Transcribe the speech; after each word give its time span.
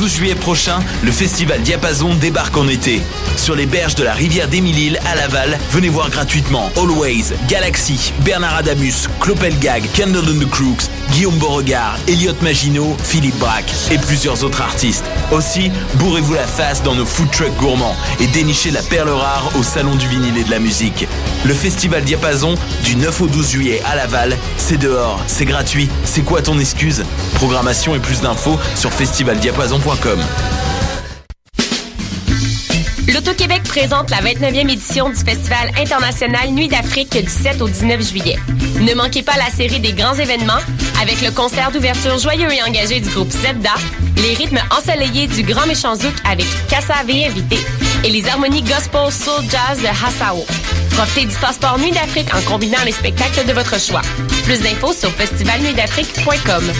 12 0.00 0.16
juillet 0.16 0.34
prochain, 0.34 0.78
le 1.02 1.12
festival 1.12 1.60
Diapason 1.60 2.14
débarque 2.14 2.56
en 2.56 2.66
été. 2.68 3.02
Sur 3.36 3.54
les 3.54 3.66
berges 3.66 3.96
de 3.96 4.02
la 4.02 4.14
rivière 4.14 4.48
d'Émilille 4.48 4.98
à 5.04 5.14
Laval, 5.14 5.58
venez 5.72 5.90
voir 5.90 6.08
gratuitement 6.08 6.70
Always, 6.74 7.34
Galaxy, 7.48 8.14
Bernard 8.24 8.56
Adamus, 8.56 9.10
Clopelgag, 9.20 9.82
Candle 9.94 10.26
and 10.26 10.40
the 10.40 10.48
Crooks, 10.48 10.88
Guillaume 11.12 11.38
Beauregard, 11.38 11.98
Elliot 12.08 12.34
Maginot, 12.42 12.96
Philippe 13.02 13.38
Braque 13.38 13.72
et 13.90 13.98
plusieurs 13.98 14.44
autres 14.44 14.62
artistes. 14.62 15.04
Aussi, 15.32 15.70
bourrez-vous 15.94 16.34
la 16.34 16.46
face 16.46 16.82
dans 16.82 16.94
nos 16.94 17.04
food 17.04 17.30
trucks 17.30 17.56
gourmands 17.56 17.96
et 18.20 18.26
dénichez 18.28 18.70
la 18.70 18.82
perle 18.82 19.10
rare 19.10 19.50
au 19.58 19.62
Salon 19.62 19.96
du 19.96 20.06
vinyle 20.06 20.36
et 20.38 20.44
de 20.44 20.50
la 20.50 20.58
musique. 20.58 21.06
Le 21.44 21.54
festival 21.54 22.04
Diapason, 22.04 22.54
du 22.84 22.96
9 22.96 23.20
au 23.22 23.26
12 23.26 23.50
juillet 23.50 23.82
à 23.90 23.96
Laval, 23.96 24.36
c'est 24.56 24.78
dehors, 24.78 25.20
c'est 25.26 25.44
gratuit, 25.44 25.88
c'est 26.04 26.22
quoi 26.22 26.42
ton 26.42 26.58
excuse? 26.58 27.04
Programmation 27.34 27.94
et 27.94 27.98
plus 27.98 28.20
d'infos 28.20 28.58
sur 28.76 28.92
festivaldiapason.com. 28.92 30.20
L'Auto-Québec 33.12 33.62
présente 33.64 34.10
la 34.10 34.18
29e 34.18 34.70
édition 34.70 35.08
du 35.08 35.16
Festival 35.16 35.72
international 35.76 36.50
Nuit 36.50 36.68
d'Afrique 36.68 37.18
du 37.20 37.28
7 37.28 37.60
au 37.60 37.68
19 37.68 38.08
juillet. 38.08 38.38
Ne 38.80 38.94
manquez 38.94 39.22
pas 39.22 39.36
la 39.36 39.50
série 39.50 39.78
des 39.78 39.92
grands 39.92 40.14
événements 40.14 40.60
avec 41.02 41.20
le 41.20 41.30
concert 41.30 41.70
d'ouverture 41.70 42.16
joyeux 42.18 42.50
et 42.50 42.62
engagé 42.62 43.00
du 43.00 43.10
groupe 43.10 43.30
Zebda, 43.30 43.74
les 44.16 44.34
rythmes 44.34 44.60
ensoleillés 44.70 45.26
du 45.26 45.42
Grand 45.42 45.66
Méchant 45.66 45.94
Zouk 45.94 46.14
avec 46.24 46.46
Kassav 46.68 47.08
et 47.08 47.26
invité 47.26 47.58
et 48.04 48.10
les 48.10 48.26
harmonies 48.26 48.62
gospel 48.62 49.12
soul 49.12 49.44
jazz 49.50 49.82
de 49.82 49.86
Hassao. 49.86 50.46
Profitez 50.92 51.26
du 51.26 51.34
passeport 51.36 51.78
Nuit 51.78 51.92
d'Afrique 51.92 52.34
en 52.34 52.40
combinant 52.50 52.82
les 52.86 52.92
spectacles 52.92 53.46
de 53.46 53.52
votre 53.52 53.78
choix. 53.78 54.02
Plus 54.44 54.60
d'infos 54.60 54.94
sur 54.94 55.10
festivalnuitdafrique.com. 55.10 56.72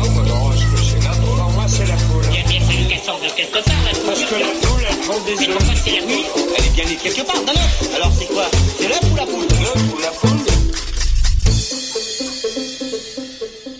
bien 3.20 3.28
fallu 3.28 3.34
qu'elle 3.36 3.48
sorte 3.52 3.62
de 3.62 3.64
quelque 3.64 3.64
part, 3.64 3.84
la 3.84 3.92
poule. 3.92 4.06
Parce 4.06 4.20
que 4.24 4.34
la 4.34 4.46
poule, 4.46 4.82
elle 4.88 4.96
prend 4.98 5.20
des 5.20 5.34
Mais 5.38 5.48
œufs. 5.48 5.56
pourquoi 5.56 5.74
c'est 5.84 5.90
la 6.00 6.06
nuit 6.06 6.24
Elle 6.58 6.64
est 6.64 6.70
bien 6.74 6.84
née 6.84 6.96
quelque 7.02 7.26
part, 7.26 7.42
d'un 7.44 7.52
œuf. 7.52 7.94
Alors 7.96 8.12
c'est 8.18 8.26
quoi? 8.26 8.46
C'est 8.78 8.88
l'œuf 8.88 9.00
ou 9.12 9.16
la 9.16 9.26
poule? 9.26 9.46
L'œuf 9.48 9.94
ou 9.94 10.00
la 10.00 10.08
poule? 10.08 10.38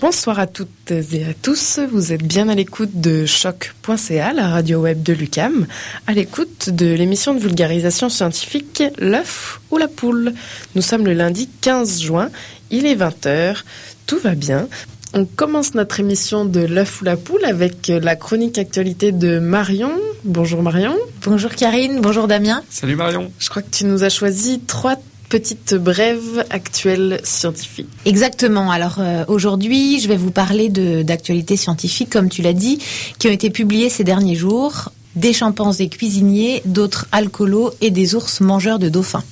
Bonsoir 0.00 0.38
à 0.40 0.46
toutes 0.48 0.90
et 0.90 1.24
à 1.24 1.34
tous. 1.40 1.78
Vous 1.90 2.12
êtes 2.12 2.24
bien 2.24 2.48
à 2.48 2.54
l'écoute 2.56 2.90
de 3.00 3.24
choc.ca, 3.24 4.32
la 4.32 4.48
radio 4.48 4.80
web 4.80 5.00
de 5.02 5.12
l'UCAM, 5.12 5.66
à 6.08 6.12
l'écoute 6.12 6.70
de 6.70 6.86
l'émission 6.92 7.34
de 7.34 7.38
vulgarisation 7.38 8.08
scientifique 8.08 8.82
L'œuf 8.98 9.60
ou 9.70 9.78
la 9.78 9.86
poule. 9.88 10.34
Nous 10.74 10.82
sommes 10.82 11.04
le 11.06 11.12
lundi 11.12 11.48
15 11.60 12.02
juin, 12.02 12.30
il 12.70 12.84
est 12.86 12.96
20h, 12.96 13.58
tout 14.06 14.18
va 14.18 14.34
bien. 14.34 14.68
On 15.14 15.26
commence 15.26 15.74
notre 15.74 16.00
émission 16.00 16.46
de 16.46 16.60
l'œuf 16.60 17.02
ou 17.02 17.04
la 17.04 17.18
poule 17.18 17.44
avec 17.44 17.88
la 17.88 18.16
chronique 18.16 18.56
actualité 18.56 19.12
de 19.12 19.38
Marion. 19.38 19.92
Bonjour 20.24 20.62
Marion. 20.62 20.96
Bonjour 21.26 21.50
Karine, 21.50 22.00
bonjour 22.00 22.28
Damien. 22.28 22.62
Salut 22.70 22.96
Marion. 22.96 23.30
Je 23.38 23.50
crois 23.50 23.60
que 23.60 23.70
tu 23.70 23.84
nous 23.84 24.04
as 24.04 24.08
choisi 24.08 24.60
trois 24.60 24.96
petites 25.28 25.74
brèves 25.74 26.46
actuelles 26.48 27.20
scientifiques. 27.24 27.88
Exactement. 28.06 28.70
Alors 28.70 28.96
euh, 29.00 29.24
aujourd'hui, 29.28 30.00
je 30.00 30.08
vais 30.08 30.16
vous 30.16 30.30
parler 30.30 30.70
d'actualités 30.70 31.58
scientifiques, 31.58 32.08
comme 32.08 32.30
tu 32.30 32.40
l'as 32.40 32.54
dit, 32.54 32.78
qui 33.18 33.28
ont 33.28 33.32
été 33.32 33.50
publiées 33.50 33.90
ces 33.90 34.04
derniers 34.04 34.36
jours. 34.36 34.92
Des 35.14 35.34
chimpanzés 35.34 35.90
cuisiniers, 35.90 36.62
d'autres 36.64 37.06
alcoolos 37.12 37.72
et 37.82 37.90
des 37.90 38.14
ours 38.14 38.40
mangeurs 38.40 38.78
de 38.78 38.88
dauphins. 38.88 39.24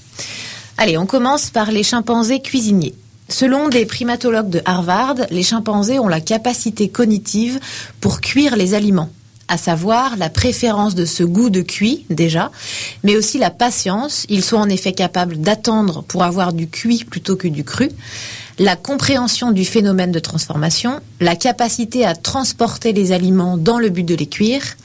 Allez, 0.77 0.99
on 0.99 1.07
commence 1.07 1.49
par 1.49 1.71
les 1.71 1.83
chimpanzés 1.83 2.41
cuisiniers. 2.41 2.95
Selon 3.31 3.69
des 3.69 3.87
primatologues 3.87 4.51
de 4.51 4.61
Harvard, 4.65 5.15
les 5.31 5.45
chimpanzés 5.45 6.01
ont 6.01 6.09
la 6.09 6.21
capacité 6.21 6.89
cognitive 6.89 7.61
pour 8.01 8.21
cuire 8.21 8.57
les 8.57 8.75
aliments, 8.75 9.09
à 9.47 9.57
savoir 9.57 10.17
la 10.17 10.29
préférence 10.29 10.97
de 10.97 11.05
ce 11.05 11.23
goût 11.23 11.49
de 11.49 11.63
cuit 11.63 12.07
déjà, 12.11 12.51
mais 13.05 13.17
aussi 13.17 13.39
la 13.39 13.51
patience. 13.51 14.27
Ils 14.29 14.43
sont 14.43 14.57
en 14.57 14.69
effet 14.69 14.93
capables 14.93 15.37
d'attendre 15.39 16.03
pour 16.03 16.25
avoir 16.25 16.53
du 16.53 16.69
cuit 16.69 17.05
plutôt 17.05 17.37
que 17.37 17.47
du 17.47 17.63
cru. 17.63 17.89
La 18.59 18.75
compréhension 18.75 19.53
du 19.53 19.65
phénomène 19.65 20.11
de 20.11 20.19
transformation, 20.19 21.01
la 21.21 21.37
capacité 21.37 22.05
à 22.05 22.17
transporter 22.17 22.93
les 22.93 23.13
aliments 23.13 23.57
dans 23.57 23.79
le 23.79 23.91
but 23.91 24.05
de 24.05 24.17
les 24.17 24.27
cuire, 24.27 24.77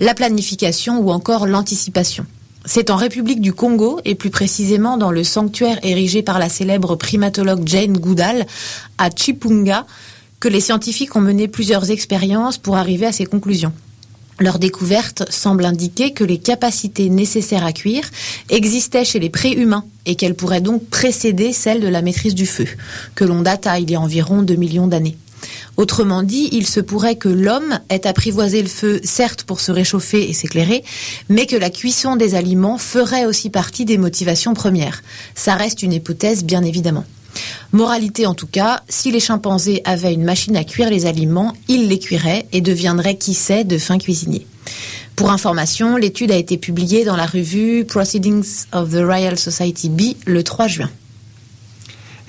la 0.00 0.14
planification 0.14 1.00
ou 1.00 1.10
encore 1.12 1.46
l'anticipation. 1.46 2.24
C'est 2.66 2.90
en 2.90 2.96
République 2.96 3.40
du 3.40 3.54
Congo, 3.54 4.00
et 4.04 4.14
plus 4.14 4.30
précisément 4.30 4.98
dans 4.98 5.10
le 5.10 5.24
sanctuaire 5.24 5.78
érigé 5.82 6.22
par 6.22 6.38
la 6.38 6.50
célèbre 6.50 6.94
primatologue 6.94 7.66
Jane 7.66 7.96
Goodall 7.96 8.46
à 8.98 9.08
Chipunga, 9.10 9.86
que 10.40 10.48
les 10.48 10.60
scientifiques 10.60 11.16
ont 11.16 11.20
mené 11.20 11.48
plusieurs 11.48 11.90
expériences 11.90 12.58
pour 12.58 12.76
arriver 12.76 13.06
à 13.06 13.12
ces 13.12 13.26
conclusions. 13.26 13.72
Leur 14.38 14.58
découverte 14.58 15.30
semble 15.30 15.66
indiquer 15.66 16.12
que 16.12 16.24
les 16.24 16.38
capacités 16.38 17.10
nécessaires 17.10 17.64
à 17.64 17.72
cuire 17.72 18.08
existaient 18.48 19.04
chez 19.04 19.18
les 19.18 19.28
préhumains 19.28 19.84
et 20.06 20.14
qu'elles 20.14 20.34
pourraient 20.34 20.62
donc 20.62 20.86
précéder 20.86 21.52
celles 21.52 21.80
de 21.80 21.88
la 21.88 22.00
maîtrise 22.00 22.34
du 22.34 22.46
feu, 22.46 22.66
que 23.14 23.24
l'on 23.24 23.42
date 23.42 23.66
à 23.66 23.78
il 23.78 23.90
y 23.90 23.94
a 23.94 24.00
environ 24.00 24.42
2 24.42 24.54
millions 24.54 24.86
d'années. 24.86 25.16
Autrement 25.76 26.22
dit, 26.22 26.48
il 26.52 26.66
se 26.66 26.80
pourrait 26.80 27.16
que 27.16 27.28
l'homme 27.28 27.80
ait 27.88 28.06
apprivoisé 28.06 28.62
le 28.62 28.68
feu, 28.68 29.00
certes 29.04 29.44
pour 29.44 29.60
se 29.60 29.72
réchauffer 29.72 30.28
et 30.28 30.32
s'éclairer, 30.32 30.84
mais 31.28 31.46
que 31.46 31.56
la 31.56 31.70
cuisson 31.70 32.16
des 32.16 32.34
aliments 32.34 32.78
ferait 32.78 33.26
aussi 33.26 33.50
partie 33.50 33.84
des 33.84 33.98
motivations 33.98 34.54
premières. 34.54 35.02
Ça 35.34 35.54
reste 35.54 35.82
une 35.82 35.92
hypothèse, 35.92 36.44
bien 36.44 36.62
évidemment. 36.62 37.04
Moralité 37.72 38.26
en 38.26 38.34
tout 38.34 38.48
cas, 38.48 38.82
si 38.88 39.12
les 39.12 39.20
chimpanzés 39.20 39.82
avaient 39.84 40.12
une 40.12 40.24
machine 40.24 40.56
à 40.56 40.64
cuire 40.64 40.90
les 40.90 41.06
aliments, 41.06 41.54
ils 41.68 41.88
les 41.88 41.98
cuiraient 41.98 42.46
et 42.52 42.60
deviendraient, 42.60 43.16
qui 43.16 43.34
sait, 43.34 43.64
de 43.64 43.78
fins 43.78 43.98
cuisiniers. 43.98 44.46
Pour 45.16 45.30
information, 45.30 45.96
l'étude 45.96 46.32
a 46.32 46.36
été 46.36 46.56
publiée 46.56 47.04
dans 47.04 47.16
la 47.16 47.26
revue 47.26 47.84
Proceedings 47.84 48.64
of 48.72 48.90
the 48.90 49.04
Royal 49.04 49.38
Society 49.38 49.88
B 49.88 50.16
le 50.26 50.42
3 50.42 50.66
juin. 50.66 50.90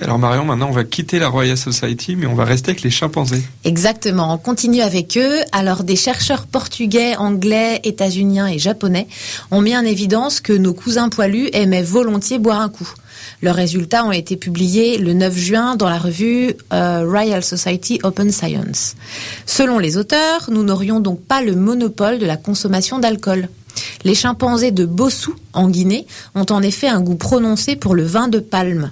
Alors 0.02 0.18
Marion, 0.18 0.46
maintenant 0.46 0.70
on 0.70 0.74
va 0.74 0.84
quitter 0.84 1.20
la 1.20 1.28
Royal 1.30 1.56
Society, 1.56 2.16
mais 2.16 2.26
on 2.26 2.34
va 2.34 2.44
rester 2.44 2.72
avec 2.72 2.82
les 2.82 2.90
chimpanzés. 2.90 3.44
Exactement, 3.64 4.34
on 4.34 4.38
continue 4.40 4.82
avec 4.82 5.16
eux. 5.16 5.36
Alors 5.52 5.84
des 5.84 5.96
chercheurs 5.96 6.48
portugais, 6.48 7.16
anglais, 7.18 7.80
états-uniens 7.84 8.48
et 8.48 8.58
japonais 8.58 9.08
ont 9.52 9.62
mis 9.62 9.78
en 9.78 9.84
évidence 9.84 10.40
que 10.40 10.54
nos 10.54 10.74
cousins 10.74 11.10
poilus 11.10 11.50
aimaient 11.54 11.84
volontiers 11.84 12.40
boire 12.40 12.62
un 12.62 12.70
coup. 12.70 12.92
Leurs 13.44 13.56
résultats 13.56 14.04
ont 14.04 14.12
été 14.12 14.38
publiés 14.38 14.98
le 14.98 15.14
9 15.14 15.38
juin 15.38 15.76
dans 15.76 15.90
la 15.90 16.00
revue 16.00 16.56
euh, 16.74 17.06
Royal 17.08 17.44
Society 17.44 18.00
Open 18.04 18.32
Science. 18.32 18.96
Selon 19.46 19.78
les 19.78 19.98
auteurs, 19.98 20.50
nous 20.50 20.64
n'aurions 20.64 21.00
donc 21.00 21.22
pas 21.22 21.44
le 21.44 21.56
monopole 21.56 22.18
de 22.18 22.26
la 22.26 22.38
consommation 22.38 22.98
d'alcool. 22.98 23.50
Les 24.04 24.16
chimpanzés 24.16 24.72
de 24.72 24.86
Bossou, 24.86 25.36
en 25.54 25.70
Guinée, 25.70 26.08
ont 26.34 26.46
en 26.50 26.64
effet 26.64 26.88
un 26.88 27.02
goût 27.02 27.16
prononcé 27.16 27.76
pour 27.76 27.94
le 27.94 28.04
vin 28.04 28.28
de 28.28 28.40
palme. 28.40 28.92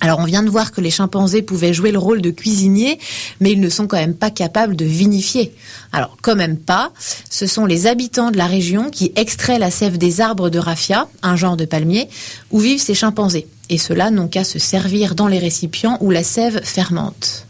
Alors 0.00 0.20
on 0.20 0.24
vient 0.24 0.42
de 0.42 0.50
voir 0.50 0.70
que 0.70 0.80
les 0.80 0.90
chimpanzés 0.90 1.42
pouvaient 1.42 1.72
jouer 1.72 1.90
le 1.90 1.98
rôle 1.98 2.22
de 2.22 2.30
cuisiniers, 2.30 2.98
mais 3.40 3.52
ils 3.52 3.60
ne 3.60 3.68
sont 3.68 3.86
quand 3.86 3.96
même 3.96 4.14
pas 4.14 4.30
capables 4.30 4.76
de 4.76 4.84
vinifier. 4.84 5.52
Alors 5.92 6.16
quand 6.22 6.36
même 6.36 6.56
pas, 6.56 6.92
ce 7.28 7.46
sont 7.46 7.66
les 7.66 7.86
habitants 7.86 8.30
de 8.30 8.36
la 8.36 8.46
région 8.46 8.90
qui 8.90 9.12
extraient 9.16 9.58
la 9.58 9.70
sève 9.70 9.98
des 9.98 10.20
arbres 10.20 10.50
de 10.50 10.58
raffia, 10.58 11.08
un 11.22 11.36
genre 11.36 11.56
de 11.56 11.64
palmier, 11.64 12.08
où 12.50 12.60
vivent 12.60 12.80
ces 12.80 12.94
chimpanzés. 12.94 13.46
Et 13.70 13.78
ceux-là 13.78 14.10
n'ont 14.10 14.28
qu'à 14.28 14.44
se 14.44 14.58
servir 14.58 15.14
dans 15.14 15.26
les 15.26 15.38
récipients 15.38 15.98
où 16.00 16.10
la 16.10 16.22
sève 16.22 16.60
fermente. 16.62 17.46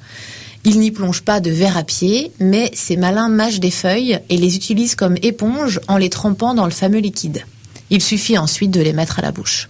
Ils 0.65 0.81
n'y 0.81 0.91
plongent 0.91 1.23
pas 1.23 1.41
de 1.41 1.51
verre 1.51 1.77
à 1.77 1.85
pied, 1.85 2.33
mais 2.41 2.71
ces 2.75 2.97
malins 2.97 3.29
mâchent 3.29 3.61
des 3.61 3.71
feuilles 3.71 4.21
et 4.29 4.37
les 4.37 4.57
utilisent 4.57 4.97
comme 4.97 5.17
éponge 5.23 5.81
en 5.87 5.97
les 5.97 6.11
trempant 6.11 6.55
dans 6.55 6.65
le 6.65 6.73
fameux 6.73 6.99
liquide. 6.99 7.45
Il 7.91 8.03
suffit 8.03 8.37
ensuite 8.37 8.71
de 8.71 8.81
les 8.81 8.93
mettre 8.93 9.19
à 9.19 9.23
la 9.23 9.33
bouche. 9.33 9.69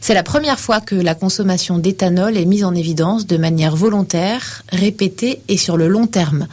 C'est 0.00 0.14
la 0.14 0.22
première 0.22 0.60
fois 0.60 0.80
que 0.80 0.94
la 0.94 1.14
consommation 1.14 1.78
d'éthanol 1.78 2.36
est 2.36 2.44
mise 2.44 2.64
en 2.64 2.74
évidence 2.74 3.26
de 3.26 3.36
manière 3.36 3.74
volontaire, 3.74 4.62
répétée 4.70 5.40
et 5.48 5.56
sur 5.56 5.76
le 5.76 5.88
long 5.88 6.06
terme. 6.06 6.46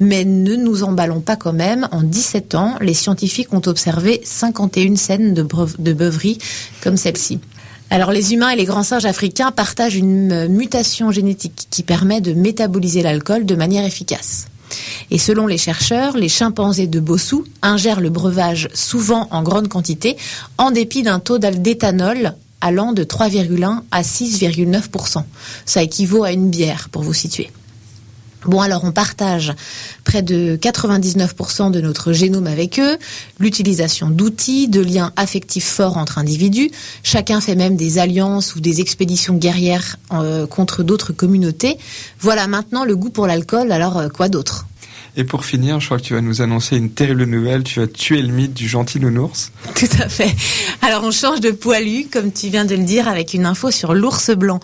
Mais 0.00 0.24
ne 0.24 0.54
nous 0.54 0.84
emballons 0.84 1.20
pas 1.20 1.36
quand 1.36 1.52
même. 1.52 1.88
En 1.90 2.02
17 2.02 2.54
ans, 2.54 2.76
les 2.80 2.94
scientifiques 2.94 3.52
ont 3.52 3.62
observé 3.66 4.20
51 4.24 4.96
scènes 4.96 5.34
de, 5.34 5.42
beuverie 5.92 6.38
comme 6.82 6.96
celle-ci. 6.96 7.40
Alors 7.90 8.10
les 8.10 8.32
humains 8.32 8.50
et 8.50 8.56
les 8.56 8.64
grands 8.64 8.82
singes 8.82 9.04
africains 9.04 9.50
partagent 9.50 9.96
une 9.96 10.48
mutation 10.48 11.10
génétique 11.10 11.66
qui 11.70 11.82
permet 11.82 12.20
de 12.20 12.32
métaboliser 12.32 13.02
l'alcool 13.02 13.44
de 13.44 13.54
manière 13.54 13.84
efficace. 13.84 14.46
Et 15.10 15.18
selon 15.18 15.46
les 15.46 15.58
chercheurs, 15.58 16.16
les 16.16 16.30
chimpanzés 16.30 16.86
de 16.86 17.00
Bossou 17.00 17.44
ingèrent 17.60 18.00
le 18.00 18.08
breuvage 18.08 18.68
souvent 18.72 19.28
en 19.30 19.42
grande 19.42 19.68
quantité, 19.68 20.16
en 20.56 20.70
dépit 20.70 21.02
d'un 21.02 21.18
taux 21.18 21.38
d'éthanol 21.38 22.34
allant 22.62 22.94
de 22.94 23.04
3,1 23.04 23.80
à 23.90 24.02
6,9% 24.02 25.24
Ça 25.66 25.82
équivaut 25.82 26.24
à 26.24 26.32
une 26.32 26.48
bière, 26.48 26.88
pour 26.90 27.02
vous 27.02 27.12
situer. 27.12 27.50
Bon, 28.44 28.60
alors 28.60 28.82
on 28.82 28.90
partage 28.90 29.52
près 30.04 30.22
de 30.22 30.58
99% 30.60 31.70
de 31.70 31.80
notre 31.80 32.12
génome 32.12 32.48
avec 32.48 32.80
eux, 32.80 32.98
l'utilisation 33.38 34.10
d'outils, 34.10 34.66
de 34.68 34.80
liens 34.80 35.12
affectifs 35.16 35.68
forts 35.68 35.96
entre 35.96 36.18
individus. 36.18 36.70
Chacun 37.04 37.40
fait 37.40 37.54
même 37.54 37.76
des 37.76 37.98
alliances 37.98 38.56
ou 38.56 38.60
des 38.60 38.80
expéditions 38.80 39.34
guerrières 39.34 39.96
euh, 40.12 40.46
contre 40.46 40.82
d'autres 40.82 41.12
communautés. 41.12 41.78
Voilà 42.18 42.48
maintenant 42.48 42.84
le 42.84 42.96
goût 42.96 43.10
pour 43.10 43.28
l'alcool, 43.28 43.70
alors 43.70 43.98
euh, 43.98 44.08
quoi 44.08 44.28
d'autre? 44.28 44.66
Et 45.16 45.24
pour 45.24 45.44
finir, 45.44 45.78
je 45.78 45.86
crois 45.86 45.98
que 45.98 46.04
tu 46.04 46.14
vas 46.14 46.22
nous 46.22 46.40
annoncer 46.40 46.76
une 46.76 46.90
terrible 46.90 47.24
nouvelle. 47.24 47.64
Tu 47.64 47.80
vas 47.80 47.86
tuer 47.86 48.22
le 48.22 48.32
mythe 48.32 48.54
du 48.54 48.66
gentil 48.66 48.98
nounours. 48.98 49.52
Tout 49.74 49.88
à 49.98 50.08
fait. 50.08 50.34
Alors 50.80 51.04
on 51.04 51.10
change 51.10 51.40
de 51.40 51.50
poilu, 51.50 52.06
comme 52.10 52.32
tu 52.32 52.48
viens 52.48 52.64
de 52.64 52.74
le 52.74 52.84
dire, 52.84 53.08
avec 53.08 53.34
une 53.34 53.44
info 53.44 53.70
sur 53.70 53.92
l'ours 53.92 54.30
blanc. 54.30 54.60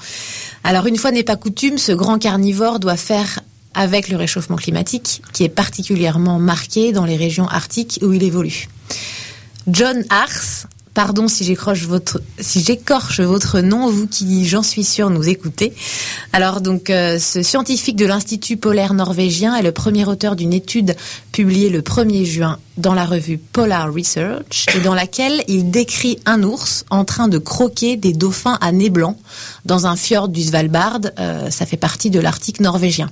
Alors 0.65 0.87
une 0.87 0.97
fois 0.97 1.11
n'est 1.11 1.23
pas 1.23 1.37
coutume, 1.37 1.77
ce 1.77 1.93
grand 1.93 2.19
carnivore 2.19 2.81
doit 2.81 2.97
faire 2.97 3.41
avec 3.75 4.09
le 4.09 4.17
réchauffement 4.17 4.57
climatique, 4.57 5.23
qui 5.33 5.45
est 5.45 5.49
particulièrement 5.51 6.39
marqué 6.39 6.93
dans 6.93 7.05
les 7.05 7.17
régions 7.17 7.47
arctiques 7.47 8.01
où 8.03 8.13
il 8.13 8.23
évolue. 8.23 8.69
John 9.69 10.03
Ars, 10.09 10.67
pardon 10.99 11.29
si 11.29 11.45
j'écorche 11.45 11.85
votre, 13.21 13.61
nom, 13.61 13.89
vous 13.89 14.09
qui, 14.09 14.45
j'en 14.49 14.65
suis 14.65 14.83
sûr, 14.83 15.11
nous 15.11 15.29
écoutez. 15.29 15.73
Alors 16.33 16.61
donc, 16.61 16.91
euh, 16.91 17.21
ce 17.21 17.41
scientifique 17.41 17.95
de 17.95 18.05
l'Institut 18.05 18.57
polaire 18.57 18.95
norvégien 18.95 19.55
est 19.55 19.63
le 19.63 19.71
premier 19.71 20.07
auteur 20.07 20.35
d'une 20.35 20.53
étude 20.53 20.97
publiée 21.31 21.69
le 21.69 21.83
1er 21.83 22.25
juin 22.25 22.59
dans 22.79 22.95
la 22.95 23.05
revue 23.05 23.39
Polar 23.39 23.95
Research 23.95 24.67
et 24.75 24.81
dans 24.81 24.95
laquelle 24.95 25.45
il 25.47 25.71
décrit 25.71 26.19
un 26.27 26.43
ours 26.43 26.85
en 26.91 27.05
train 27.05 27.29
de 27.29 27.39
croquer 27.39 27.97
des 27.97 28.13
dauphins 28.13 28.59
à 28.61 28.73
nez 28.73 28.91
blanc 28.91 29.17
dans 29.67 29.87
un 29.87 29.95
fjord 29.95 30.29
du 30.29 30.43
Svalbard. 30.43 31.03
Euh, 31.21 31.49
ça 31.51 31.65
fait 31.65 31.77
partie 31.77 32.11
de 32.11 32.19
l'Arctique 32.19 32.59
norvégien. 32.59 33.09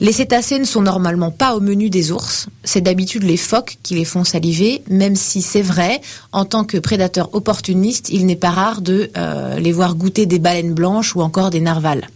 Les 0.00 0.12
cétacés 0.12 0.58
ne 0.58 0.64
sont 0.64 0.80
normalement 0.80 1.30
pas 1.30 1.54
au 1.54 1.60
menu 1.60 1.90
des 1.90 2.10
ours. 2.10 2.46
C'est 2.64 2.80
d'habitude 2.80 3.22
les 3.22 3.36
phoques 3.36 3.76
qui 3.82 3.94
les 3.94 4.06
font 4.06 4.24
saliver, 4.24 4.82
même 4.88 5.14
si 5.14 5.42
c'est 5.42 5.60
vrai, 5.60 6.00
en 6.32 6.46
tant 6.46 6.64
que 6.64 6.78
prédateur 6.78 7.34
opportuniste, 7.34 8.08
il 8.08 8.24
n'est 8.24 8.34
pas 8.34 8.48
rare 8.48 8.80
de 8.80 9.10
euh, 9.18 9.58
les 9.58 9.72
voir 9.72 9.94
goûter 9.96 10.24
des 10.24 10.38
baleines 10.38 10.72
blanches 10.72 11.14
ou 11.14 11.20
encore 11.20 11.50
des 11.50 11.60
narvals. 11.60 12.08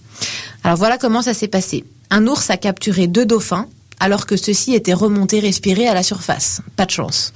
Alors 0.63 0.79
voilà 0.79 0.97
comment 0.97 1.21
ça 1.21 1.35
s'est 1.35 1.47
passé. 1.47 1.85
Un 2.09 2.27
ours 2.27 2.49
a 2.49 2.57
capturé 2.57 3.07
deux 3.07 3.27
dauphins, 3.27 3.69
alors 4.01 4.25
que 4.25 4.39
ceux-ci 4.39 4.75
étaient 4.75 4.95
remontés 4.95 5.41
respirer 5.41 5.87
à 5.87 5.93
la 5.93 6.03
surface. 6.03 6.63
Pas 6.77 6.87
de 6.87 6.91
chance. 6.91 7.35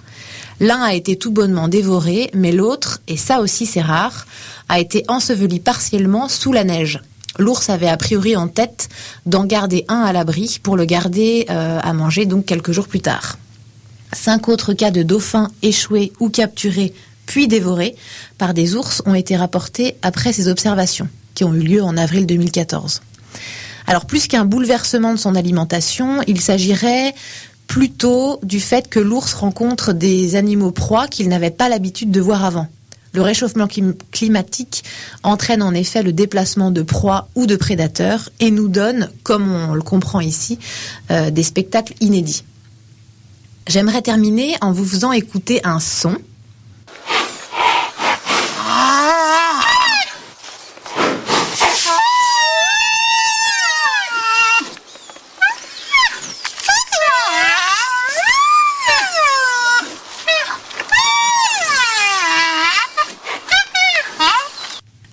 L'un 0.60 0.80
a 0.80 0.94
été 0.94 1.16
tout 1.16 1.30
bonnement 1.30 1.68
dévoré, 1.68 2.30
mais 2.32 2.52
l'autre, 2.52 3.02
et 3.06 3.18
ça 3.18 3.40
aussi 3.40 3.66
c'est 3.66 3.82
rare, 3.82 4.26
a 4.70 4.80
été 4.80 5.04
enseveli 5.08 5.60
partiellement 5.60 6.26
sous 6.26 6.54
la 6.54 6.64
neige 6.64 7.02
l'ours 7.38 7.70
avait 7.70 7.88
a 7.88 7.96
priori 7.96 8.36
en 8.36 8.48
tête 8.48 8.88
d'en 9.26 9.44
garder 9.44 9.84
un 9.88 10.00
à 10.00 10.12
l'abri 10.12 10.58
pour 10.62 10.76
le 10.76 10.84
garder 10.84 11.46
euh, 11.50 11.78
à 11.82 11.92
manger 11.92 12.26
donc 12.26 12.44
quelques 12.44 12.72
jours 12.72 12.88
plus 12.88 13.00
tard. 13.00 13.38
Cinq 14.12 14.48
autres 14.48 14.72
cas 14.72 14.90
de 14.90 15.02
dauphins 15.02 15.48
échoués 15.62 16.12
ou 16.18 16.28
capturés 16.28 16.94
puis 17.26 17.46
dévorés 17.46 17.94
par 18.38 18.54
des 18.54 18.74
ours 18.74 19.02
ont 19.06 19.14
été 19.14 19.36
rapportés 19.36 19.96
après 20.02 20.32
ces 20.32 20.48
observations, 20.48 21.08
qui 21.34 21.44
ont 21.44 21.54
eu 21.54 21.60
lieu 21.60 21.82
en 21.82 21.96
avril 21.96 22.26
2014. 22.26 23.02
Alors 23.86 24.06
plus 24.06 24.26
qu'un 24.26 24.44
bouleversement 24.44 25.12
de 25.12 25.18
son 25.18 25.34
alimentation, 25.34 26.22
il 26.26 26.40
s'agirait 26.40 27.14
plutôt 27.66 28.40
du 28.42 28.60
fait 28.60 28.88
que 28.88 28.98
l'ours 28.98 29.34
rencontre 29.34 29.92
des 29.92 30.36
animaux 30.36 30.72
proies 30.72 31.06
qu'il 31.06 31.28
n'avait 31.28 31.50
pas 31.50 31.68
l'habitude 31.68 32.10
de 32.10 32.20
voir 32.20 32.44
avant. 32.44 32.66
Le 33.18 33.22
réchauffement 33.22 33.66
climatique 34.12 34.84
entraîne 35.24 35.60
en 35.60 35.74
effet 35.74 36.04
le 36.04 36.12
déplacement 36.12 36.70
de 36.70 36.82
proies 36.82 37.28
ou 37.34 37.46
de 37.46 37.56
prédateurs 37.56 38.30
et 38.38 38.52
nous 38.52 38.68
donne, 38.68 39.10
comme 39.24 39.50
on 39.50 39.74
le 39.74 39.82
comprend 39.82 40.20
ici, 40.20 40.60
euh, 41.10 41.32
des 41.32 41.42
spectacles 41.42 41.94
inédits. 42.00 42.44
J'aimerais 43.66 44.02
terminer 44.02 44.54
en 44.60 44.70
vous 44.70 44.84
faisant 44.84 45.10
écouter 45.10 45.60
un 45.64 45.80
son. 45.80 46.16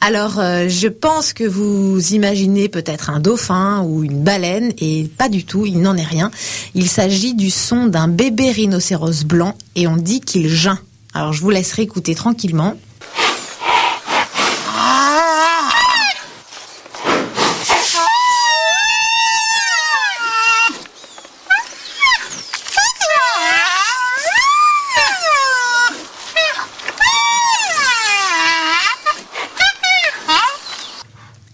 Alors, 0.08 0.38
euh, 0.38 0.70
je 0.70 0.88
pense 0.88 1.34
que 1.34 1.44
vous 1.44 2.00
imaginez 2.14 2.70
peut-être 2.70 3.10
un 3.10 3.20
dauphin 3.20 3.82
ou 3.82 4.04
une 4.04 4.22
baleine, 4.22 4.72
et 4.78 5.10
pas 5.18 5.30
du 5.30 5.46
tout, 5.46 5.66
il 5.66 5.82
n'en 5.82 5.98
est 5.98 6.04
rien. 6.04 6.30
Il 6.76 6.88
s'agit 6.88 7.34
du 7.34 7.50
son 7.50 7.88
d'un 7.88 8.08
bébé 8.08 8.52
rhinocéros 8.52 9.24
blanc, 9.26 9.56
et 9.76 9.88
on 9.88 9.98
dit 9.98 10.22
qu'il 10.22 10.48
geint. 10.48 10.78
Alors, 11.16 11.34
je 11.34 11.42
vous 11.42 11.50
laisserai 11.50 11.82
écouter 11.82 12.14
tranquillement. 12.14 12.76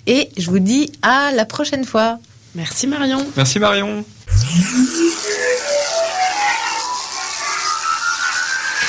Et 0.07 0.30
je 0.36 0.50
vous 0.50 0.60
dis 0.60 0.91
à 1.03 1.31
la 1.42 1.46
prochaine 1.46 1.86
fois. 1.86 2.20
Merci 2.54 2.86
Marion. 2.86 3.26
Merci 3.36 3.58
Marion. 3.58 4.06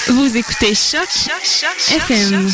Vous 0.09 0.37
écoutez 0.37 0.75
Choc, 0.75 1.09
FM. 1.91 2.47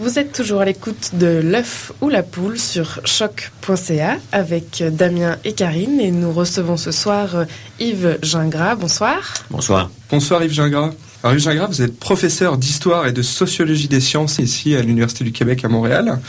Vous 0.00 0.18
êtes 0.18 0.32
toujours 0.32 0.62
à 0.62 0.64
l'écoute 0.64 1.10
de 1.12 1.40
l'œuf 1.44 1.92
ou 2.00 2.08
la 2.08 2.24
poule 2.24 2.58
sur 2.58 3.00
choc.ca 3.04 4.16
avec 4.32 4.82
Damien 4.82 5.38
et 5.44 5.52
Karine 5.52 6.00
et 6.00 6.10
nous 6.10 6.32
recevons 6.32 6.76
ce 6.76 6.90
soir 6.90 7.36
euh, 7.36 7.44
Yves 7.78 8.18
Gingras. 8.22 8.74
Bonsoir. 8.74 9.34
Bonsoir. 9.50 9.88
Bonsoir 10.10 10.42
Yves 10.42 10.52
Gingras. 10.54 10.90
Alors 11.24 11.32
Yves 11.36 11.44
Gingras, 11.44 11.68
vous 11.68 11.80
êtes 11.80 11.98
professeur 11.98 12.58
d'histoire 12.58 13.06
et 13.06 13.12
de 13.12 13.22
sociologie 13.22 13.88
des 13.88 14.00
sciences 14.00 14.38
ici 14.40 14.76
à 14.76 14.82
l'Université 14.82 15.24
du 15.24 15.32
Québec 15.32 15.64
à 15.64 15.68
Montréal. 15.68 16.20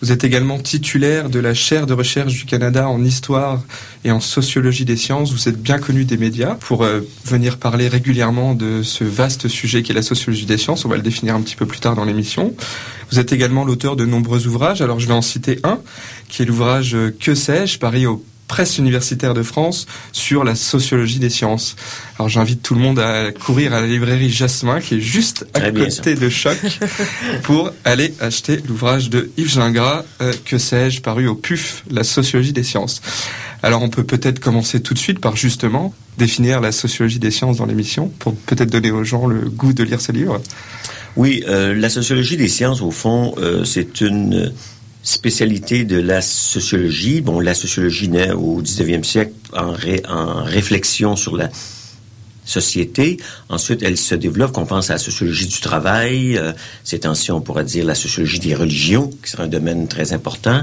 Vous 0.00 0.10
êtes 0.10 0.24
également 0.24 0.58
titulaire 0.58 1.28
de 1.28 1.38
la 1.38 1.52
chaire 1.52 1.86
de 1.86 1.92
recherche 1.92 2.32
du 2.32 2.46
Canada 2.46 2.88
en 2.88 3.04
histoire 3.04 3.62
et 4.04 4.10
en 4.10 4.20
sociologie 4.20 4.86
des 4.86 4.96
sciences. 4.96 5.32
Vous 5.32 5.50
êtes 5.50 5.60
bien 5.60 5.78
connu 5.78 6.06
des 6.06 6.16
médias 6.16 6.54
pour 6.54 6.84
euh, 6.84 7.00
venir 7.26 7.58
parler 7.58 7.88
régulièrement 7.88 8.54
de 8.54 8.82
ce 8.82 9.04
vaste 9.04 9.48
sujet 9.48 9.82
qui 9.82 9.92
est 9.92 9.94
la 9.94 10.00
sociologie 10.00 10.46
des 10.46 10.56
sciences. 10.56 10.86
On 10.86 10.88
va 10.88 10.96
le 10.96 11.02
définir 11.02 11.34
un 11.34 11.42
petit 11.42 11.56
peu 11.56 11.66
plus 11.66 11.80
tard 11.80 11.94
dans 11.94 12.06
l'émission. 12.06 12.54
Vous 13.10 13.18
êtes 13.18 13.34
également 13.34 13.66
l'auteur 13.66 13.96
de 13.96 14.06
nombreux 14.06 14.46
ouvrages. 14.46 14.80
Alors 14.80 14.98
je 14.98 15.06
vais 15.06 15.12
en 15.12 15.20
citer 15.20 15.58
un, 15.62 15.78
qui 16.30 16.40
est 16.40 16.46
l'ouvrage 16.46 16.94
euh, 16.94 17.14
Que 17.20 17.34
sais-je, 17.34 17.78
Paris 17.78 18.06
au 18.06 18.24
presse 18.48 18.78
universitaire 18.78 19.34
de 19.34 19.42
France 19.42 19.86
sur 20.10 20.42
la 20.42 20.56
sociologie 20.56 21.20
des 21.20 21.30
sciences. 21.30 21.76
Alors 22.18 22.28
j'invite 22.28 22.62
tout 22.62 22.74
le 22.74 22.80
monde 22.80 22.98
à 22.98 23.30
courir 23.30 23.74
à 23.74 23.80
la 23.80 23.86
librairie 23.86 24.30
Jasmin 24.30 24.80
qui 24.80 24.96
est 24.96 25.00
juste 25.00 25.46
à 25.54 25.70
côté 25.70 26.14
de 26.14 26.28
Choc 26.28 26.58
pour 27.44 27.70
aller 27.84 28.14
acheter 28.20 28.60
l'ouvrage 28.66 29.10
de 29.10 29.30
Yves 29.36 29.50
Gingras, 29.50 30.04
euh, 30.20 30.32
que 30.44 30.58
sais-je, 30.58 31.00
paru 31.02 31.28
au 31.28 31.34
PUF, 31.34 31.84
la 31.90 32.02
sociologie 32.02 32.52
des 32.52 32.64
sciences. 32.64 33.00
Alors 33.62 33.82
on 33.82 33.88
peut 33.88 34.04
peut-être 34.04 34.40
commencer 34.40 34.80
tout 34.80 34.94
de 34.94 34.98
suite 34.98 35.20
par 35.20 35.36
justement 35.36 35.94
définir 36.16 36.60
la 36.60 36.72
sociologie 36.72 37.18
des 37.18 37.30
sciences 37.30 37.58
dans 37.58 37.66
l'émission 37.66 38.08
pour 38.18 38.34
peut-être 38.34 38.70
donner 38.70 38.90
aux 38.90 39.04
gens 39.04 39.26
le 39.26 39.48
goût 39.48 39.72
de 39.72 39.84
lire 39.84 40.00
ce 40.00 40.10
livre. 40.10 40.40
Oui, 41.16 41.42
euh, 41.48 41.74
la 41.74 41.90
sociologie 41.90 42.36
des 42.36 42.48
sciences, 42.48 42.80
au 42.80 42.92
fond, 42.92 43.34
euh, 43.38 43.64
c'est 43.64 44.00
une 44.00 44.52
spécialité 45.08 45.84
de 45.84 45.98
la 45.98 46.20
sociologie. 46.20 47.22
Bon, 47.22 47.40
la 47.40 47.54
sociologie 47.54 48.08
naît 48.08 48.32
au 48.32 48.60
19e 48.62 49.02
siècle 49.04 49.32
en, 49.54 49.72
ré- 49.72 50.02
en 50.08 50.44
réflexion 50.44 51.16
sur 51.16 51.34
la 51.36 51.48
société. 52.44 53.16
Ensuite, 53.48 53.82
elle 53.82 53.96
se 53.96 54.14
développe, 54.14 54.52
qu'on 54.52 54.66
pense 54.66 54.90
à 54.90 54.94
la 54.94 54.98
sociologie 54.98 55.46
du 55.46 55.60
travail. 55.60 56.36
Euh, 56.36 56.52
ces 56.84 57.00
temps-ci, 57.00 57.30
on 57.32 57.40
pourrait 57.40 57.64
dire 57.64 57.84
la 57.86 57.94
sociologie 57.94 58.38
des 58.38 58.54
religions, 58.54 59.10
qui 59.22 59.30
serait 59.30 59.44
un 59.44 59.48
domaine 59.48 59.88
très 59.88 60.12
important. 60.12 60.62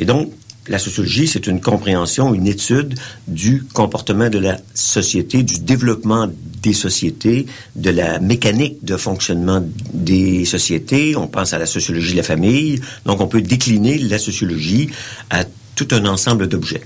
Et 0.00 0.04
donc, 0.04 0.32
la 0.66 0.78
sociologie, 0.78 1.28
c'est 1.28 1.46
une 1.46 1.60
compréhension, 1.60 2.34
une 2.34 2.46
étude 2.48 2.94
du 3.28 3.64
comportement 3.74 4.28
de 4.28 4.38
la 4.38 4.58
société, 4.74 5.42
du 5.42 5.60
développement 5.60 6.28
des 6.64 6.72
sociétés, 6.72 7.46
de 7.76 7.90
la 7.90 8.18
mécanique 8.18 8.84
de 8.84 8.96
fonctionnement 8.96 9.62
des 9.92 10.44
sociétés. 10.46 11.14
On 11.14 11.28
pense 11.28 11.52
à 11.52 11.58
la 11.58 11.66
sociologie 11.66 12.12
de 12.12 12.16
la 12.16 12.22
famille. 12.22 12.80
Donc, 13.04 13.20
on 13.20 13.28
peut 13.28 13.42
décliner 13.42 13.98
la 13.98 14.18
sociologie 14.18 14.88
à 15.30 15.44
tout 15.76 15.88
un 15.90 16.06
ensemble 16.06 16.48
d'objets. 16.48 16.82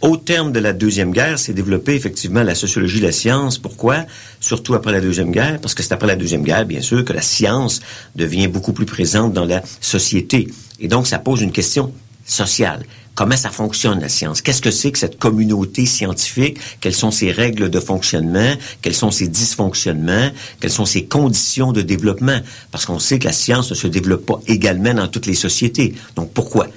Au 0.00 0.16
terme 0.16 0.50
de 0.50 0.58
la 0.58 0.72
Deuxième 0.72 1.12
Guerre, 1.12 1.38
s'est 1.38 1.52
développée 1.52 1.94
effectivement 1.94 2.42
la 2.42 2.56
sociologie 2.56 2.98
de 2.98 3.06
la 3.06 3.12
science. 3.12 3.58
Pourquoi? 3.58 4.06
Surtout 4.40 4.74
après 4.74 4.90
la 4.90 5.00
Deuxième 5.00 5.30
Guerre, 5.30 5.60
parce 5.60 5.74
que 5.74 5.82
c'est 5.82 5.92
après 5.92 6.08
la 6.08 6.16
Deuxième 6.16 6.42
Guerre, 6.42 6.64
bien 6.64 6.80
sûr, 6.80 7.04
que 7.04 7.12
la 7.12 7.22
science 7.22 7.80
devient 8.16 8.48
beaucoup 8.48 8.72
plus 8.72 8.86
présente 8.86 9.32
dans 9.32 9.44
la 9.44 9.62
société. 9.80 10.48
Et 10.80 10.88
donc, 10.88 11.06
ça 11.06 11.18
pose 11.20 11.42
une 11.42 11.52
question 11.52 11.92
sociale. 12.26 12.82
Comment 13.14 13.36
ça 13.36 13.50
fonctionne, 13.50 14.00
la 14.00 14.08
science? 14.08 14.40
Qu'est-ce 14.40 14.62
que 14.62 14.70
c'est 14.70 14.90
que 14.90 14.98
cette 14.98 15.18
communauté 15.18 15.84
scientifique? 15.84 16.58
Quelles 16.80 16.94
sont 16.94 17.10
ses 17.10 17.30
règles 17.30 17.68
de 17.68 17.78
fonctionnement? 17.78 18.54
Quels 18.80 18.94
sont 18.94 19.10
ses 19.10 19.28
dysfonctionnements? 19.28 20.30
Quelles 20.60 20.70
sont 20.70 20.86
ses 20.86 21.04
conditions 21.04 21.72
de 21.72 21.82
développement? 21.82 22.40
Parce 22.70 22.86
qu'on 22.86 22.98
sait 22.98 23.18
que 23.18 23.26
la 23.26 23.32
science 23.32 23.68
ne 23.70 23.74
se 23.74 23.86
développe 23.86 24.24
pas 24.24 24.40
également 24.46 24.94
dans 24.94 25.08
toutes 25.08 25.26
les 25.26 25.34
sociétés. 25.34 25.94
Donc, 26.16 26.32
pourquoi? 26.32 26.68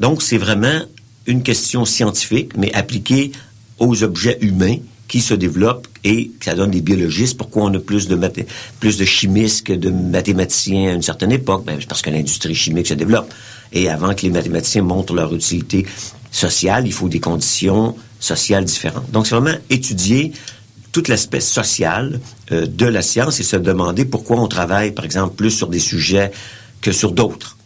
Donc, 0.00 0.22
c'est 0.22 0.38
vraiment 0.38 0.80
une 1.26 1.42
question 1.42 1.84
scientifique, 1.84 2.56
mais 2.56 2.72
appliquée 2.72 3.32
aux 3.78 4.02
objets 4.02 4.38
humains 4.40 4.78
qui 5.08 5.20
se 5.20 5.34
développent 5.34 5.86
et 6.04 6.30
ça 6.40 6.54
donne 6.54 6.70
des 6.70 6.80
biologistes. 6.80 7.36
Pourquoi 7.36 7.64
on 7.64 7.74
a 7.74 7.78
plus 7.78 8.08
de, 8.08 8.18
plus 8.80 8.96
de 8.96 9.04
chimistes 9.04 9.66
que 9.66 9.74
de 9.74 9.90
mathématiciens 9.90 10.90
à 10.90 10.92
une 10.94 11.02
certaine 11.02 11.32
époque? 11.32 11.64
Ben, 11.66 11.78
parce 11.86 12.00
que 12.00 12.08
l'industrie 12.08 12.54
chimique 12.54 12.86
se 12.86 12.94
développe. 12.94 13.30
Et 13.72 13.88
avant 13.88 14.14
que 14.14 14.22
les 14.22 14.30
mathématiciens 14.30 14.82
montrent 14.82 15.14
leur 15.14 15.34
utilité 15.34 15.86
sociale, 16.30 16.86
il 16.86 16.92
faut 16.92 17.08
des 17.08 17.20
conditions 17.20 17.96
sociales 18.20 18.64
différentes. 18.64 19.10
Donc, 19.10 19.26
c'est 19.26 19.34
vraiment 19.34 19.58
étudier 19.70 20.32
toute 20.92 21.08
l'aspect 21.08 21.40
social 21.40 22.20
euh, 22.52 22.66
de 22.66 22.86
la 22.86 23.02
science 23.02 23.40
et 23.40 23.42
se 23.42 23.56
demander 23.56 24.04
pourquoi 24.04 24.38
on 24.40 24.48
travaille, 24.48 24.92
par 24.92 25.04
exemple, 25.04 25.34
plus 25.34 25.50
sur 25.50 25.68
des 25.68 25.78
sujets 25.78 26.30
que 26.80 26.92
sur 26.92 27.12
d'autres. 27.12 27.56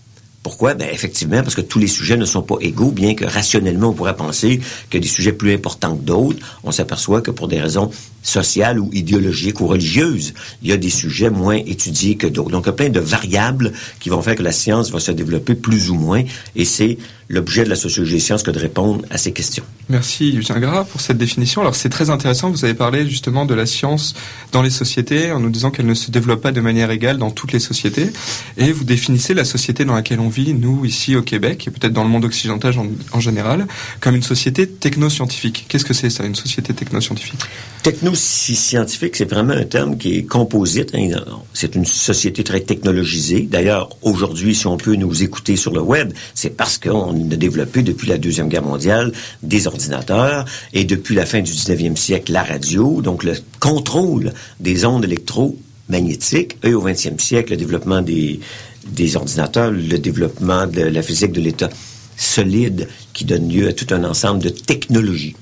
Pourquoi? 0.46 0.74
Ben, 0.74 0.88
effectivement, 0.92 1.42
parce 1.42 1.56
que 1.56 1.60
tous 1.60 1.80
les 1.80 1.88
sujets 1.88 2.16
ne 2.16 2.24
sont 2.24 2.40
pas 2.40 2.54
égaux, 2.60 2.92
bien 2.92 3.16
que 3.16 3.24
rationnellement, 3.24 3.88
on 3.88 3.94
pourrait 3.94 4.14
penser 4.14 4.60
que 4.90 4.96
des 4.96 5.08
sujets 5.08 5.32
plus 5.32 5.52
importants 5.52 5.96
que 5.96 6.04
d'autres, 6.04 6.38
on 6.62 6.70
s'aperçoit 6.70 7.20
que 7.20 7.32
pour 7.32 7.48
des 7.48 7.60
raisons 7.60 7.90
sociales 8.22 8.78
ou 8.78 8.88
idéologiques 8.92 9.60
ou 9.60 9.66
religieuses, 9.66 10.34
il 10.62 10.68
y 10.68 10.72
a 10.72 10.76
des 10.76 10.88
sujets 10.88 11.30
moins 11.30 11.56
étudiés 11.56 12.14
que 12.14 12.28
d'autres. 12.28 12.50
Donc, 12.50 12.66
il 12.66 12.68
y 12.68 12.70
a 12.70 12.74
plein 12.74 12.90
de 12.90 13.00
variables 13.00 13.72
qui 13.98 14.08
vont 14.08 14.22
faire 14.22 14.36
que 14.36 14.44
la 14.44 14.52
science 14.52 14.92
va 14.92 15.00
se 15.00 15.10
développer 15.10 15.56
plus 15.56 15.90
ou 15.90 15.96
moins, 15.96 16.22
et 16.54 16.64
c'est 16.64 16.96
l'objet 17.28 17.64
de 17.64 17.68
la 17.68 17.76
sociologie 17.76 18.14
des 18.14 18.20
sciences 18.20 18.42
que 18.42 18.50
de 18.50 18.58
répondre 18.58 19.04
à 19.10 19.18
ces 19.18 19.32
questions. 19.32 19.64
Merci 19.88 20.32
Lucien 20.32 20.58
Gras 20.58 20.84
pour 20.84 21.00
cette 21.00 21.18
définition. 21.18 21.60
Alors 21.60 21.74
c'est 21.74 21.88
très 21.88 22.10
intéressant, 22.10 22.50
vous 22.50 22.64
avez 22.64 22.74
parlé 22.74 23.08
justement 23.08 23.46
de 23.46 23.54
la 23.54 23.66
science 23.66 24.14
dans 24.52 24.62
les 24.62 24.70
sociétés 24.70 25.32
en 25.32 25.40
nous 25.40 25.50
disant 25.50 25.70
qu'elle 25.70 25.86
ne 25.86 25.94
se 25.94 26.10
développe 26.10 26.42
pas 26.42 26.52
de 26.52 26.60
manière 26.60 26.90
égale 26.90 27.18
dans 27.18 27.30
toutes 27.30 27.52
les 27.52 27.58
sociétés 27.58 28.10
et 28.56 28.72
vous 28.72 28.84
définissez 28.84 29.34
la 29.34 29.44
société 29.44 29.84
dans 29.84 29.94
laquelle 29.94 30.20
on 30.20 30.28
vit, 30.28 30.54
nous 30.54 30.84
ici 30.84 31.16
au 31.16 31.22
Québec 31.22 31.66
et 31.66 31.70
peut-être 31.70 31.92
dans 31.92 32.04
le 32.04 32.08
monde 32.08 32.24
occidental 32.24 32.74
en, 33.12 33.20
général, 33.20 33.66
comme 34.00 34.14
une 34.14 34.22
société 34.22 34.68
technoscientifique. 34.68 35.66
Qu'est-ce 35.68 35.84
que 35.84 35.94
c'est 35.94 36.10
ça, 36.10 36.24
une 36.24 36.34
société 36.34 36.74
technoscientifique? 36.74 37.40
Technoscientifique, 37.82 39.16
c'est 39.16 39.30
vraiment 39.30 39.52
un 39.52 39.64
terme 39.64 39.96
qui 39.96 40.16
est 40.16 40.22
composite. 40.24 40.94
Hein. 40.94 41.20
C'est 41.52 41.74
une 41.74 41.86
société 41.86 42.42
très 42.44 42.60
technologisée. 42.60 43.48
D'ailleurs, 43.50 43.90
aujourd'hui, 44.02 44.54
si 44.54 44.66
on 44.66 44.76
peut 44.76 44.96
nous 44.96 45.22
écouter 45.22 45.56
sur 45.56 45.72
le 45.72 45.80
web, 45.80 46.12
c'est 46.34 46.56
parce 46.56 46.78
qu'on 46.78 47.15
on 47.16 47.30
a 47.30 47.36
développé 47.36 47.82
depuis 47.82 48.08
la 48.08 48.18
Deuxième 48.18 48.48
Guerre 48.48 48.62
mondiale 48.62 49.12
des 49.42 49.66
ordinateurs 49.66 50.44
et 50.72 50.84
depuis 50.84 51.14
la 51.14 51.26
fin 51.26 51.40
du 51.40 51.52
19e 51.52 51.96
siècle 51.96 52.32
la 52.32 52.42
radio, 52.42 53.00
donc 53.02 53.24
le 53.24 53.34
contrôle 53.60 54.32
des 54.60 54.84
ondes 54.84 55.04
électromagnétiques 55.04 56.58
et 56.62 56.74
au 56.74 56.86
20e 56.86 57.18
siècle 57.18 57.52
le 57.52 57.56
développement 57.56 58.02
des, 58.02 58.40
des 58.86 59.16
ordinateurs, 59.16 59.70
le 59.70 59.98
développement 59.98 60.66
de 60.66 60.82
la 60.82 61.02
physique 61.02 61.32
de 61.32 61.40
l'état 61.40 61.70
solide 62.16 62.88
qui 63.12 63.24
donne 63.24 63.48
lieu 63.48 63.68
à 63.68 63.72
tout 63.72 63.92
un 63.94 64.04
ensemble 64.04 64.42
de 64.42 64.48
technologies. 64.48 65.36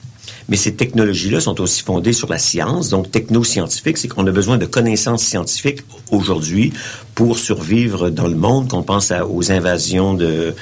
Mais 0.48 0.56
ces 0.56 0.74
technologies-là 0.74 1.40
sont 1.40 1.58
aussi 1.60 1.82
fondées 1.82 2.12
sur 2.12 2.28
la 2.28 2.38
science, 2.38 2.90
donc 2.90 3.10
technoscientifique, 3.10 3.96
c'est 3.96 4.08
qu'on 4.08 4.26
a 4.26 4.30
besoin 4.30 4.58
de 4.58 4.66
connaissances 4.66 5.24
scientifiques 5.24 5.80
aujourd'hui 6.10 6.72
pour 7.14 7.38
survivre 7.38 8.10
dans 8.10 8.28
le 8.28 8.34
monde, 8.34 8.68
qu'on 8.68 8.82
pense 8.82 9.10
aux 9.30 9.52
invasions 9.52 10.12
de, 10.12 10.54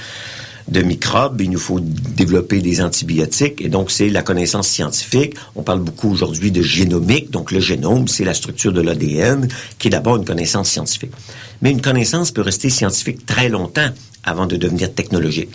de 0.69 0.83
microbes, 0.83 1.41
il 1.41 1.51
nous 1.51 1.59
faut 1.59 1.81
développer 1.81 2.61
des 2.61 2.81
antibiotiques, 2.81 3.61
et 3.61 3.69
donc 3.69 3.91
c'est 3.91 4.09
la 4.09 4.23
connaissance 4.23 4.69
scientifique. 4.69 5.35
On 5.57 5.63
parle 5.63 5.81
beaucoup 5.81 6.11
aujourd'hui 6.11 6.51
de 6.51 6.63
génomique, 6.63 7.31
donc 7.31 7.51
le 7.51 7.61
génome, 7.61 8.09
c'est 8.09 8.25
la 8.25 8.35
structure 8.35 8.73
de 8.73 8.81
l'ADN, 8.81 9.49
qui 9.79 9.89
est 9.89 9.91
d'abord 9.91 10.17
une 10.17 10.25
connaissance 10.25 10.71
scientifique. 10.71 11.13
Mais 11.61 11.71
une 11.71 11.81
connaissance 11.83 12.31
peut 12.31 12.43
rester 12.43 12.71
scientifique 12.71 13.27
très 13.27 13.49
longtemps 13.49 13.91
avant 14.25 14.47
de 14.47 14.57
devenir 14.57 14.93
technologique 14.93 15.51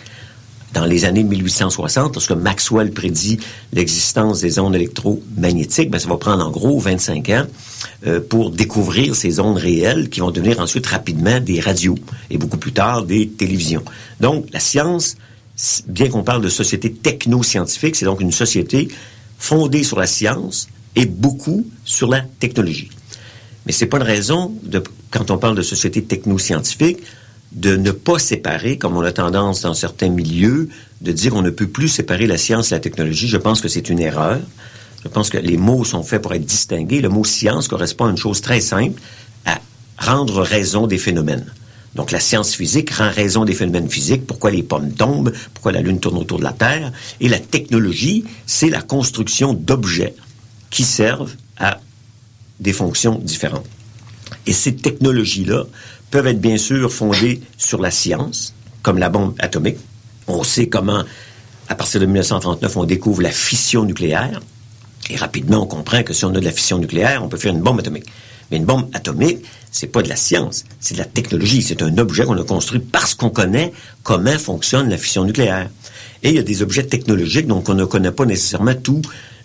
dans 0.74 0.84
les 0.84 1.04
années 1.04 1.24
1860, 1.24 2.14
lorsque 2.14 2.32
Maxwell 2.32 2.90
prédit 2.92 3.38
l'existence 3.72 4.40
des 4.40 4.58
ondes 4.58 4.74
électromagnétiques, 4.74 5.90
ben, 5.90 5.98
ça 5.98 6.08
va 6.08 6.16
prendre 6.16 6.46
en 6.46 6.50
gros 6.50 6.78
25 6.78 7.28
ans 7.30 7.46
euh, 8.06 8.20
pour 8.20 8.50
découvrir 8.50 9.14
ces 9.16 9.40
ondes 9.40 9.56
réelles 9.56 10.10
qui 10.10 10.20
vont 10.20 10.30
devenir 10.30 10.60
ensuite 10.60 10.86
rapidement 10.86 11.40
des 11.40 11.60
radios 11.60 11.98
et 12.30 12.38
beaucoup 12.38 12.58
plus 12.58 12.72
tard 12.72 13.04
des 13.04 13.28
télévisions. 13.28 13.82
Donc, 14.20 14.46
la 14.52 14.60
science, 14.60 15.16
bien 15.86 16.08
qu'on 16.08 16.22
parle 16.22 16.42
de 16.42 16.48
société 16.48 16.92
techno-scientifique, 16.92 17.96
c'est 17.96 18.04
donc 18.04 18.20
une 18.20 18.32
société 18.32 18.88
fondée 19.38 19.84
sur 19.84 19.98
la 19.98 20.06
science 20.06 20.68
et 20.96 21.06
beaucoup 21.06 21.66
sur 21.84 22.08
la 22.08 22.20
technologie. 22.20 22.90
Mais 23.66 23.72
c'est 23.72 23.86
pas 23.86 23.98
une 23.98 24.04
raison, 24.04 24.54
de, 24.62 24.82
quand 25.10 25.30
on 25.30 25.38
parle 25.38 25.56
de 25.56 25.62
société 25.62 26.02
techno-scientifique, 26.02 26.98
de 27.52 27.76
ne 27.76 27.90
pas 27.90 28.18
séparer, 28.18 28.76
comme 28.76 28.96
on 28.96 29.02
a 29.02 29.12
tendance 29.12 29.62
dans 29.62 29.74
certains 29.74 30.10
milieux, 30.10 30.68
de 31.00 31.12
dire 31.12 31.34
on 31.34 31.42
ne 31.42 31.50
peut 31.50 31.66
plus 31.66 31.88
séparer 31.88 32.26
la 32.26 32.38
science 32.38 32.72
et 32.72 32.74
la 32.74 32.80
technologie. 32.80 33.28
Je 33.28 33.36
pense 33.36 33.60
que 33.60 33.68
c'est 33.68 33.88
une 33.88 34.00
erreur. 34.00 34.38
Je 35.02 35.08
pense 35.08 35.30
que 35.30 35.38
les 35.38 35.56
mots 35.56 35.84
sont 35.84 36.02
faits 36.02 36.20
pour 36.20 36.34
être 36.34 36.44
distingués. 36.44 37.00
Le 37.00 37.08
mot 37.08 37.24
science 37.24 37.68
correspond 37.68 38.06
à 38.06 38.10
une 38.10 38.16
chose 38.16 38.40
très 38.40 38.60
simple, 38.60 39.00
à 39.46 39.60
rendre 39.98 40.42
raison 40.42 40.86
des 40.86 40.98
phénomènes. 40.98 41.46
Donc 41.94 42.10
la 42.10 42.20
science 42.20 42.54
physique 42.54 42.90
rend 42.90 43.10
raison 43.10 43.44
des 43.44 43.54
phénomènes 43.54 43.88
physiques, 43.88 44.26
pourquoi 44.26 44.50
les 44.50 44.62
pommes 44.62 44.92
tombent, 44.92 45.32
pourquoi 45.54 45.72
la 45.72 45.80
Lune 45.80 46.00
tourne 46.00 46.18
autour 46.18 46.38
de 46.38 46.44
la 46.44 46.52
Terre? 46.52 46.92
Et 47.20 47.28
la 47.28 47.38
technologie, 47.38 48.24
c'est 48.46 48.68
la 48.68 48.82
construction 48.82 49.54
d'objets 49.54 50.14
qui 50.70 50.84
servent 50.84 51.34
à 51.58 51.80
des 52.60 52.72
fonctions 52.72 53.18
différentes. 53.18 53.66
Et 54.46 54.52
ces 54.52 54.76
technologies-là 54.76 55.64
peuvent 56.10 56.26
être 56.26 56.40
bien 56.40 56.56
sûr 56.56 56.92
fondées 56.92 57.40
sur 57.56 57.80
la 57.80 57.90
science, 57.90 58.54
comme 58.82 58.98
la 58.98 59.08
bombe 59.08 59.34
atomique. 59.38 59.78
On 60.26 60.42
sait 60.44 60.68
comment, 60.68 61.02
à 61.68 61.74
partir 61.74 62.00
de 62.00 62.06
1939, 62.06 62.76
on 62.76 62.84
découvre 62.84 63.22
la 63.22 63.30
fission 63.30 63.84
nucléaire. 63.84 64.40
Et 65.10 65.16
rapidement, 65.16 65.62
on 65.62 65.66
comprend 65.66 66.02
que 66.02 66.12
si 66.12 66.24
on 66.24 66.30
a 66.30 66.40
de 66.40 66.44
la 66.44 66.52
fission 66.52 66.78
nucléaire, 66.78 67.22
on 67.24 67.28
peut 67.28 67.38
faire 67.38 67.52
une 67.52 67.60
bombe 67.60 67.80
atomique. 67.80 68.06
Mais 68.50 68.56
une 68.56 68.64
bombe 68.64 68.88
atomique, 68.94 69.44
c'est 69.70 69.86
pas 69.88 70.02
de 70.02 70.08
la 70.08 70.16
science, 70.16 70.64
c'est 70.80 70.94
de 70.94 70.98
la 70.98 71.04
technologie. 71.04 71.62
C'est 71.62 71.82
un 71.82 71.96
objet 71.98 72.24
qu'on 72.24 72.38
a 72.38 72.44
construit 72.44 72.80
parce 72.80 73.14
qu'on 73.14 73.30
connaît 73.30 73.72
comment 74.02 74.38
fonctionne 74.38 74.88
la 74.88 74.96
fission 74.96 75.24
nucléaire. 75.24 75.68
Et 76.22 76.30
il 76.30 76.34
y 76.36 76.38
a 76.38 76.42
des 76.42 76.62
objets 76.62 76.84
technologiques 76.84 77.46
dont 77.46 77.62
on 77.68 77.74
ne 77.74 77.84
connaît 77.84 78.10
pas 78.10 78.24
nécessairement 78.24 78.74
tous 78.74 79.02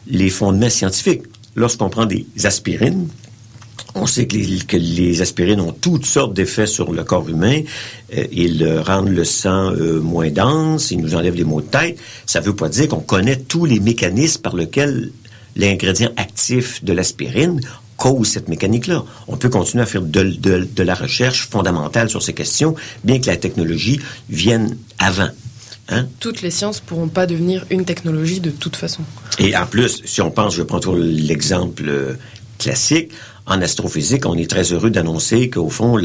les 0.07 0.29
fondements 0.29 0.69
scientifiques. 0.69 1.23
Lorsqu'on 1.55 1.89
prend 1.89 2.05
des 2.05 2.25
aspirines, 2.43 3.09
on 3.95 4.07
sait 4.07 4.27
que 4.27 4.77
les, 4.77 5.21
aspirines 5.21 5.61
ont 5.61 5.71
toutes 5.71 6.05
sortes 6.05 6.33
d'effets 6.33 6.65
sur 6.65 6.91
le 6.91 7.03
corps 7.03 7.29
humain. 7.29 7.61
Euh, 8.15 8.25
ils 8.31 8.81
rendent 8.85 9.09
le 9.09 9.23
sang 9.23 9.71
euh, 9.71 9.99
moins 9.99 10.29
dense, 10.29 10.91
ils 10.91 10.99
nous 10.99 11.15
enlèvent 11.15 11.35
les 11.35 11.43
maux 11.43 11.61
de 11.61 11.67
tête. 11.67 11.99
Ça 12.25 12.39
ne 12.39 12.45
veut 12.45 12.55
pas 12.55 12.69
dire 12.69 12.87
qu'on 12.87 13.01
connaît 13.01 13.37
tous 13.37 13.65
les 13.65 13.79
mécanismes 13.79 14.41
par 14.41 14.55
lesquels 14.55 15.11
l'ingrédient 15.55 16.11
actif 16.17 16.83
de 16.83 16.93
l'aspirine 16.93 17.61
cause 17.97 18.27
cette 18.27 18.49
mécanique-là. 18.49 19.03
On 19.27 19.37
peut 19.37 19.49
continuer 19.49 19.83
à 19.83 19.85
faire 19.85 20.01
de, 20.01 20.83
la 20.83 20.95
recherche 20.95 21.47
fondamentale 21.47 22.09
sur 22.09 22.21
ces 22.21 22.33
questions, 22.33 22.75
bien 23.03 23.19
que 23.19 23.27
la 23.27 23.37
technologie 23.37 23.99
vienne 24.29 24.77
avant. 24.99 25.29
Hein? 25.89 26.07
Toutes 26.19 26.41
les 26.41 26.51
sciences 26.51 26.81
ne 26.81 26.87
pourront 26.87 27.07
pas 27.07 27.25
devenir 27.25 27.65
une 27.69 27.85
technologie 27.85 28.39
de 28.39 28.49
toute 28.49 28.75
façon. 28.75 29.03
Et 29.39 29.55
en 29.55 29.65
plus, 29.65 30.01
si 30.05 30.21
on 30.21 30.31
pense, 30.31 30.55
je 30.55 30.63
prends 30.63 30.79
toujours 30.79 30.97
l'exemple 30.97 31.83
euh, 31.87 32.13
classique, 32.57 33.11
en 33.45 33.61
astrophysique, 33.61 34.25
on 34.25 34.37
est 34.37 34.49
très 34.49 34.71
heureux 34.71 34.89
d'annoncer 34.89 35.49
qu'au 35.49 35.69
fond, 35.69 35.99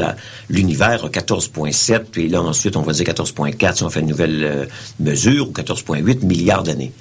l'univers 0.49 1.05
a 1.05 1.09
14,7, 1.09 2.03
puis 2.11 2.27
là, 2.27 2.41
ensuite, 2.41 2.75
on 2.75 2.81
va 2.81 2.91
dire 2.91 3.05
14,4 3.05 3.77
si 3.77 3.83
on 3.83 3.89
fait 3.89 4.01
une 4.01 4.07
nouvelle 4.07 4.43
euh, 4.43 4.65
mesure, 4.99 5.49
ou 5.49 5.51
14,8 5.53 6.25
milliards 6.25 6.63
d'années. 6.63 6.91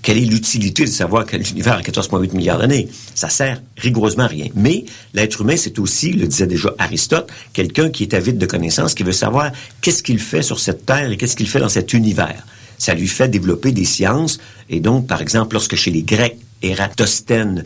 Quelle 0.00 0.18
est 0.18 0.26
l'utilité 0.26 0.84
de 0.84 0.90
savoir 0.90 1.24
que 1.24 1.36
l'univers 1.36 1.74
a 1.74 1.80
14,8 1.80 2.34
milliards 2.34 2.58
d'années? 2.58 2.88
Ça 3.14 3.28
sert 3.28 3.62
rigoureusement 3.76 4.24
à 4.24 4.26
rien. 4.26 4.48
Mais 4.54 4.84
l'être 5.14 5.40
humain, 5.40 5.56
c'est 5.56 5.78
aussi, 5.78 6.12
le 6.12 6.26
disait 6.26 6.46
déjà 6.46 6.74
Aristote, 6.78 7.30
quelqu'un 7.54 7.88
qui 7.88 8.02
est 8.02 8.12
avide 8.12 8.36
de 8.36 8.44
connaissances, 8.44 8.94
qui 8.94 9.02
veut 9.02 9.12
savoir 9.12 9.50
qu'est-ce 9.80 10.02
qu'il 10.02 10.18
fait 10.18 10.42
sur 10.42 10.60
cette 10.60 10.84
Terre 10.84 11.10
et 11.10 11.16
qu'est-ce 11.16 11.36
qu'il 11.36 11.48
fait 11.48 11.60
dans 11.60 11.70
cet 11.70 11.94
univers. 11.94 12.44
Ça 12.76 12.94
lui 12.94 13.08
fait 13.08 13.28
développer 13.28 13.72
des 13.72 13.86
sciences. 13.86 14.40
Et 14.68 14.80
donc, 14.80 15.06
par 15.06 15.22
exemple, 15.22 15.54
lorsque 15.54 15.74
chez 15.74 15.90
les 15.90 16.02
Grecs, 16.02 16.36
Ératosthène 16.60 17.64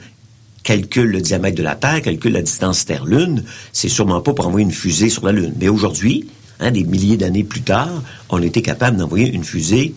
calcule 0.69 1.13
le 1.13 1.23
diamètre 1.23 1.57
de 1.57 1.63
la 1.63 1.77
Terre, 1.77 2.03
calcule 2.03 2.35
la 2.35 2.43
distance 2.43 2.85
Terre-Lune, 2.85 3.43
c'est 3.73 3.89
sûrement 3.89 4.21
pas 4.21 4.35
pour 4.35 4.47
envoyer 4.47 4.67
une 4.67 4.71
fusée 4.71 5.09
sur 5.09 5.25
la 5.25 5.33
Lune. 5.33 5.55
Mais 5.59 5.71
aujourd'hui, 5.71 6.29
hein, 6.61 6.71
des 6.71 6.85
milliers 6.85 7.17
d'années 7.17 7.43
plus 7.43 7.63
tard, 7.63 8.03
on 8.29 8.43
était 8.43 8.61
capable 8.61 8.99
d'envoyer 8.99 9.33
une 9.33 9.45
fusée 9.45 9.95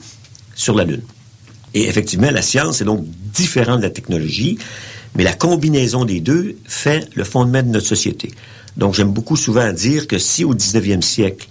sur 0.55 0.73
la 0.73 0.85
Lune. 0.85 1.01
Et 1.73 1.89
effectivement, 1.89 2.31
la 2.31 2.41
science 2.41 2.79
est 2.79 2.85
donc 2.85 3.05
différente 3.33 3.79
de 3.79 3.83
la 3.83 3.89
technologie, 3.89 4.59
mais 5.13 5.25
la 5.25 5.33
combinaison 5.33 6.05
des 6.05 6.21
deux 6.21 6.55
fait 6.63 7.05
le 7.15 7.25
fondement 7.25 7.63
de 7.63 7.67
notre 7.67 7.87
société. 7.87 8.31
Donc, 8.77 8.93
j'aime 8.93 9.11
beaucoup 9.11 9.35
souvent 9.35 9.73
dire 9.73 10.07
que 10.07 10.19
si 10.19 10.45
au 10.45 10.55
19e 10.55 11.01
siècle, 11.01 11.49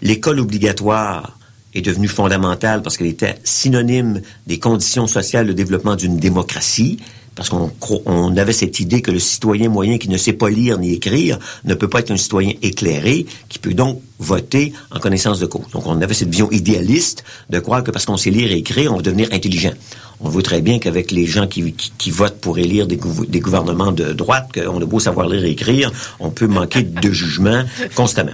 l'école 0.00 0.40
obligatoire 0.40 1.38
est 1.74 1.82
devenue 1.82 2.08
fondamentale 2.08 2.80
parce 2.80 2.96
qu'elle 2.96 3.08
était 3.08 3.34
synonyme 3.44 4.22
des 4.46 4.58
conditions 4.58 5.06
sociales 5.06 5.46
de 5.46 5.52
développement 5.52 5.96
d'une 5.96 6.16
démocratie, 6.16 6.98
parce 7.34 7.48
qu'on 7.48 7.72
on 8.06 8.36
avait 8.36 8.52
cette 8.52 8.80
idée 8.80 9.02
que 9.02 9.10
le 9.10 9.18
citoyen 9.18 9.68
moyen 9.68 9.98
qui 9.98 10.08
ne 10.08 10.16
sait 10.16 10.32
pas 10.32 10.48
lire 10.48 10.78
ni 10.78 10.94
écrire 10.94 11.38
ne 11.64 11.74
peut 11.74 11.88
pas 11.88 12.00
être 12.00 12.10
un 12.10 12.16
citoyen 12.16 12.52
éclairé, 12.62 13.26
qui 13.48 13.58
peut 13.58 13.74
donc 13.74 14.00
voter 14.18 14.72
en 14.90 14.98
connaissance 14.98 15.40
de 15.40 15.46
cause. 15.46 15.66
Donc 15.72 15.86
on 15.86 16.00
avait 16.00 16.14
cette 16.14 16.30
vision 16.30 16.50
idéaliste 16.50 17.24
de 17.50 17.58
croire 17.58 17.82
que 17.82 17.90
parce 17.90 18.06
qu'on 18.06 18.16
sait 18.16 18.30
lire 18.30 18.50
et 18.50 18.56
écrire, 18.56 18.92
on 18.92 18.96
va 18.96 19.02
devenir 19.02 19.28
intelligent. 19.32 19.72
On 20.20 20.28
voit 20.28 20.42
très 20.42 20.60
bien 20.60 20.78
qu'avec 20.78 21.10
les 21.10 21.26
gens 21.26 21.46
qui, 21.46 22.10
votent 22.10 22.40
pour 22.40 22.58
élire 22.58 22.86
des, 22.86 22.98
des 23.28 23.40
gouvernements 23.40 23.92
de 23.92 24.12
droite, 24.12 24.50
qu'on 24.54 24.80
a 24.80 24.84
beau 24.84 25.00
savoir 25.00 25.28
lire 25.28 25.44
et 25.44 25.50
écrire, 25.50 25.90
on 26.20 26.30
peut 26.30 26.46
manquer 26.46 26.82
de 26.82 27.10
jugement 27.10 27.64
constamment. 27.94 28.32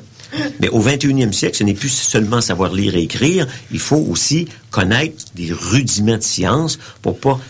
Mais 0.60 0.68
au 0.68 0.80
21e 0.80 1.32
siècle, 1.32 1.56
ce 1.56 1.64
n'est 1.64 1.74
plus 1.74 1.88
seulement 1.88 2.40
savoir 2.40 2.72
lire 2.72 2.94
et 2.94 3.02
écrire, 3.02 3.46
il 3.72 3.80
faut 3.80 4.04
aussi 4.10 4.46
connaître 4.70 5.24
des 5.34 5.52
rudiments 5.52 6.18
de 6.18 6.22
science 6.22 6.78
pour 7.02 7.18
pas 7.18 7.40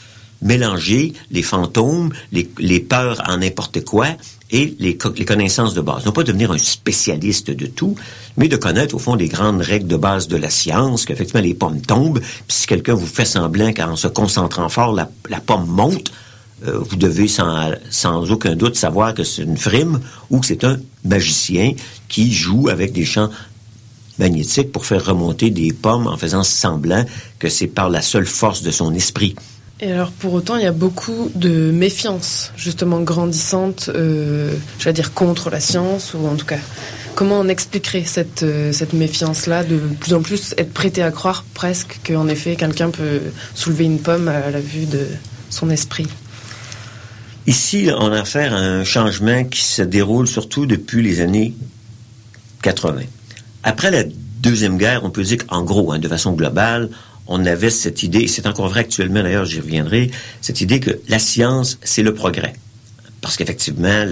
mélanger 0.43 1.13
les 1.31 1.43
fantômes, 1.43 2.13
les, 2.33 2.49
les 2.59 2.81
peurs 2.81 3.23
en 3.27 3.39
n'importe 3.39 3.85
quoi 3.85 4.09
et 4.51 4.75
les, 4.79 4.99
les, 5.17 5.25
connaissances 5.25 5.75
de 5.75 5.81
base. 5.81 6.05
Non 6.07 6.13
pas 6.13 6.25
devenir 6.25 6.51
un 6.51 6.59
spécialiste 6.59 7.51
de 7.51 7.67
tout, 7.67 7.95
mais 8.37 8.49
de 8.49 8.57
connaître 8.57 8.95
au 8.95 8.99
fond 8.99 9.17
des 9.17 9.29
grandes 9.29 9.61
règles 9.61 9.87
de 9.87 9.97
base 9.97 10.29
de 10.29 10.37
la 10.37 10.51
science, 10.51 11.05
qu'effectivement 11.05 11.43
les 11.43 11.55
pommes 11.55 11.81
tombent, 11.81 12.21
puis 12.21 12.57
si 12.57 12.67
quelqu'un 12.67 12.95
vous 12.95 13.07
fait 13.07 13.25
semblant 13.25 13.73
qu'en 13.73 13.97
se 13.97 14.09
concentrant 14.09 14.69
fort, 14.69 14.93
la, 14.93 15.09
la 15.29 15.41
pomme 15.41 15.67
monte, 15.67 16.11
euh, 16.67 16.79
vous 16.79 16.97
devez 16.97 17.29
sans, 17.29 17.71
sans 17.91 18.31
aucun 18.31 18.55
doute 18.55 18.77
savoir 18.77 19.15
que 19.15 19.25
c'est 19.25 19.43
une 19.43 19.57
frime 19.57 20.01
ou 20.31 20.41
que 20.41 20.47
c'est 20.47 20.65
un 20.65 20.79
magicien 21.05 21.73
qui 22.09 22.33
joue 22.33 22.69
avec 22.69 22.93
des 22.93 23.05
champs 23.05 23.31
magnétiques 24.19 24.71
pour 24.71 24.85
faire 24.85 25.05
remonter 25.05 25.51
des 25.51 25.73
pommes 25.73 26.07
en 26.07 26.17
faisant 26.17 26.45
semblant 26.45 27.05
que 27.39 27.49
c'est 27.49 27.67
par 27.67 27.89
la 27.89 28.03
seule 28.03 28.27
force 28.27 28.63
de 28.63 28.71
son 28.71 28.93
esprit. 28.95 29.35
Et 29.83 29.93
alors, 29.93 30.11
pour 30.11 30.35
autant, 30.35 30.57
il 30.57 30.63
y 30.63 30.67
a 30.67 30.73
beaucoup 30.73 31.31
de 31.35 31.71
méfiance, 31.71 32.53
justement 32.55 33.01
grandissante, 33.01 33.91
euh, 33.95 34.53
j'allais 34.79 34.93
dire, 34.93 35.15
contre 35.15 35.49
la 35.49 35.59
science, 35.59 36.13
ou 36.13 36.27
en 36.27 36.37
tout 36.37 36.45
cas, 36.45 36.59
comment 37.15 37.41
on 37.41 37.49
expliquerait 37.49 38.05
cette, 38.05 38.43
euh, 38.43 38.73
cette 38.73 38.93
méfiance-là, 38.93 39.65
de 39.65 39.79
plus 39.79 40.13
en 40.13 40.21
plus 40.21 40.55
être 40.59 40.75
prêté 40.75 41.03
à 41.03 41.11
croire 41.11 41.47
presque 41.55 41.99
qu'en 42.07 42.29
effet, 42.29 42.57
quelqu'un 42.57 42.91
peut 42.91 43.21
soulever 43.55 43.85
une 43.85 44.01
pomme 44.01 44.29
à 44.29 44.51
la 44.51 44.61
vue 44.61 44.85
de 44.85 45.07
son 45.49 45.71
esprit? 45.71 46.09
Ici, 47.47 47.89
on 47.99 48.13
a 48.13 48.21
affaire 48.21 48.53
à 48.53 48.59
un 48.59 48.85
changement 48.85 49.45
qui 49.45 49.63
se 49.63 49.81
déroule 49.81 50.29
surtout 50.29 50.67
depuis 50.67 51.03
les 51.03 51.23
années 51.23 51.55
80. 52.61 53.01
Après 53.63 53.91
la 53.91 54.05
Deuxième 54.41 54.79
Guerre, 54.79 55.05
on 55.05 55.11
peut 55.11 55.23
dire 55.23 55.47
qu'en 55.47 55.63
gros, 55.63 55.93
hein, 55.93 55.99
de 55.99 56.09
façon 56.09 56.33
globale, 56.33 56.89
on 57.31 57.47
avait 57.47 57.71
cette 57.71 58.03
idée, 58.03 58.23
et 58.23 58.29
c'est 58.29 58.47
encore 58.47 58.69
vrai 58.69 58.81
actuellement 58.81 59.23
d'ailleurs, 59.23 59.45
j'y 59.45 59.61
reviendrai, 59.61 60.11
cette 60.41 60.61
idée 60.61 60.81
que 60.81 61.01
la 61.09 61.21
science, 61.21 61.79
c'est 61.83 62.03
le 62.03 62.13
progrès. 62.13 62.55
Parce 63.21 63.37
qu'effectivement, 63.37 64.05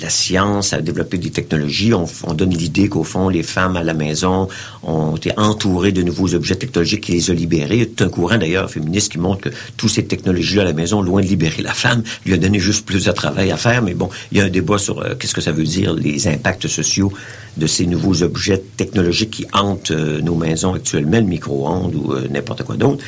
la 0.00 0.10
science 0.10 0.72
a 0.72 0.80
développé 0.80 1.18
des 1.18 1.30
technologies. 1.30 1.92
On, 1.92 2.06
on 2.24 2.34
donne 2.34 2.50
l'idée 2.50 2.88
qu'au 2.88 3.04
fond, 3.04 3.28
les 3.28 3.42
femmes 3.42 3.76
à 3.76 3.82
la 3.82 3.94
maison 3.94 4.48
ont 4.82 5.16
été 5.16 5.32
entourées 5.36 5.92
de 5.92 6.02
nouveaux 6.02 6.34
objets 6.34 6.56
technologiques 6.56 7.04
qui 7.04 7.12
les 7.12 7.30
ont 7.30 7.34
libérées. 7.34 7.90
A 8.00 8.04
un 8.04 8.08
courant 8.08 8.38
d'ailleurs 8.38 8.70
féministe 8.70 9.12
qui 9.12 9.18
montre 9.18 9.42
que 9.42 9.48
toutes 9.76 9.90
ces 9.90 10.04
technologies-là 10.04 10.62
à 10.62 10.64
la 10.64 10.72
maison, 10.72 11.02
loin 11.02 11.20
de 11.20 11.26
libérer 11.26 11.62
la 11.62 11.74
femme, 11.74 12.02
lui 12.24 12.34
a 12.34 12.36
donné 12.36 12.58
juste 12.58 12.86
plus 12.86 13.04
de 13.04 13.12
travail 13.12 13.50
à 13.50 13.56
faire. 13.56 13.82
Mais 13.82 13.94
bon, 13.94 14.08
il 14.32 14.38
y 14.38 14.40
a 14.40 14.44
un 14.44 14.48
débat 14.48 14.78
sur 14.78 15.00
euh, 15.00 15.14
qu'est-ce 15.14 15.34
que 15.34 15.40
ça 15.40 15.52
veut 15.52 15.64
dire, 15.64 15.92
les 15.92 16.26
impacts 16.28 16.66
sociaux 16.66 17.12
de 17.56 17.66
ces 17.66 17.86
nouveaux 17.86 18.22
objets 18.22 18.62
technologiques 18.76 19.30
qui 19.30 19.46
hantent 19.52 19.90
euh, 19.90 20.20
nos 20.20 20.34
maisons 20.34 20.74
actuellement, 20.74 21.18
le 21.18 21.24
micro-ondes 21.24 21.94
ou 21.94 22.12
euh, 22.12 22.28
n'importe 22.30 22.62
quoi 22.62 22.76
d'autre. 22.76 23.04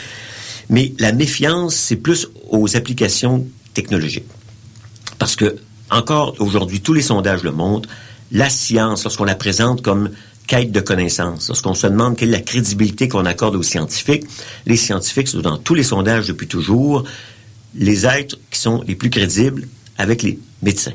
Mais 0.68 0.92
la 0.98 1.12
méfiance, 1.12 1.74
c'est 1.74 1.96
plus 1.96 2.28
aux 2.50 2.76
applications 2.76 3.46
technologiques. 3.74 4.26
Parce 5.18 5.36
que, 5.36 5.56
encore 5.92 6.34
aujourd'hui, 6.38 6.80
tous 6.80 6.92
les 6.92 7.02
sondages 7.02 7.42
le 7.42 7.52
montrent, 7.52 7.88
la 8.30 8.48
science, 8.48 9.04
lorsqu'on 9.04 9.24
la 9.24 9.34
présente 9.34 9.82
comme 9.82 10.10
quête 10.46 10.72
de 10.72 10.80
connaissances, 10.80 11.48
lorsqu'on 11.48 11.74
se 11.74 11.86
demande 11.86 12.16
quelle 12.16 12.30
est 12.30 12.32
la 12.32 12.40
crédibilité 12.40 13.08
qu'on 13.08 13.26
accorde 13.26 13.56
aux 13.56 13.62
scientifiques, 13.62 14.24
les 14.66 14.76
scientifiques 14.76 15.28
sont 15.28 15.40
dans 15.40 15.58
tous 15.58 15.74
les 15.74 15.82
sondages 15.82 16.26
depuis 16.26 16.48
toujours 16.48 17.04
les 17.74 18.06
êtres 18.06 18.38
qui 18.50 18.58
sont 18.58 18.82
les 18.86 18.94
plus 18.94 19.10
crédibles 19.10 19.68
avec 19.98 20.22
les 20.22 20.38
médecins. 20.62 20.92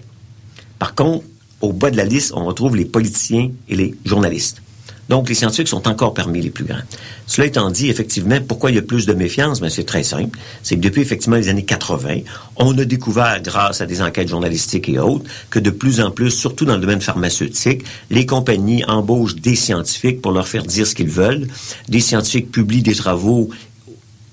Par 0.80 0.96
contre, 0.96 1.26
au 1.62 1.74
bas 1.74 1.90
de 1.90 1.98
la 1.98 2.06
liste, 2.06 2.34
on 2.36 2.46
retrouve 2.46 2.76
les 2.76 2.86
politiciens 2.86 3.52
et 3.68 3.76
les 3.76 3.96
journalistes. 4.06 4.62
Donc, 5.10 5.30
les 5.30 5.36
scientifiques 5.36 5.68
sont 5.68 5.88
encore 5.88 6.14
parmi 6.14 6.42
les 6.42 6.50
plus 6.50 6.66
grands. 6.66 6.82
Cela 7.26 7.48
étant 7.48 7.72
dit, 7.72 7.90
effectivement, 7.90 8.40
pourquoi 8.46 8.72
il 8.72 8.76
y 8.76 8.80
a 8.80 8.82
plus 8.82 9.06
de 9.06 9.14
méfiance? 9.14 9.62
Ben, 9.62 9.70
c'est 9.70 9.86
très 9.86 10.04
simple. 10.04 10.38
C'est 10.64 10.76
que 10.76 10.82
depuis, 10.82 11.02
effectivement, 11.02 11.38
les 11.38 11.50
années 11.50 11.66
80, 11.66 12.20
on 12.58 12.78
a 12.78 12.86
découvert, 12.86 13.42
grâce 13.42 13.82
à 13.82 13.86
des 13.86 14.02
enquêtes 14.02 14.28
journalistiques 14.28 14.90
et 14.90 15.00
autres, 15.00 15.26
que 15.50 15.60
de 15.60 15.70
plus 15.70 16.02
en 16.02 16.12
plus, 16.12 16.32
surtout 16.32 16.66
dans 16.66 16.76
le 16.76 16.82
domaine 16.82 17.02
pharmaceutique, 17.02 17.84
les 18.10 18.26
compagnies 18.26 18.84
embauchent 18.86 19.36
des 19.36 19.56
scientifiques 19.56 20.22
pour 20.22 20.32
leur 20.32 20.48
faire 20.48 20.64
dire 20.64 20.86
ce 20.86 20.96
qu'ils 20.96 21.10
veulent. 21.10 21.48
Des 21.88 22.02
scientifiques 22.02 22.52
publient 22.52 22.82
des 22.82 22.96
travaux 22.96 23.50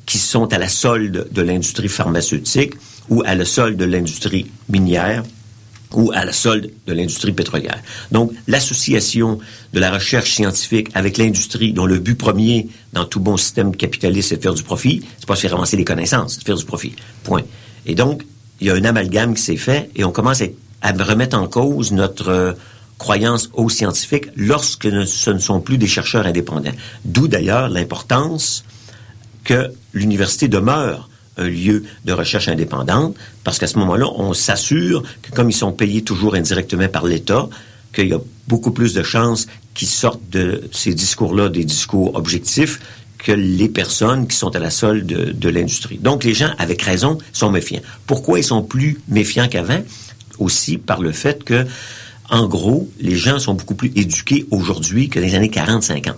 qui 0.06 0.18
sont 0.18 0.52
à 0.52 0.58
la 0.58 0.68
solde 0.68 1.28
de 1.30 1.42
l'industrie 1.42 1.88
pharmaceutique 1.88 2.74
ou 3.08 3.22
à 3.24 3.34
la 3.34 3.44
solde 3.44 3.76
de 3.76 3.84
l'industrie 3.84 4.50
minière 4.68 5.22
ou 5.96 6.12
à 6.12 6.24
la 6.24 6.33
solde 6.33 6.70
de 6.87 6.92
l'industrie 6.92 7.33
pétrolière. 7.33 7.80
Donc, 8.12 8.33
l'association 8.46 9.38
de 9.72 9.80
la 9.80 9.90
recherche 9.90 10.33
scientifique 10.33 10.88
avec 10.94 11.18
l'industrie, 11.18 11.72
dont 11.72 11.87
le 11.87 11.98
but 11.98 12.16
premier 12.16 12.68
dans 12.92 13.04
tout 13.04 13.20
bon 13.20 13.37
système 13.37 13.74
capitaliste, 13.74 14.30
c'est 14.30 14.37
de 14.37 14.42
faire 14.42 14.54
du 14.54 14.62
profit, 14.62 15.04
c'est 15.18 15.26
pas 15.26 15.35
de 15.35 15.40
faire 15.40 15.54
avancer 15.54 15.76
les 15.76 15.85
connaissances, 15.85 16.35
c'est 16.35 16.40
de 16.40 16.44
faire 16.44 16.57
du 16.57 16.64
profit. 16.64 16.94
Point. 17.22 17.42
Et 17.87 17.94
donc, 17.94 18.24
il 18.61 18.68
y 18.68 18.70
a 18.70 18.74
un 18.74 18.85
amalgame 18.85 19.35
qui 19.35 19.42
s'est 19.42 19.57
fait 19.57 19.90
et 19.96 20.04
on 20.04 20.12
commence 20.12 20.42
à, 20.83 20.92
remettre 20.92 21.37
en 21.37 21.46
cause 21.48 21.92
notre 21.92 22.28
euh, 22.28 22.52
croyance 22.98 23.50
aux 23.54 23.68
scientifiques 23.68 24.26
lorsque 24.37 24.88
ce 25.07 25.30
ne 25.30 25.38
sont 25.38 25.61
plus 25.61 25.78
des 25.78 25.87
chercheurs 25.87 26.26
indépendants. 26.26 26.72
D'où 27.04 27.28
d'ailleurs 27.28 27.68
l'importance 27.68 28.64
que 29.42 29.72
l'université 29.92 30.48
demeure 30.48 31.09
un 31.37 31.49
lieu 31.49 31.85
de 32.05 32.12
recherche 32.12 32.49
indépendante, 32.49 33.16
parce 33.42 33.59
qu'à 33.59 33.66
ce 33.66 33.79
moment-là, 33.79 34.07
on 34.16 34.35
s'assure 34.35 35.03
que 35.23 35.31
comme 35.31 35.51
ils 35.51 35.55
sont 35.55 35.73
payés 35.73 36.03
toujours 36.03 36.35
indirectement 36.35 36.88
par 36.88 37.05
l'État, 37.05 37.49
qu'il 37.94 38.09
y 38.09 38.12
a 38.12 38.20
beaucoup 38.49 38.73
plus 38.73 38.94
de 38.94 39.03
chances 39.03 39.47
qu'ils 39.75 39.88
sortent 39.88 40.29
de 40.31 40.62
ces 40.73 40.94
discours-là 40.94 41.49
des 41.49 41.64
discours 41.64 42.14
objectifs 42.14 42.81
que 43.18 43.33
les 43.33 43.68
personnes 43.68 44.27
qui 44.27 44.37
sont 44.37 44.55
à 44.55 44.59
la 44.59 44.70
solde 44.70 45.07
de, 45.07 45.49
l'industrie. 45.49 45.97
Donc, 45.97 46.25
les 46.25 46.35
gens, 46.35 46.51
avec 46.59 46.83
raison, 46.83 47.18
sont 47.33 47.51
méfiants. 47.51 47.81
Pourquoi 48.07 48.38
ils 48.38 48.44
sont 48.44 48.62
plus 48.62 49.01
méfiants 49.09 49.49
qu'avant? 49.49 49.83
Aussi 50.38 50.77
par 50.77 51.01
le 51.01 51.12
fait 51.12 51.42
que, 51.42 51.66
en 52.29 52.47
gros, 52.47 52.88
les 53.01 53.16
gens 53.16 53.38
sont 53.38 53.55
beaucoup 53.55 53.77
plus 53.77 53.92
éduqués 53.97 54.47
aujourd'hui 54.51 55.09
que 55.09 55.20
dans 55.20 55.27
les 55.27 55.35
années 55.35 55.49
40-50 55.49 56.12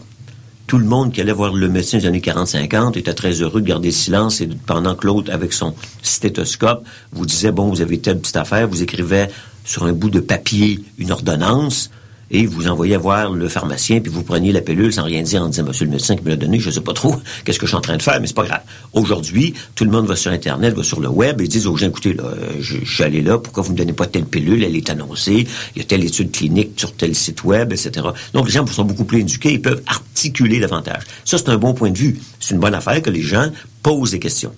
tout 0.66 0.78
le 0.78 0.84
monde 0.84 1.12
qui 1.12 1.20
allait 1.20 1.32
voir 1.32 1.52
le 1.52 1.68
médecin 1.68 1.98
des 1.98 2.06
années 2.06 2.20
40-50 2.20 2.98
était 2.98 3.14
très 3.14 3.32
heureux 3.40 3.60
de 3.60 3.66
garder 3.66 3.92
silence 3.92 4.40
et 4.40 4.48
pendant 4.66 4.94
que 4.94 5.06
l'autre, 5.06 5.32
avec 5.32 5.52
son 5.52 5.74
stéthoscope, 6.02 6.84
vous 7.12 7.24
disait, 7.24 7.52
bon, 7.52 7.68
vous 7.68 7.80
avez 7.80 7.98
telle 7.98 8.18
petite 8.18 8.36
affaire, 8.36 8.66
vous 8.66 8.82
écrivait 8.82 9.30
sur 9.64 9.84
un 9.84 9.92
bout 9.92 10.10
de 10.10 10.20
papier 10.20 10.80
une 10.98 11.12
ordonnance, 11.12 11.90
et 12.30 12.46
vous 12.46 12.66
envoyez 12.66 12.96
voir 12.96 13.30
le 13.30 13.48
pharmacien, 13.48 14.00
puis 14.00 14.10
vous 14.10 14.22
preniez 14.22 14.52
la 14.52 14.60
pilule 14.60 14.92
sans 14.92 15.04
rien 15.04 15.22
dire 15.22 15.42
en 15.42 15.48
disant, 15.48 15.64
monsieur 15.64 15.84
le 15.84 15.90
médecin 15.90 16.16
qui 16.16 16.24
me 16.24 16.30
l'a 16.30 16.36
donné, 16.36 16.58
je 16.58 16.70
sais 16.70 16.80
pas 16.80 16.92
trop 16.92 17.16
qu'est-ce 17.44 17.58
que 17.58 17.66
je 17.66 17.70
suis 17.70 17.76
en 17.76 17.80
train 17.80 17.96
de 17.96 18.02
faire, 18.02 18.20
mais 18.20 18.26
c'est 18.26 18.34
pas 18.34 18.44
grave. 18.44 18.62
Aujourd'hui, 18.92 19.54
tout 19.74 19.84
le 19.84 19.90
monde 19.90 20.06
va 20.06 20.16
sur 20.16 20.32
Internet, 20.32 20.74
va 20.74 20.82
sur 20.82 21.00
le 21.00 21.08
web 21.08 21.40
et 21.40 21.48
dit 21.48 21.66
aux 21.66 21.76
gens, 21.76 21.88
écoutez, 21.88 22.14
là, 22.14 22.24
je, 22.60 22.78
je, 22.82 22.94
suis 22.94 23.04
allé 23.04 23.22
là, 23.22 23.38
pourquoi 23.38 23.62
vous 23.62 23.72
me 23.72 23.78
donnez 23.78 23.92
pas 23.92 24.06
telle 24.06 24.26
pilule, 24.26 24.64
elle 24.64 24.76
est 24.76 24.90
annoncée, 24.90 25.46
il 25.74 25.78
y 25.78 25.82
a 25.82 25.84
telle 25.84 26.04
étude 26.04 26.32
clinique 26.32 26.72
sur 26.76 26.92
tel 26.94 27.14
site 27.14 27.44
web, 27.44 27.72
etc. 27.72 28.06
Donc, 28.32 28.46
les 28.46 28.52
gens 28.52 28.66
sont 28.66 28.84
beaucoup 28.84 29.04
plus 29.04 29.20
éduqués, 29.20 29.52
ils 29.52 29.62
peuvent 29.62 29.82
articuler 29.86 30.58
davantage. 30.58 31.02
Ça, 31.24 31.38
c'est 31.38 31.48
un 31.48 31.58
bon 31.58 31.74
point 31.74 31.90
de 31.90 31.98
vue. 31.98 32.18
C'est 32.40 32.54
une 32.54 32.60
bonne 32.60 32.74
affaire 32.74 33.00
que 33.02 33.10
les 33.10 33.22
gens 33.22 33.50
posent 33.82 34.10
des 34.10 34.18
questions 34.18 34.52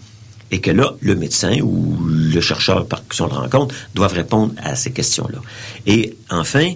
et 0.50 0.61
que 0.61 0.70
là, 0.70 0.94
le 1.00 1.14
médecin 1.14 1.61
ou 1.61 1.96
le 2.00 2.40
chercheur 2.40 2.87
par 2.87 3.07
qui 3.07 3.20
on 3.22 3.26
le 3.26 3.35
rencontre 3.35 3.74
doivent 3.94 4.14
répondre 4.14 4.54
à 4.62 4.76
ces 4.76 4.90
questions-là. 4.90 5.40
Et 5.87 6.16
enfin, 6.31 6.72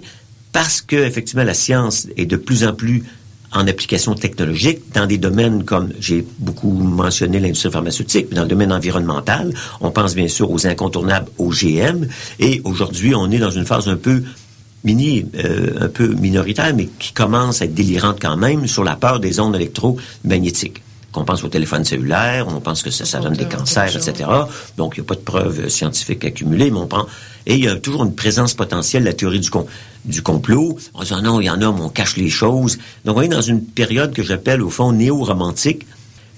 parce 0.53 0.81
que 0.81 0.95
effectivement 0.95 1.43
la 1.43 1.53
science 1.53 2.07
est 2.15 2.25
de 2.25 2.37
plus 2.37 2.63
en 2.63 2.73
plus 2.73 3.03
en 3.51 3.67
application 3.67 4.15
technologique 4.15 4.79
dans 4.93 5.05
des 5.05 5.17
domaines 5.17 5.63
comme 5.63 5.91
j'ai 5.99 6.25
beaucoup 6.39 6.71
mentionné 6.71 7.39
l'industrie 7.39 7.71
pharmaceutique, 7.71 8.27
mais 8.29 8.37
dans 8.37 8.43
le 8.43 8.47
domaine 8.47 8.71
environnemental, 8.71 9.53
on 9.81 9.91
pense 9.91 10.15
bien 10.15 10.27
sûr 10.27 10.49
aux 10.49 10.65
incontournables 10.65 11.29
OGM 11.37 12.07
et 12.39 12.61
aujourd'hui 12.63 13.13
on 13.13 13.29
est 13.29 13.39
dans 13.39 13.51
une 13.51 13.65
phase 13.65 13.87
un 13.89 13.97
peu 13.97 14.23
mini, 14.83 15.25
euh, 15.35 15.73
un 15.81 15.87
peu 15.87 16.07
minoritaire, 16.07 16.73
mais 16.75 16.87
qui 16.99 17.13
commence 17.13 17.61
à 17.61 17.65
être 17.65 17.73
délirante 17.73 18.17
quand 18.21 18.37
même 18.37 18.67
sur 18.67 18.83
la 18.83 18.95
peur 18.95 19.19
des 19.19 19.39
ondes 19.39 19.55
électromagnétiques 19.55 20.81
qu'on 21.13 21.25
pense 21.25 21.43
au 21.43 21.47
téléphone 21.47 21.85
cellulaire, 21.85 22.47
on 22.49 22.59
pense 22.59 22.81
que 22.81 22.89
ça, 22.89 23.05
ça 23.05 23.19
donne 23.19 23.33
des 23.33 23.45
cancers, 23.45 23.95
etc. 23.95 24.27
Donc, 24.77 24.95
il 24.97 25.01
n'y 25.01 25.05
a 25.05 25.07
pas 25.07 25.15
de 25.15 25.19
preuves 25.19 25.69
scientifiques 25.69 26.25
accumulées, 26.25 26.71
mais 26.71 26.79
on 26.79 26.87
prend 26.87 27.05
Et 27.45 27.55
il 27.55 27.63
y 27.63 27.67
a 27.67 27.75
toujours 27.75 28.03
une 28.03 28.15
présence 28.15 28.53
potentielle, 28.53 29.03
la 29.03 29.13
théorie 29.13 29.39
du, 29.39 29.49
complot. 30.21 30.77
On 30.93 31.03
dit, 31.03 31.11
ah 31.13 31.21
non, 31.21 31.41
il 31.41 31.45
y 31.45 31.49
en 31.49 31.61
a, 31.61 31.71
mais 31.71 31.81
on 31.81 31.89
cache 31.89 32.17
les 32.17 32.29
choses. 32.29 32.77
Donc, 33.05 33.17
on 33.17 33.21
est 33.21 33.27
dans 33.27 33.41
une 33.41 33.63
période 33.63 34.13
que 34.13 34.23
j'appelle, 34.23 34.61
au 34.61 34.69
fond, 34.69 34.91
néo-romantique, 34.91 35.85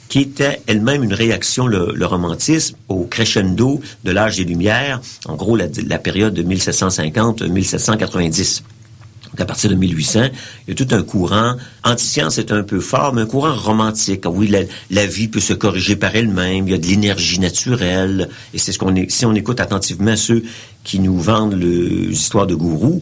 qui 0.07 0.19
était 0.19 0.61
elle-même 0.67 1.03
une 1.03 1.13
réaction, 1.13 1.67
le, 1.67 2.05
romantisme, 2.05 2.75
au 2.89 3.05
crescendo 3.05 3.81
de 4.03 4.11
l'âge 4.11 4.37
des 4.37 4.43
Lumières, 4.43 5.01
en 5.25 5.35
gros 5.35 5.55
la 5.55 5.97
période 5.97 6.33
de 6.33 6.43
1750-1790 6.43 8.61
à 9.41 9.45
partir 9.45 9.69
de 9.69 9.75
1800, 9.75 10.29
il 10.67 10.69
y 10.69 10.71
a 10.71 10.85
tout 10.85 10.93
un 10.93 11.03
courant. 11.03 11.55
Anti-science 11.83 12.37
est 12.37 12.51
un 12.51 12.63
peu 12.63 12.79
fort, 12.79 13.13
mais 13.13 13.21
un 13.21 13.25
courant 13.25 13.55
romantique. 13.55 14.23
Oui, 14.25 14.53
la, 14.89 15.05
vie 15.05 15.27
peut 15.27 15.39
se 15.39 15.53
corriger 15.53 15.95
par 15.95 16.15
elle-même. 16.15 16.67
Il 16.67 16.71
y 16.71 16.73
a 16.73 16.77
de 16.77 16.85
l'énergie 16.85 17.39
naturelle. 17.39 18.29
Et 18.53 18.57
c'est 18.57 18.71
ce 18.71 18.79
qu'on 18.79 18.95
est. 18.95 19.09
Si 19.11 19.25
on 19.25 19.33
écoute 19.33 19.59
attentivement 19.59 20.15
ceux 20.15 20.43
qui 20.83 20.99
nous 20.99 21.19
vendent 21.19 21.55
les 21.55 22.11
histoires 22.11 22.47
de 22.47 22.55
gourous, 22.55 23.01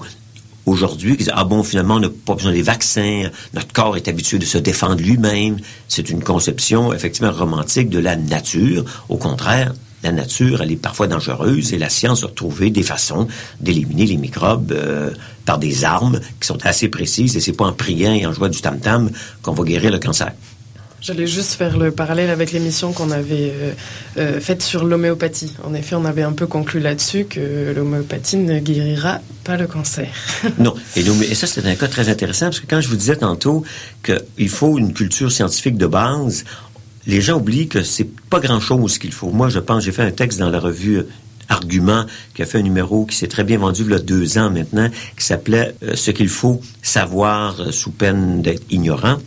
aujourd'hui, 0.65 1.11
qui 1.11 1.23
disent, 1.23 1.33
ah 1.33 1.43
bon, 1.43 1.63
finalement, 1.63 1.95
on 1.95 1.99
n'a 1.99 2.09
pas 2.09 2.35
besoin 2.35 2.51
des 2.51 2.61
vaccins, 2.61 3.29
notre 3.53 3.73
corps 3.73 3.97
est 3.97 4.07
habitué 4.07 4.39
de 4.39 4.45
se 4.45 4.57
défendre 4.57 5.01
lui-même. 5.01 5.57
C'est 5.87 6.09
une 6.09 6.23
conception, 6.23 6.93
effectivement, 6.93 7.31
romantique 7.31 7.89
de 7.89 7.99
la 7.99 8.15
nature. 8.15 8.85
Au 9.09 9.17
contraire, 9.17 9.73
la 10.03 10.11
nature, 10.11 10.61
elle 10.61 10.71
est 10.71 10.75
parfois 10.75 11.07
dangereuse 11.07 11.73
et 11.73 11.77
la 11.77 11.89
science 11.89 12.23
a 12.23 12.27
trouvé 12.27 12.69
des 12.69 12.83
façons 12.83 13.27
d'éliminer 13.59 14.05
les 14.05 14.17
microbes 14.17 14.71
euh, 14.71 15.11
par 15.45 15.57
des 15.57 15.83
armes 15.83 16.19
qui 16.39 16.47
sont 16.47 16.65
assez 16.65 16.89
précises 16.89 17.35
et 17.35 17.39
c'est 17.39 17.53
pas 17.53 17.65
en 17.65 17.73
priant 17.73 18.13
et 18.13 18.25
en 18.25 18.33
jouant 18.33 18.49
du 18.49 18.61
tam-tam 18.61 19.09
qu'on 19.41 19.53
va 19.53 19.63
guérir 19.63 19.91
le 19.91 19.99
cancer. 19.99 20.31
J'allais 21.03 21.27
juste 21.27 21.55
faire 21.55 21.77
le 21.77 21.91
parallèle 21.91 22.29
avec 22.29 22.53
l'émission 22.53 22.93
qu'on 22.93 23.11
avait 23.11 23.51
euh, 23.53 23.71
euh, 24.17 24.39
faite 24.39 24.61
sur 24.61 24.85
l'homéopathie. 24.85 25.51
En 25.65 25.73
effet, 25.73 25.95
on 25.95 26.05
avait 26.05 26.21
un 26.21 26.31
peu 26.31 26.47
conclu 26.47 26.79
là-dessus 26.79 27.25
que 27.25 27.73
l'homéopathie 27.75 28.37
ne 28.37 28.59
guérira 28.59 29.19
pas 29.43 29.57
le 29.57 29.67
cancer. 29.67 30.07
non. 30.59 30.73
Et, 30.95 31.01
et 31.01 31.35
ça, 31.35 31.45
c'est 31.45 31.65
un 31.65 31.75
cas 31.75 31.89
très 31.89 32.07
intéressant 32.07 32.45
parce 32.45 32.61
que 32.61 32.67
quand 32.67 32.79
je 32.79 32.87
vous 32.87 32.95
disais 32.95 33.17
tantôt 33.17 33.65
qu'il 34.01 34.49
faut 34.49 34.77
une 34.77 34.93
culture 34.93 35.29
scientifique 35.29 35.75
de 35.75 35.87
base, 35.87 36.45
les 37.05 37.21
gens 37.21 37.37
oublient 37.37 37.67
que 37.67 37.83
c'est 37.83 38.09
pas 38.29 38.39
grand-chose 38.39 38.97
qu'il 38.97 39.11
faut. 39.11 39.31
Moi, 39.31 39.49
je 39.49 39.59
pense, 39.59 39.83
j'ai 39.83 39.91
fait 39.91 40.03
un 40.03 40.11
texte 40.11 40.39
dans 40.39 40.49
la 40.49 40.59
revue 40.59 40.97
euh, 40.97 41.09
Argument, 41.49 42.05
qui 42.33 42.41
a 42.41 42.45
fait 42.45 42.59
un 42.59 42.63
numéro 42.63 43.05
qui 43.05 43.17
s'est 43.17 43.27
très 43.27 43.43
bien 43.43 43.57
vendu 43.57 43.83
il 43.83 43.91
y 43.91 43.93
a 43.93 43.99
deux 43.99 44.37
ans 44.37 44.49
maintenant, 44.49 44.89
qui 45.17 45.25
s'appelait 45.25 45.75
euh, 45.83 45.95
Ce 45.95 46.11
qu'il 46.11 46.29
faut 46.29 46.61
savoir 46.81 47.59
euh, 47.59 47.71
sous 47.71 47.91
peine 47.91 48.41
d'être 48.41 48.63
ignorant, 48.69 49.17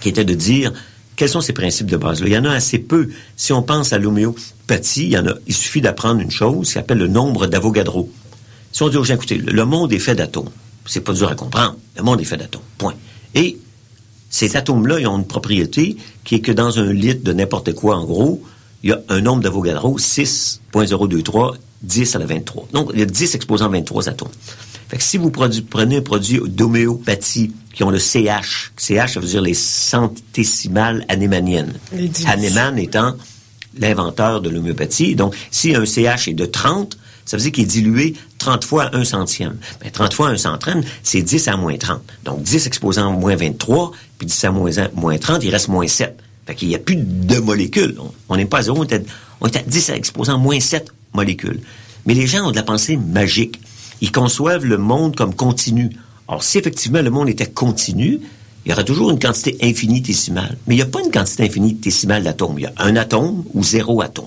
qui 0.00 0.10
était 0.10 0.24
de 0.24 0.34
dire 0.34 0.72
quels 1.16 1.28
sont 1.28 1.40
ces 1.40 1.52
principes 1.52 1.90
de 1.90 1.96
base-là. 1.96 2.26
Il 2.28 2.32
y 2.32 2.38
en 2.38 2.44
a 2.44 2.52
assez 2.52 2.78
peu. 2.78 3.08
Si 3.36 3.52
on 3.52 3.62
pense 3.62 3.92
à 3.92 3.98
l'homéopathie, 3.98 5.06
il, 5.06 5.12
y 5.12 5.20
il 5.46 5.54
suffit 5.54 5.80
d'apprendre 5.80 6.20
une 6.20 6.30
chose 6.30 6.68
qui 6.68 6.72
s'appelle 6.74 6.98
le 6.98 7.08
nombre 7.08 7.46
d'Avogadro. 7.46 8.10
Si 8.72 8.82
on 8.82 8.88
dit 8.88 8.96
aux 8.96 9.04
gens, 9.04 9.14
écoutez, 9.14 9.38
le 9.38 9.64
monde 9.64 9.92
est 9.92 9.98
fait 9.98 10.14
d'atomes, 10.14 10.50
c'est 10.86 11.00
pas 11.00 11.12
dur 11.12 11.30
à 11.30 11.34
comprendre. 11.34 11.76
Le 11.96 12.02
monde 12.02 12.20
est 12.20 12.24
fait 12.24 12.36
d'atomes. 12.36 12.62
Point. 12.78 12.94
Et 13.34 13.58
ces 14.30 14.56
atomes-là, 14.56 15.00
ils 15.00 15.06
ont 15.06 15.18
une 15.18 15.26
propriété 15.26 15.96
qui 16.24 16.36
est 16.36 16.40
que 16.40 16.52
dans 16.52 16.78
un 16.78 16.92
litre 16.92 17.24
de 17.24 17.32
n'importe 17.32 17.74
quoi, 17.74 17.96
en 17.96 18.04
gros, 18.04 18.42
il 18.82 18.90
y 18.90 18.92
a 18.92 19.00
un 19.08 19.20
nombre 19.20 19.42
d'Avogadro, 19.42 19.98
6.023, 19.98 21.56
10 21.82 22.16
à 22.16 22.18
la 22.18 22.26
23. 22.26 22.68
Donc, 22.72 22.90
il 22.94 23.00
y 23.00 23.02
a 23.02 23.06
10 23.06 23.34
exposants 23.34 23.68
23 23.68 24.08
atomes. 24.08 24.30
Fait 24.88 24.96
que 24.96 25.02
si 25.02 25.18
vous 25.18 25.30
prenez 25.30 25.96
un 25.96 26.00
produit 26.00 26.40
d'homéopathie 26.46 27.52
qui 27.72 27.84
ont 27.84 27.90
le 27.90 27.98
CH, 27.98 28.72
CH, 28.76 29.14
ça 29.14 29.20
veut 29.20 29.26
dire 29.26 29.42
les 29.42 29.54
centésimales 29.54 31.04
anémaniennes. 31.08 31.74
Anéman 32.26 32.76
étant 32.78 33.14
l'inventeur 33.78 34.40
de 34.40 34.50
l'homéopathie. 34.50 35.14
Donc, 35.14 35.36
si 35.50 35.74
un 35.74 35.84
CH 35.84 36.28
est 36.28 36.34
de 36.34 36.46
30, 36.46 36.98
ça 37.24 37.36
veut 37.36 37.42
dire 37.42 37.52
qu'il 37.52 37.64
est 37.64 37.66
dilué 37.66 38.14
30 38.38 38.64
fois 38.64 38.90
un 38.96 39.04
centième. 39.04 39.56
Ben, 39.80 39.90
30 39.92 40.12
fois 40.12 40.28
un 40.30 40.36
centième, 40.36 40.82
c'est 41.04 41.22
10 41.22 41.46
à 41.48 41.56
moins 41.56 41.76
30. 41.76 42.00
Donc, 42.24 42.42
10 42.42 42.66
exposant 42.66 43.12
moins 43.12 43.36
23, 43.36 43.92
puis 44.20 44.26
10 44.26 44.44
à 44.44 44.50
moins, 44.50 44.76
1, 44.76 44.90
moins 44.94 45.16
30, 45.16 45.42
il 45.44 45.50
reste 45.50 45.68
moins 45.68 45.88
7. 45.88 46.14
Fait 46.46 46.54
qu'il 46.54 46.68
n'y 46.68 46.74
a 46.74 46.78
plus 46.78 46.96
de 46.96 47.38
molécules. 47.38 47.96
On 48.28 48.36
n'est 48.36 48.44
pas 48.44 48.58
à 48.58 48.62
zéro, 48.62 48.80
on 48.80 48.84
est 48.84 49.56
à, 49.56 49.62
10 49.62 49.90
à 49.90 49.96
exposant 49.96 50.38
moins 50.38 50.60
7 50.60 50.92
molécules. 51.14 51.60
Mais 52.04 52.12
les 52.12 52.26
gens 52.26 52.46
ont 52.46 52.50
de 52.50 52.56
la 52.56 52.62
pensée 52.62 52.98
magique. 52.98 53.58
Ils 54.02 54.12
conçoivent 54.12 54.66
le 54.66 54.76
monde 54.76 55.16
comme 55.16 55.34
continu. 55.34 55.88
Or, 56.28 56.44
si 56.44 56.58
effectivement 56.58 57.00
le 57.00 57.08
monde 57.08 57.30
était 57.30 57.46
continu, 57.46 58.20
il 58.66 58.68
y 58.68 58.72
aurait 58.74 58.84
toujours 58.84 59.10
une 59.10 59.18
quantité 59.18 59.56
infinitésimale. 59.62 60.58
Mais 60.66 60.74
il 60.74 60.76
n'y 60.78 60.82
a 60.82 60.86
pas 60.86 61.00
une 61.02 61.10
quantité 61.10 61.44
infinitésimale 61.44 62.22
d'atomes. 62.22 62.56
Il 62.58 62.64
y 62.64 62.66
a 62.66 62.74
un 62.76 62.94
atome 62.96 63.42
ou 63.54 63.64
zéro 63.64 64.02
atome. 64.02 64.26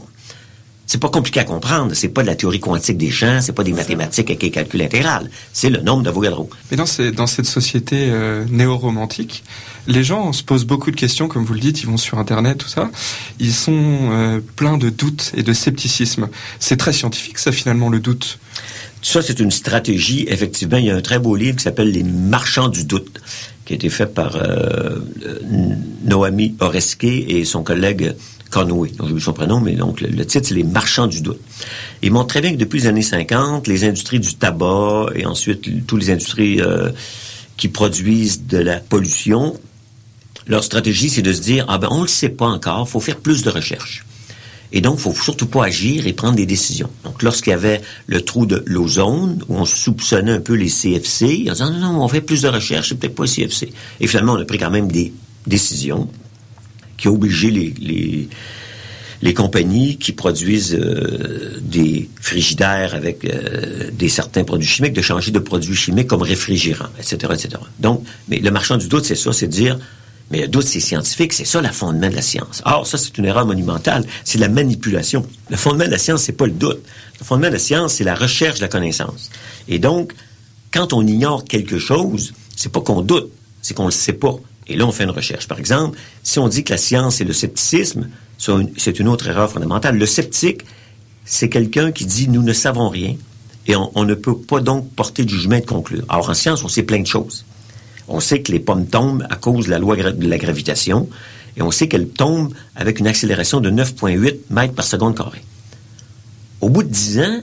C'est 0.88 1.00
pas 1.00 1.10
compliqué 1.10 1.40
à 1.40 1.44
comprendre. 1.44 1.94
C'est 1.94 2.10
pas 2.10 2.24
de 2.24 2.28
la 2.28 2.36
théorie 2.36 2.60
quantique 2.60 2.98
des 2.98 3.12
champs, 3.12 3.42
c'est 3.42 3.54
pas 3.54 3.64
des 3.64 3.74
mathématiques 3.74 4.32
avec 4.32 4.42
les 4.42 4.50
calculs 4.50 4.82
intégral. 4.82 5.30
C'est 5.54 5.70
le 5.70 5.82
nombre 5.82 6.02
d'Avogadro. 6.02 6.50
Mais 6.72 6.78
dans, 6.78 6.86
dans 7.16 7.28
cette 7.28 7.46
société 7.46 8.08
euh, 8.10 8.44
néo-romantique, 8.50 9.44
les 9.88 10.04
gens 10.04 10.34
se 10.34 10.44
posent 10.44 10.66
beaucoup 10.66 10.92
de 10.92 10.96
questions, 10.96 11.28
comme 11.28 11.44
vous 11.44 11.54
le 11.54 11.60
dites, 11.60 11.82
ils 11.82 11.88
vont 11.88 11.98
sur 11.98 12.18
Internet, 12.18 12.58
tout 12.58 12.68
ça. 12.68 12.90
Ils 13.40 13.54
sont 13.54 13.74
euh, 14.12 14.40
pleins 14.56 14.78
de 14.78 14.90
doutes 14.90 15.32
et 15.36 15.44
de 15.44 15.54
scepticisme. 15.54 16.30
C'est 16.60 16.78
très 16.78 16.94
scientifique, 16.94 17.38
ça, 17.38 17.52
finalement, 17.52 17.90
le 17.90 18.00
doute. 18.00 18.40
Ça, 19.02 19.22
c'est 19.22 19.40
une 19.40 19.52
stratégie. 19.52 20.26
Effectivement, 20.30 20.78
il 20.78 20.86
y 20.86 20.92
a 20.92 20.96
un 20.96 21.02
très 21.02 21.20
beau 21.20 21.36
livre 21.36 21.58
qui 21.58 21.64
s'appelle 21.64 21.92
Les 21.92 22.04
marchands 22.04 22.70
du 22.70 22.86
doute, 22.86 23.22
qui 23.66 23.74
a 23.74 23.76
été 23.76 23.90
fait 23.90 24.08
par 24.08 24.38
euh, 24.38 25.00
Noami 26.06 26.56
Oreske 26.60 27.04
et 27.04 27.44
son 27.44 27.64
collègue 27.64 28.16
Conway, 28.54 28.92
donc 28.92 29.10
j'ai 29.10 29.20
son 29.20 29.34
prénom, 29.34 29.60
mais 29.60 29.74
donc 29.74 30.00
le, 30.00 30.26
titre, 30.26 30.48
c'est 30.48 30.54
Les 30.54 30.64
marchands 30.64 31.08
du 31.08 31.22
doute. 31.22 31.42
Ils 32.02 32.12
montrent 32.12 32.28
très 32.28 32.42
bien 32.42 32.52
que 32.52 32.58
depuis 32.58 32.82
les 32.82 32.88
années 32.88 33.02
50, 33.02 33.68
les 33.68 33.84
industries 33.84 34.20
du 34.20 34.36
tabac 34.36 35.08
et 35.16 35.26
ensuite 35.26 35.86
toutes 35.88 36.00
les 36.00 36.12
industries 36.12 36.62
euh, 36.62 36.92
qui 37.58 37.68
produisent 37.68 38.46
de 38.46 38.60
la 38.60 38.80
pollution, 38.80 39.60
leur 40.48 40.64
stratégie, 40.64 41.10
c'est 41.10 41.22
de 41.22 41.34
se 41.34 41.42
dire, 41.42 41.66
ah 41.68 41.78
ben, 41.78 41.88
on 41.92 42.02
le 42.02 42.08
sait 42.08 42.30
pas 42.30 42.48
encore, 42.48 42.88
faut 42.90 43.00
faire 43.00 43.18
plus 43.18 43.44
de 43.44 43.50
recherches. 43.50 44.06
Et 44.76 44.82
donc, 44.82 44.98
faut 44.98 45.14
surtout 45.14 45.46
pas 45.46 45.66
agir 45.66 46.08
et 46.08 46.14
prendre 46.14 46.36
des 46.36 46.48
décisions. 46.48 46.90
Donc, 47.04 47.22
lorsqu'il 47.22 47.52
y 47.52 47.54
avait 47.54 47.82
le 48.08 48.22
trou 48.22 48.48
de 48.48 48.64
l'ozone, 48.66 49.44
où 49.48 49.56
on 49.56 49.66
soupçonnait 49.66 50.32
un 50.32 50.40
peu 50.40 50.56
les 50.56 50.68
CFC, 50.68 51.46
on 51.48 51.52
disait, 51.52 51.64
non, 51.66 51.94
non, 51.94 52.04
on 52.04 52.08
fait 52.08 52.22
plus 52.22 52.42
de 52.42 52.48
recherches, 52.48 52.90
c'est 52.90 52.96
peut-être 52.96 53.14
pas 53.14 53.26
les 53.26 53.30
CFC. 53.30 53.70
Et 54.00 54.08
finalement, 54.08 54.34
on 54.34 54.42
a 54.42 54.46
pris 54.46 54.58
quand 54.58 54.72
même 54.72 54.92
des 54.92 55.14
décisions 55.46 56.10
qui 56.98 57.08
a 57.08 57.12
obligé 57.12 57.52
les, 57.52 58.28
les, 59.22 59.34
compagnies 59.36 59.98
qui 59.98 60.12
produisent 60.12 60.76
euh, 60.76 61.60
des 61.62 62.10
frigidaires 62.20 62.96
avec 62.96 63.26
euh, 63.26 63.90
des 63.92 64.10
certains 64.10 64.44
produits 64.44 64.68
chimiques 64.68 64.94
de 64.94 65.02
changer 65.02 65.32
de 65.32 65.40
produits 65.40 65.76
chimiques 65.76 66.08
comme 66.08 66.22
réfrigérants, 66.24 66.90
etc., 66.98 67.34
etc. 67.34 67.50
Donc, 67.80 68.04
mais 68.28 68.40
le 68.40 68.52
marchand 68.52 68.78
du 68.78 68.88
doute, 68.88 69.06
c'est 69.06 69.16
ça, 69.16 69.34
c'est 69.34 69.48
de 69.48 69.52
dire, 69.52 69.78
mais 70.34 70.42
le 70.42 70.48
doute, 70.48 70.66
c'est 70.66 70.80
scientifique, 70.80 71.32
c'est 71.32 71.46
ça 71.46 71.62
le 71.62 71.68
fondement 71.68 72.10
de 72.10 72.16
la 72.16 72.24
science. 72.24 72.64
Or, 72.66 72.88
ça, 72.88 72.98
c'est 72.98 73.16
une 73.20 73.26
erreur 73.26 73.46
monumentale, 73.46 74.04
c'est 74.24 74.40
la 74.40 74.50
manipulation. 74.50 75.24
Le 75.52 75.58
fondement 75.58 75.86
de 75.86 75.92
la 75.92 76.00
science, 76.00 76.24
c'est 76.24 76.34
pas 76.34 76.48
le 76.48 76.54
doute. 76.54 76.80
Le 77.20 77.24
fondement 77.24 77.50
de 77.50 77.54
la 77.54 77.60
science, 77.60 77.94
c'est 77.94 78.04
la 78.04 78.16
recherche 78.16 78.58
de 78.58 78.64
la 78.64 78.68
connaissance. 78.68 79.30
Et 79.68 79.78
donc, 79.78 80.12
quand 80.74 80.92
on 80.92 81.06
ignore 81.06 81.46
quelque 81.46 81.78
chose, 81.78 82.34
c'est 82.56 82.72
pas 82.72 82.82
qu'on 82.82 83.04
doute, 83.04 83.32
c'est 83.62 83.76
qu'on 83.76 83.86
le 83.86 83.92
sait 83.92 84.14
pas. 84.14 84.36
Et 84.66 84.76
là, 84.76 84.88
on 84.88 84.92
fait 84.92 85.04
une 85.04 85.12
recherche. 85.12 85.48
Par 85.48 85.60
exemple, 85.60 86.00
si 86.24 86.40
on 86.40 86.48
dit 86.48 86.64
que 86.64 86.72
la 86.72 86.80
science 86.80 87.22
est 87.22 87.26
le 87.26 87.34
scepticisme, 87.34 88.10
c'est 88.40 89.00
une 89.00 89.10
autre 89.10 89.28
erreur 89.28 89.52
fondamentale. 89.52 90.00
Le 90.00 90.06
sceptique, 90.08 90.62
c'est 91.26 91.48
quelqu'un 91.48 91.92
qui 91.92 92.08
dit 92.08 92.28
nous 92.28 92.42
ne 92.42 92.54
savons 92.54 92.90
rien 92.90 93.18
et 93.68 93.76
on, 93.76 94.04
ne 94.04 94.16
peut 94.16 94.36
pas 94.36 94.62
donc 94.62 94.90
porter 94.96 95.26
du 95.26 95.36
jugement 95.36 95.60
de 95.60 95.66
conclure. 95.66 96.06
Alors, 96.10 96.28
en 96.28 96.34
science, 96.34 96.64
on 96.64 96.70
sait 96.70 96.82
plein 96.82 97.02
de 97.02 97.08
choses. 97.08 97.46
On 98.08 98.20
sait 98.20 98.42
que 98.42 98.52
les 98.52 98.60
pommes 98.60 98.88
tombent 98.88 99.26
à 99.30 99.36
cause 99.36 99.66
de 99.66 99.72
la 99.72 99.80
loi 99.80 99.96
de 99.96 100.28
la 100.28 100.38
gravitation 100.38 101.10
et 101.56 101.62
on 101.62 101.72
sait 101.72 101.88
qu'elles 101.88 102.10
tombent 102.10 102.54
avec 102.76 103.00
une 103.00 103.08
accélération 103.08 103.62
de 103.62 103.70
9,8 103.70 104.36
mètres 104.50 104.74
par 104.74 104.86
seconde 104.86 105.16
carrée. 105.16 105.44
Au 106.62 106.70
bout 106.70 106.84
de 106.84 106.90
10 106.90 107.20
ans, 107.20 107.42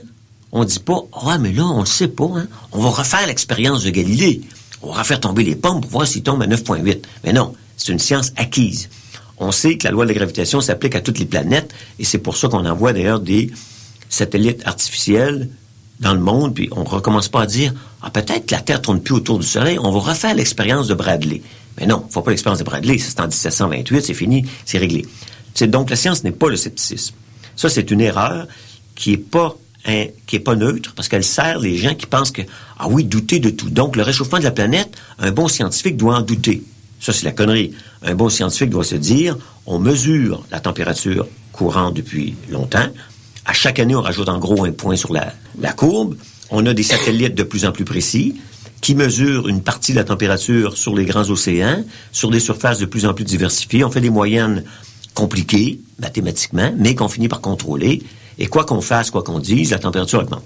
on 0.51 0.61
ne 0.61 0.65
dit 0.65 0.79
pas 0.79 1.01
Ah, 1.25 1.37
mais 1.37 1.53
là, 1.53 1.65
on 1.65 1.81
ne 1.81 1.85
sait 1.85 2.07
pas. 2.07 2.29
Hein. 2.35 2.47
On 2.71 2.81
va 2.81 2.89
refaire 2.89 3.25
l'expérience 3.27 3.83
de 3.83 3.89
Galilée 3.89 4.41
on 4.83 4.93
va 4.93 5.03
faire 5.03 5.19
tomber 5.19 5.43
les 5.43 5.55
pommes 5.55 5.81
pour 5.81 5.91
voir 5.91 6.07
s'ils 6.07 6.23
tombent 6.23 6.41
à 6.41 6.47
9,8. 6.47 7.01
Mais 7.23 7.33
non, 7.33 7.53
c'est 7.77 7.91
une 7.91 7.99
science 7.99 8.31
acquise. 8.35 8.89
On 9.37 9.51
sait 9.51 9.77
que 9.77 9.85
la 9.85 9.91
loi 9.91 10.05
de 10.05 10.09
la 10.09 10.15
gravitation 10.15 10.61
s'applique 10.61 10.95
à 10.95 11.01
toutes 11.01 11.19
les 11.19 11.25
planètes, 11.25 11.73
et 11.99 12.03
c'est 12.03 12.19
pour 12.19 12.37
ça 12.37 12.47
qu'on 12.47 12.65
envoie 12.65 12.93
d'ailleurs 12.93 13.19
des 13.19 13.51
satellites 14.09 14.61
artificiels 14.65 15.49
dans 16.01 16.13
le 16.13 16.19
monde, 16.19 16.55
puis 16.55 16.67
on 16.71 16.83
recommence 16.83 17.29
pas 17.29 17.43
à 17.43 17.45
dire 17.45 17.73
ah 18.01 18.09
peut-être 18.09 18.47
que 18.47 18.55
la 18.55 18.61
Terre 18.61 18.81
tourne 18.81 19.01
plus 19.01 19.15
autour 19.15 19.39
du 19.39 19.45
Soleil, 19.45 19.77
on 19.79 19.91
va 19.91 19.99
refaire 19.99 20.33
l'expérience 20.33 20.87
de 20.87 20.95
Bradley. 20.95 21.41
Mais 21.79 21.85
non, 21.85 22.05
faut 22.09 22.21
pas 22.21 22.31
l'expérience 22.31 22.59
de 22.59 22.63
Bradley, 22.63 22.97
c'est 22.97 23.19
en 23.19 23.27
1728, 23.27 24.01
c'est 24.01 24.13
fini, 24.13 24.45
c'est 24.65 24.79
réglé. 24.79 25.05
Donc 25.61 25.89
la 25.89 25.95
science 25.95 26.23
n'est 26.23 26.31
pas 26.31 26.49
le 26.49 26.55
scepticisme. 26.55 27.15
Ça 27.55 27.69
c'est 27.69 27.91
une 27.91 28.01
erreur 28.01 28.47
qui 28.95 29.13
est 29.13 29.17
pas 29.17 29.55
qui 30.27 30.35
est 30.35 30.39
pas 30.39 30.55
neutre 30.55 30.93
parce 30.95 31.07
qu'elle 31.07 31.23
sert 31.23 31.57
les 31.57 31.75
gens 31.75 31.95
qui 31.95 32.05
pensent 32.05 32.31
que 32.31 32.43
ah 32.77 32.87
oui 32.87 33.03
douter 33.03 33.39
de 33.39 33.49
tout. 33.49 33.69
Donc 33.69 33.95
le 33.95 34.03
réchauffement 34.03 34.37
de 34.37 34.43
la 34.43 34.51
planète, 34.51 34.95
un 35.19 35.31
bon 35.31 35.47
scientifique 35.47 35.97
doit 35.97 36.15
en 36.15 36.21
douter. 36.21 36.63
Ça 36.99 37.13
c'est 37.13 37.25
la 37.25 37.31
connerie. 37.31 37.73
Un 38.03 38.15
bon 38.15 38.29
scientifique 38.29 38.69
doit 38.69 38.83
se 38.83 38.95
dire 38.95 39.37
on 39.65 39.79
mesure 39.79 40.43
la 40.51 40.59
température 40.59 41.27
courante 41.51 41.95
depuis 41.95 42.35
longtemps. 42.49 42.87
À 43.45 43.53
chaque 43.53 43.79
année, 43.79 43.95
on 43.95 44.01
rajoute 44.01 44.29
en 44.29 44.37
gros 44.37 44.65
un 44.65 44.71
point 44.71 44.95
sur 44.95 45.11
la, 45.13 45.33
la 45.59 45.73
courbe. 45.73 46.15
On 46.49 46.65
a 46.65 46.73
des 46.73 46.83
satellites 46.83 47.35
de 47.35 47.43
plus 47.43 47.65
en 47.65 47.71
plus 47.71 47.85
précis 47.85 48.35
qui 48.81 48.95
mesurent 48.95 49.47
une 49.47 49.61
partie 49.61 49.91
de 49.93 49.97
la 49.97 50.03
température 50.03 50.75
sur 50.75 50.95
les 50.95 51.05
grands 51.05 51.29
océans, 51.29 51.83
sur 52.11 52.31
des 52.31 52.39
surfaces 52.39 52.79
de 52.79 52.85
plus 52.85 53.05
en 53.05 53.13
plus 53.13 53.23
diversifiées. 53.23 53.83
On 53.83 53.91
fait 53.91 54.01
des 54.01 54.09
moyennes 54.09 54.63
compliquées 55.13 55.79
mathématiquement, 55.99 56.73
mais 56.77 56.95
qu'on 56.95 57.07
finit 57.07 57.27
par 57.27 57.41
contrôler. 57.41 58.01
Et 58.39 58.47
quoi 58.47 58.65
qu'on 58.65 58.81
fasse, 58.81 59.11
quoi 59.11 59.23
qu'on 59.23 59.39
dise, 59.39 59.71
la 59.71 59.77
température 59.77 60.19
augmente. 60.19 60.43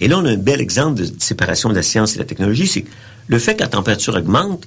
Et 0.00 0.08
là, 0.08 0.18
on 0.18 0.24
a 0.24 0.30
un 0.30 0.36
bel 0.36 0.60
exemple 0.60 1.00
de 1.00 1.08
séparation 1.18 1.68
de 1.68 1.74
la 1.74 1.82
science 1.82 2.12
et 2.12 2.14
de 2.14 2.20
la 2.20 2.24
technologie, 2.24 2.66
c'est 2.66 2.84
le 3.28 3.38
fait 3.38 3.54
que 3.54 3.60
la 3.60 3.68
température 3.68 4.14
augmente, 4.14 4.66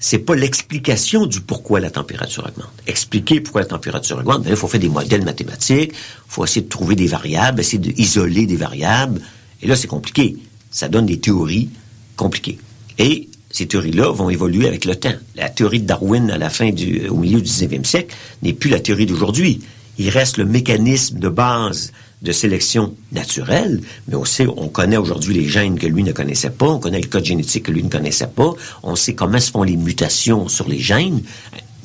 c'est 0.00 0.18
pas 0.18 0.34
l'explication 0.34 1.26
du 1.26 1.40
pourquoi 1.40 1.80
la 1.80 1.90
température 1.90 2.44
augmente. 2.46 2.72
Expliquer 2.86 3.40
pourquoi 3.40 3.62
la 3.62 3.66
température 3.66 4.18
augmente, 4.18 4.44
ben, 4.44 4.50
il 4.50 4.56
faut 4.56 4.68
faire 4.68 4.80
des 4.80 4.88
modèles 4.88 5.24
mathématiques, 5.24 5.92
il 5.92 6.28
faut 6.28 6.44
essayer 6.44 6.62
de 6.62 6.68
trouver 6.68 6.94
des 6.94 7.08
variables, 7.08 7.60
essayer 7.60 7.78
d'isoler 7.78 8.46
des 8.46 8.56
variables. 8.56 9.20
Et 9.62 9.66
là, 9.66 9.74
c'est 9.74 9.88
compliqué. 9.88 10.36
Ça 10.70 10.88
donne 10.88 11.06
des 11.06 11.18
théories 11.18 11.70
compliquées. 12.16 12.58
Et 12.98 13.28
ces 13.50 13.66
théories-là 13.66 14.12
vont 14.12 14.30
évoluer 14.30 14.68
avec 14.68 14.84
le 14.84 14.94
temps. 14.94 15.14
La 15.34 15.48
théorie 15.48 15.80
de 15.80 15.86
Darwin 15.86 16.30
à 16.30 16.38
la 16.38 16.50
fin 16.50 16.70
du, 16.70 17.08
au 17.08 17.16
milieu 17.16 17.40
du 17.40 17.50
19e 17.50 17.84
siècle 17.84 18.14
n'est 18.42 18.52
plus 18.52 18.70
la 18.70 18.80
théorie 18.80 19.06
d'aujourd'hui. 19.06 19.60
Il 19.98 20.10
reste 20.10 20.36
le 20.36 20.44
mécanisme 20.44 21.18
de 21.18 21.28
base 21.28 21.92
de 22.22 22.32
sélection 22.32 22.94
naturelle, 23.12 23.80
mais 24.08 24.16
aussi 24.16 24.42
on 24.42 24.68
connaît 24.68 24.96
aujourd'hui 24.96 25.34
les 25.34 25.48
gènes 25.48 25.78
que 25.78 25.86
lui 25.86 26.02
ne 26.02 26.12
connaissait 26.12 26.50
pas, 26.50 26.66
on 26.66 26.78
connaît 26.78 27.00
le 27.00 27.06
code 27.06 27.24
génétique 27.24 27.64
que 27.64 27.72
lui 27.72 27.82
ne 27.82 27.88
connaissait 27.88 28.26
pas, 28.26 28.52
on 28.82 28.96
sait 28.96 29.14
comment 29.14 29.38
se 29.38 29.50
font 29.50 29.62
les 29.62 29.76
mutations 29.76 30.48
sur 30.48 30.68
les 30.68 30.80
gènes. 30.80 31.22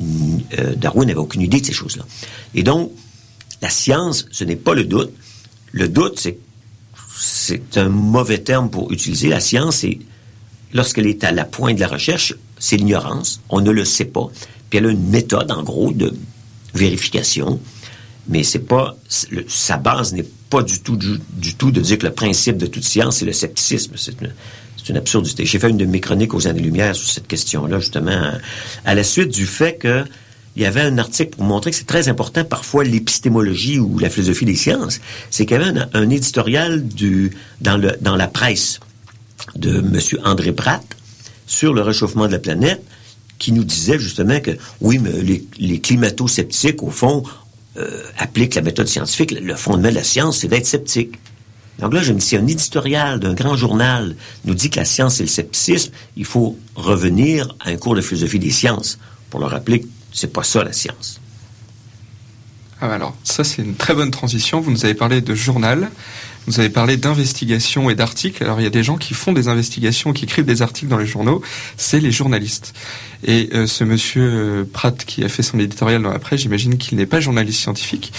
Euh, 0.01 0.75
Darwin 0.75 1.07
n'avait 1.07 1.19
aucune 1.19 1.41
idée 1.41 1.61
de 1.61 1.65
ces 1.65 1.73
choses-là. 1.73 2.03
Et 2.55 2.63
donc, 2.63 2.91
la 3.61 3.69
science, 3.69 4.25
ce 4.31 4.43
n'est 4.43 4.55
pas 4.55 4.73
le 4.73 4.85
doute. 4.85 5.11
Le 5.71 5.87
doute, 5.87 6.19
c'est 6.19 6.37
c'est 7.23 7.77
un 7.77 7.89
mauvais 7.89 8.39
terme 8.39 8.69
pour 8.69 8.91
utiliser. 8.91 9.29
La 9.29 9.39
science, 9.39 9.77
c'est 9.77 9.99
lorsqu'elle 10.73 11.07
est 11.07 11.23
à 11.23 11.31
la 11.31 11.45
pointe 11.45 11.75
de 11.75 11.81
la 11.81 11.87
recherche, 11.87 12.35
c'est 12.59 12.77
l'ignorance. 12.77 13.41
On 13.49 13.61
ne 13.61 13.71
le 13.71 13.85
sait 13.85 14.05
pas. 14.05 14.29
Puis 14.69 14.79
elle 14.79 14.87
a 14.87 14.89
une 14.89 15.09
méthode, 15.09 15.51
en 15.51 15.63
gros, 15.63 15.93
de 15.93 16.13
vérification 16.73 17.59
mais 18.27 18.43
c'est 18.43 18.59
pas 18.59 18.95
sa 19.47 19.77
base 19.77 20.13
n'est 20.13 20.25
pas 20.49 20.63
du 20.63 20.79
tout 20.81 20.95
du, 20.95 21.55
tout 21.55 21.71
de 21.71 21.81
dire 21.81 21.97
que 21.97 22.05
le 22.05 22.13
principe 22.13 22.57
de 22.57 22.67
toute 22.67 22.83
science 22.83 23.17
c'est 23.17 23.25
le 23.25 23.33
scepticisme. 23.33 23.93
C'est 23.97 24.89
une, 24.89 24.97
absurdité. 24.97 25.45
J'ai 25.45 25.59
fait 25.59 25.69
une 25.69 25.77
de 25.77 25.85
mes 25.85 26.01
chroniques 26.01 26.33
aux 26.33 26.45
années-lumière 26.45 26.93
sur 26.93 27.09
cette 27.09 27.27
question-là 27.27 27.79
justement 27.79 28.33
à 28.83 28.95
la 28.95 29.03
suite 29.03 29.29
du 29.29 29.45
fait 29.45 29.77
que 29.77 30.03
il 30.55 30.61
y 30.61 30.65
avait 30.65 30.81
un 30.81 30.99
article 30.99 31.31
pour 31.31 31.45
montrer 31.45 31.71
que 31.71 31.77
c'est 31.77 31.87
très 31.87 32.09
important 32.09 32.43
parfois 32.43 32.83
l'épistémologie 32.83 33.79
ou 33.79 33.97
la 33.97 34.09
philosophie 34.09 34.45
des 34.45 34.55
sciences. 34.55 34.99
C'est 35.31 35.45
qu'il 35.47 35.59
y 35.59 35.63
avait 35.63 35.79
un, 35.93 36.09
éditorial 36.09 36.85
du 36.87 37.31
dans 37.61 37.77
le 37.77 37.97
dans 38.01 38.15
la 38.15 38.27
presse 38.27 38.79
de 39.55 39.79
M. 39.79 39.99
André 40.23 40.51
Pratt 40.51 40.83
sur 41.47 41.73
le 41.73 41.81
réchauffement 41.81 42.27
de 42.27 42.33
la 42.33 42.39
planète 42.39 42.83
qui 43.39 43.51
nous 43.51 43.63
disait 43.63 43.99
justement 43.99 44.39
que 44.39 44.51
oui, 44.79 44.99
mais 44.99 45.11
les 45.57 45.79
climato-sceptiques, 45.79 46.83
au 46.83 46.91
fond, 46.91 47.23
euh, 47.77 48.03
applique 48.17 48.55
la 48.55 48.61
méthode 48.61 48.87
scientifique, 48.87 49.31
le 49.31 49.55
fondement 49.55 49.89
de 49.89 49.95
la 49.95 50.03
science, 50.03 50.39
c'est 50.39 50.47
d'être 50.47 50.65
sceptique. 50.65 51.19
Donc 51.79 51.93
là, 51.93 52.03
je 52.03 52.13
me 52.13 52.19
dis, 52.19 52.25
si 52.25 52.37
un 52.37 52.45
éditorial 52.45 53.19
d'un 53.19 53.33
grand 53.33 53.55
journal 53.55 54.15
nous 54.45 54.53
dit 54.53 54.69
que 54.69 54.79
la 54.79 54.85
science, 54.85 55.15
c'est 55.15 55.23
le 55.23 55.29
scepticisme, 55.29 55.91
il 56.15 56.25
faut 56.25 56.57
revenir 56.75 57.55
à 57.59 57.69
un 57.69 57.77
cours 57.77 57.95
de 57.95 58.01
philosophie 58.01 58.39
des 58.39 58.51
sciences 58.51 58.99
pour 59.29 59.39
leur 59.39 59.49
rappeler 59.49 59.81
que 59.81 59.87
c'est 60.11 60.31
pas 60.31 60.43
ça 60.43 60.63
la 60.63 60.73
science. 60.73 61.19
Ah, 62.79 62.93
alors, 62.93 63.15
ça, 63.23 63.43
c'est 63.43 63.61
une 63.61 63.75
très 63.75 63.95
bonne 63.95 64.11
transition. 64.11 64.59
Vous 64.59 64.69
nous 64.69 64.85
avez 64.85 64.93
parlé 64.93 65.21
de 65.21 65.33
journal. 65.33 65.89
Vous 66.45 66.59
avez 66.59 66.69
parlé 66.69 66.97
d'investigation 66.97 67.89
et 67.89 67.95
d'articles. 67.95 68.43
Alors 68.43 68.59
il 68.59 68.63
y 68.63 68.67
a 68.67 68.69
des 68.69 68.83
gens 68.83 68.97
qui 68.97 69.13
font 69.13 69.31
des 69.31 69.47
investigations, 69.47 70.11
qui 70.11 70.25
écrivent 70.25 70.45
des 70.45 70.61
articles 70.61 70.89
dans 70.89 70.97
les 70.97 71.07
journaux. 71.07 71.41
C'est 71.77 72.01
les 72.01 72.11
journalistes. 72.11 72.73
Et 73.25 73.49
euh, 73.53 73.67
ce 73.67 73.83
monsieur 73.83 74.21
euh, 74.23 74.63
Pratt 74.71 75.05
qui 75.05 75.23
a 75.23 75.29
fait 75.29 75.43
son 75.43 75.59
éditorial 75.59 76.01
dans 76.01 76.11
la 76.11 76.19
presse, 76.19 76.41
j'imagine 76.41 76.77
qu'il 76.77 76.97
n'est 76.97 77.05
pas 77.05 77.19
journaliste 77.19 77.59
scientifique. 77.61 78.11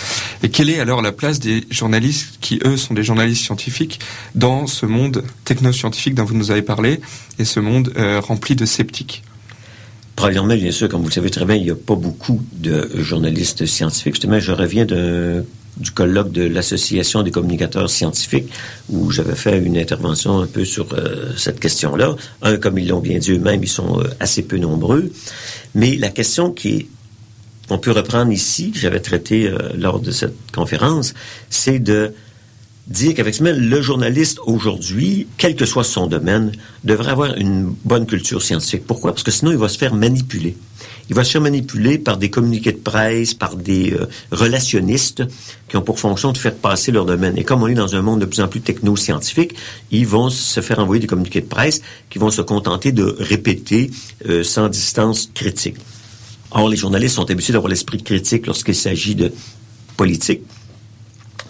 Et 0.43 0.49
quelle 0.49 0.71
est 0.71 0.81
alors 0.81 1.03
la 1.03 1.13
place 1.13 1.41
des 1.41 1.65
journalistes 1.71 2.39
qui, 2.41 2.61
eux, 2.65 2.77
sont 2.77 2.95
des 2.95 3.03
journalistes 3.03 3.43
scientifiques 3.43 4.01
dans 4.35 4.67
ce 4.67 4.87
monde 4.87 5.25
technoscientifique 5.45 6.15
dont 6.15 6.25
vous 6.25 6.37
nous 6.37 6.51
avez 6.51 6.63
parlé 6.63 7.01
et 7.39 7.45
ce 7.45 7.61
monde 7.61 7.93
euh, 7.97 8.21
rempli 8.21 8.57
de 8.57 8.65
sceptiques? 8.65 9.23
Premièrement, 10.17 10.55
bien 10.55 10.71
sûr, 10.71 10.89
comme 10.89 11.01
vous 11.01 11.09
le 11.09 11.13
savez 11.13 11.31
très 11.31 11.45
bien, 11.45 11.57
il 11.57 11.65
n'y 11.65 11.71
a 11.71 11.75
pas 11.75 11.97
beaucoup 11.97 12.41
de 12.53 12.89
journalistes 12.95 13.67
scientifiques. 13.67 14.15
Justement, 14.15 14.39
je 14.39 14.53
reviens 14.53 14.85
d'un 14.85 15.43
du 15.77 15.91
colloque 15.91 16.31
de 16.31 16.43
l'Association 16.43 17.23
des 17.23 17.31
communicateurs 17.31 17.91
scientifiques, 17.91 18.49
où 18.89 19.11
j'avais 19.11 19.35
fait 19.35 19.59
une 19.59 19.77
intervention 19.77 20.41
un 20.41 20.47
peu 20.47 20.65
sur 20.65 20.87
euh, 20.93 21.33
cette 21.37 21.61
question-là. 21.61 22.17
Un, 22.43 22.57
comme 22.57 22.79
ils 22.79 22.89
l'ont 22.89 23.01
bien 23.01 23.19
dit 23.19 23.33
eux-mêmes, 23.33 23.63
ils 23.63 23.69
sont 23.69 24.01
euh, 24.01 24.05
assez 24.21 24.43
peu 24.43 24.57
nombreux. 24.59 25.11
Mais 25.75 25.97
la 25.97 26.11
question 26.11 26.51
qui 26.51 26.69
est, 26.69 26.87
on 27.71 27.79
peut 27.79 27.93
reprendre 27.93 28.31
ici, 28.31 28.71
que 28.71 28.79
j'avais 28.79 29.01
traité 29.01 29.49
euh, 29.49 29.71
lors 29.77 30.01
de 30.01 30.11
cette 30.11 30.37
conférence, 30.53 31.15
c'est 31.51 31.79
de 31.79 32.13
dire 32.87 33.15
qu'effectivement, 33.15 33.53
le 33.57 33.83
journaliste 33.83 34.39
aujourd'hui, 34.45 35.27
quel 35.39 35.57
que 35.57 35.65
soit 35.65 35.85
son 35.85 36.07
domaine, 36.07 36.53
devrait 36.85 37.13
avoir 37.13 37.35
une 37.37 37.75
bonne 37.85 38.07
culture 38.07 38.43
scientifique. 38.43 38.87
Pourquoi? 38.87 39.13
Parce 39.13 39.23
que 39.23 39.31
sinon, 39.31 39.53
il 39.53 39.59
va 39.59 39.69
se 39.69 39.79
faire 39.79 39.95
manipuler. 39.95 40.57
Il 41.11 41.15
va 41.15 41.25
se 41.25 41.33
faire 41.33 41.41
manipuler 41.41 41.99
par 41.99 42.17
des 42.17 42.31
communiqués 42.31 42.73
de 42.73 42.79
presse, 42.79 43.35
par 43.35 43.57
des 43.57 43.93
euh, 43.93 44.07
relationnistes 44.31 45.23
qui 45.69 45.77
ont 45.77 45.83
pour 45.83 45.99
fonction 45.99 46.33
de 46.33 46.39
faire 46.39 46.55
passer 46.55 46.93
leur 46.93 47.05
domaine. 47.05 47.37
Et 47.37 47.45
comme 47.45 47.63
on 47.63 47.67
est 47.67 47.75
dans 47.75 47.95
un 47.95 48.03
monde 48.03 48.21
de 48.21 48.27
plus 48.27 48.41
en 48.41 48.49
plus 48.49 48.61
techno-scientifique, 48.61 49.55
ils 49.91 50.07
vont 50.07 50.31
se 50.31 50.61
faire 50.61 50.79
envoyer 50.79 51.01
des 51.01 51.07
communiqués 51.07 51.43
de 51.43 51.47
presse 51.47 51.83
qui 52.09 52.19
vont 52.19 52.31
se 52.31 52.41
contenter 52.41 52.93
de 52.93 53.17
répéter 53.19 53.91
euh, 54.29 54.43
sans 54.43 54.69
distance 54.69 55.31
critique. 55.35 55.77
Or, 56.51 56.69
les 56.69 56.77
journalistes 56.77 57.17
sont 57.17 57.31
habitués 57.31 57.53
d'avoir 57.53 57.69
l'esprit 57.69 58.03
critique 58.03 58.47
lorsqu'il 58.47 58.77
s'agit 58.77 59.15
de 59.15 59.33
politique. 59.97 60.43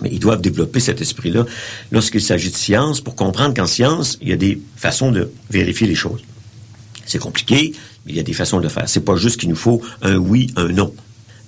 Mais 0.03 0.11
ils 0.11 0.19
doivent 0.19 0.41
développer 0.41 0.81
cet 0.81 1.01
esprit-là 1.01 1.45
lorsqu'il 1.93 2.23
s'agit 2.23 2.51
de 2.51 2.57
science 2.57 3.01
pour 3.01 3.15
comprendre 3.15 3.55
qu'en 3.55 3.67
science, 3.67 4.19
il 4.21 4.31
y 4.31 4.33
a 4.33 4.37
des 4.37 4.61
façons 4.77 5.13
de 5.13 5.31
vérifier 5.51 5.87
les 5.87 5.95
choses. 5.95 6.23
C'est 7.07 7.19
compliqué, 7.19 7.73
il 8.07 8.15
y 8.15 8.21
a 8.21 8.23
des 8.23 8.33
façons 8.33 8.61
de 8.61 8.69
faire. 8.69 8.89
C'est 8.89 9.05
pas 9.05 9.17
juste 9.17 9.41
qu'il 9.41 9.49
nous 9.49 9.57
faut 9.57 9.81
un 10.03 10.17
oui, 10.17 10.53
un 10.57 10.69
non. 10.69 10.93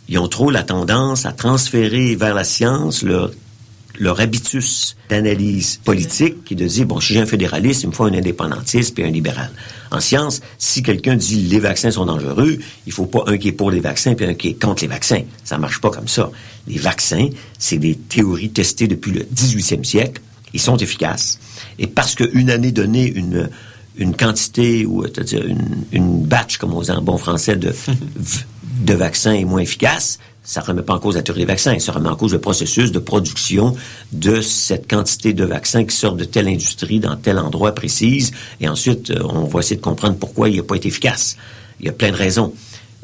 Ils 0.08 0.18
ont 0.18 0.28
trop 0.28 0.50
la 0.50 0.62
tendance 0.62 1.26
à 1.26 1.32
transférer 1.32 2.14
vers 2.14 2.34
la 2.34 2.44
science 2.44 3.02
leur, 3.02 3.32
leur 3.98 4.20
habitus 4.20 4.96
d'analyse 5.08 5.80
politique 5.84 6.44
qui 6.44 6.54
de 6.54 6.66
dire, 6.66 6.86
bon, 6.86 7.00
si 7.00 7.14
j'ai 7.14 7.20
un 7.20 7.26
fédéraliste, 7.26 7.82
il 7.82 7.88
me 7.88 7.92
faut 7.92 8.04
un 8.04 8.14
indépendantiste 8.14 8.98
et 8.98 9.04
un 9.04 9.10
libéral. 9.10 9.50
En 9.90 10.00
science, 10.00 10.40
si 10.58 10.82
quelqu'un 10.82 11.16
dit 11.16 11.42
les 11.42 11.60
vaccins 11.60 11.90
sont 11.90 12.06
dangereux, 12.06 12.58
il 12.86 12.92
faut 12.92 13.06
pas 13.06 13.24
un 13.26 13.38
qui 13.38 13.48
est 13.48 13.52
pour 13.52 13.70
les 13.70 13.80
vaccins 13.80 14.14
puis 14.14 14.26
un 14.26 14.34
qui 14.34 14.48
est 14.48 14.62
contre 14.62 14.82
les 14.82 14.88
vaccins. 14.88 15.22
Ça 15.44 15.58
marche 15.58 15.80
pas 15.80 15.90
comme 15.90 16.08
ça. 16.08 16.30
Les 16.66 16.78
vaccins, 16.78 17.28
c'est 17.58 17.78
des 17.78 17.96
théories 17.96 18.50
testées 18.50 18.88
depuis 18.88 19.12
le 19.12 19.22
18e 19.22 19.84
siècle. 19.84 20.22
Ils 20.52 20.60
sont 20.60 20.76
efficaces. 20.76 21.38
Et 21.78 21.86
parce 21.86 22.14
qu'une 22.14 22.50
année 22.50 22.72
donnée, 22.72 23.06
une, 23.06 23.50
une 23.98 24.14
quantité 24.14 24.86
ou 24.86 25.04
c'est-à-dire 25.04 25.44
une, 25.44 25.84
une 25.92 26.22
batch, 26.22 26.58
comme 26.58 26.74
on 26.74 26.82
dit 26.82 26.90
en 26.90 27.02
bon 27.02 27.18
français, 27.18 27.56
de, 27.56 27.72
de 28.82 28.94
vaccins 28.94 29.32
est 29.32 29.44
moins 29.44 29.60
efficace, 29.60 30.18
ça 30.46 30.60
ne 30.60 30.66
remet 30.66 30.82
pas 30.82 30.94
en 30.94 31.00
cause 31.00 31.16
la 31.16 31.22
théorie 31.22 31.40
des 31.40 31.46
vaccins, 31.46 31.76
ça 31.80 31.92
remet 31.92 32.08
en 32.08 32.14
cause 32.14 32.32
le 32.32 32.38
processus 32.38 32.92
de 32.92 33.00
production 33.00 33.74
de 34.12 34.40
cette 34.40 34.88
quantité 34.88 35.32
de 35.32 35.44
vaccins 35.44 35.84
qui 35.84 35.96
sortent 35.96 36.18
de 36.18 36.24
telle 36.24 36.46
industrie 36.46 37.00
dans 37.00 37.16
tel 37.16 37.38
endroit 37.38 37.74
précis, 37.74 38.30
et 38.60 38.68
ensuite 38.68 39.10
euh, 39.10 39.22
on 39.24 39.44
va 39.44 39.60
essayer 39.60 39.76
de 39.76 39.82
comprendre 39.82 40.16
pourquoi 40.16 40.48
il 40.48 40.56
n'a 40.56 40.62
pas 40.62 40.76
été 40.76 40.88
efficace. 40.88 41.36
Il 41.80 41.86
y 41.86 41.88
a 41.88 41.92
plein 41.92 42.10
de 42.10 42.16
raisons 42.16 42.54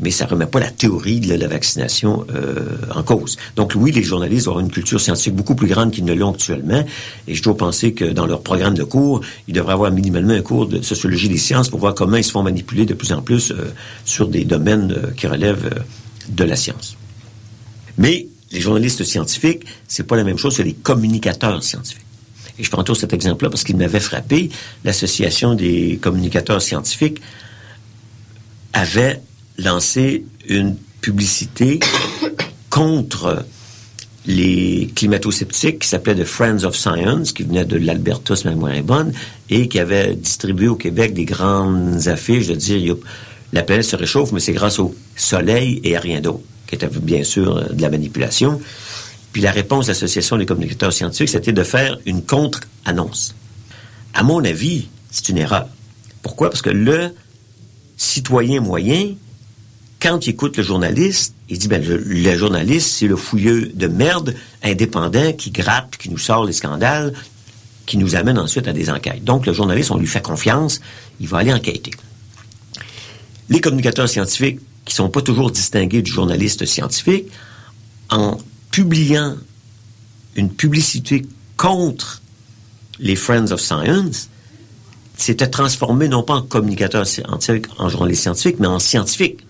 mais 0.02 0.10
ça 0.10 0.26
remet 0.26 0.46
pas 0.46 0.60
la 0.60 0.70
théorie 0.70 1.20
de 1.20 1.34
la 1.34 1.48
vaccination 1.48 2.26
euh, 2.34 2.76
en 2.94 3.02
cause. 3.02 3.38
Donc 3.56 3.72
oui, 3.76 3.92
les 3.92 4.02
journalistes 4.02 4.48
ont 4.48 4.60
une 4.60 4.70
culture 4.70 5.00
scientifique 5.00 5.34
beaucoup 5.34 5.54
plus 5.54 5.68
grande 5.68 5.92
qu'ils 5.92 6.04
ne 6.04 6.12
l'ont 6.12 6.32
actuellement, 6.32 6.84
et 7.28 7.34
je 7.34 7.42
dois 7.42 7.56
penser 7.56 7.94
que 7.94 8.04
dans 8.04 8.26
leur 8.26 8.42
programme 8.42 8.74
de 8.74 8.84
cours, 8.84 9.22
ils 9.48 9.54
devraient 9.54 9.72
avoir 9.72 9.90
minimalement 9.92 10.34
un 10.34 10.42
cours 10.42 10.66
de 10.66 10.82
sociologie 10.82 11.28
des 11.28 11.38
sciences 11.38 11.70
pour 11.70 11.78
voir 11.78 11.94
comment 11.94 12.16
ils 12.16 12.24
se 12.24 12.32
font 12.32 12.42
manipuler 12.42 12.84
de 12.84 12.94
plus 12.94 13.12
en 13.12 13.22
plus 13.22 13.52
euh, 13.52 13.72
sur 14.04 14.28
des 14.28 14.44
domaines 14.44 14.92
euh, 14.92 15.10
qui 15.12 15.26
relèvent 15.28 15.82
de 16.28 16.44
la 16.44 16.56
science. 16.56 16.96
Mais 17.96 18.26
les 18.50 18.60
journalistes 18.60 19.04
scientifiques, 19.04 19.64
c'est 19.86 20.06
pas 20.06 20.16
la 20.16 20.24
même 20.24 20.38
chose 20.38 20.56
que 20.56 20.62
les 20.62 20.74
communicateurs 20.74 21.62
scientifiques. 21.62 22.02
Et 22.58 22.64
je 22.64 22.70
prends 22.70 22.84
toujours 22.84 23.00
cet 23.00 23.12
exemple-là 23.12 23.50
parce 23.50 23.64
qu'il 23.64 23.76
m'avait 23.76 24.00
frappé. 24.00 24.50
L'association 24.84 25.54
des 25.54 25.98
communicateurs 26.02 26.60
scientifiques 26.60 27.20
avait 28.72 29.20
lancé 29.62 30.24
une 30.48 30.76
publicité 31.00 31.80
contre 32.70 33.44
les 34.26 34.90
climato-sceptiques 34.94 35.80
qui 35.80 35.88
s'appelait 35.88 36.14
The 36.14 36.24
Friends 36.24 36.64
of 36.64 36.76
Science, 36.76 37.32
qui 37.32 37.42
venait 37.42 37.64
de 37.64 37.76
l'Alberta, 37.76 38.36
si 38.36 38.46
ma 38.46 38.82
bonne, 38.82 39.12
et 39.50 39.68
qui 39.68 39.78
avait 39.78 40.14
distribué 40.14 40.68
au 40.68 40.76
Québec 40.76 41.12
des 41.12 41.24
grandes 41.24 42.06
affiches 42.06 42.46
de 42.46 42.54
dire 42.54 42.96
la 43.52 43.62
planète 43.62 43.84
se 43.84 43.96
réchauffe, 43.96 44.32
mais 44.32 44.40
c'est 44.40 44.52
grâce 44.52 44.78
au 44.78 44.94
soleil 45.16 45.80
et 45.84 45.96
à 45.96 46.00
rien 46.00 46.20
d'autre, 46.20 46.40
qui 46.66 46.76
était 46.76 46.88
bien 46.88 47.24
sûr 47.24 47.68
de 47.72 47.82
la 47.82 47.90
manipulation. 47.90 48.60
Puis 49.32 49.42
la 49.42 49.50
réponse 49.50 49.86
de 49.86 49.90
l'Association 49.90 50.36
des 50.36 50.46
communicateurs 50.46 50.92
scientifiques, 50.92 51.30
c'était 51.30 51.52
de 51.52 51.64
faire 51.64 51.98
une 52.06 52.22
contre-annonce. 52.22 53.34
À 54.14 54.22
mon 54.22 54.44
avis, 54.44 54.88
c'est 55.10 55.30
une 55.30 55.38
erreur. 55.38 55.68
Pourquoi? 56.22 56.50
Parce 56.50 56.62
que 56.62 56.70
le 56.70 57.14
citoyen 57.96 58.60
moyen, 58.60 59.14
quand 60.02 60.26
il 60.26 60.30
écoute 60.30 60.56
le 60.56 60.64
journaliste, 60.64 61.34
il 61.48 61.58
dit, 61.58 61.68
ben, 61.68 61.80
le, 61.80 62.36
journaliste, 62.36 62.90
c'est 62.90 63.06
le 63.06 63.14
fouilleux 63.14 63.70
de 63.72 63.86
merde 63.86 64.34
indépendant 64.62 65.32
qui 65.32 65.52
gratte, 65.52 65.96
qui 65.96 66.10
nous 66.10 66.18
sort 66.18 66.44
les 66.44 66.52
scandales, 66.52 67.12
qui 67.86 67.98
nous 67.98 68.16
amène 68.16 68.36
ensuite 68.36 68.66
à 68.66 68.72
des 68.72 68.90
enquêtes. 68.90 69.22
Donc, 69.22 69.46
le 69.46 69.52
journaliste, 69.52 69.92
on 69.92 69.98
lui 69.98 70.08
fait 70.08 70.22
confiance, 70.22 70.80
il 71.20 71.28
va 71.28 71.38
aller 71.38 71.52
enquêter. 71.52 71.92
Les 73.48 73.60
communicateurs 73.60 74.08
scientifiques, 74.08 74.58
qui 74.84 74.94
sont 74.94 75.08
pas 75.08 75.22
toujours 75.22 75.52
distingués 75.52 76.02
du 76.02 76.10
journaliste 76.10 76.66
scientifique, 76.66 77.26
en 78.10 78.38
publiant 78.72 79.36
une 80.34 80.50
publicité 80.50 81.22
contre 81.56 82.22
les 82.98 83.14
Friends 83.14 83.52
of 83.52 83.60
Science, 83.60 84.28
s'étaient 85.16 85.50
transformés 85.50 86.08
non 86.08 86.24
pas 86.24 86.34
en 86.34 86.42
communicateurs 86.42 87.06
scientifiques, 87.06 87.66
en 87.78 87.88
journalistes 87.88 88.22
scientifiques, 88.22 88.56
mais 88.58 88.66
en 88.66 88.80
scientifiques. 88.80 89.44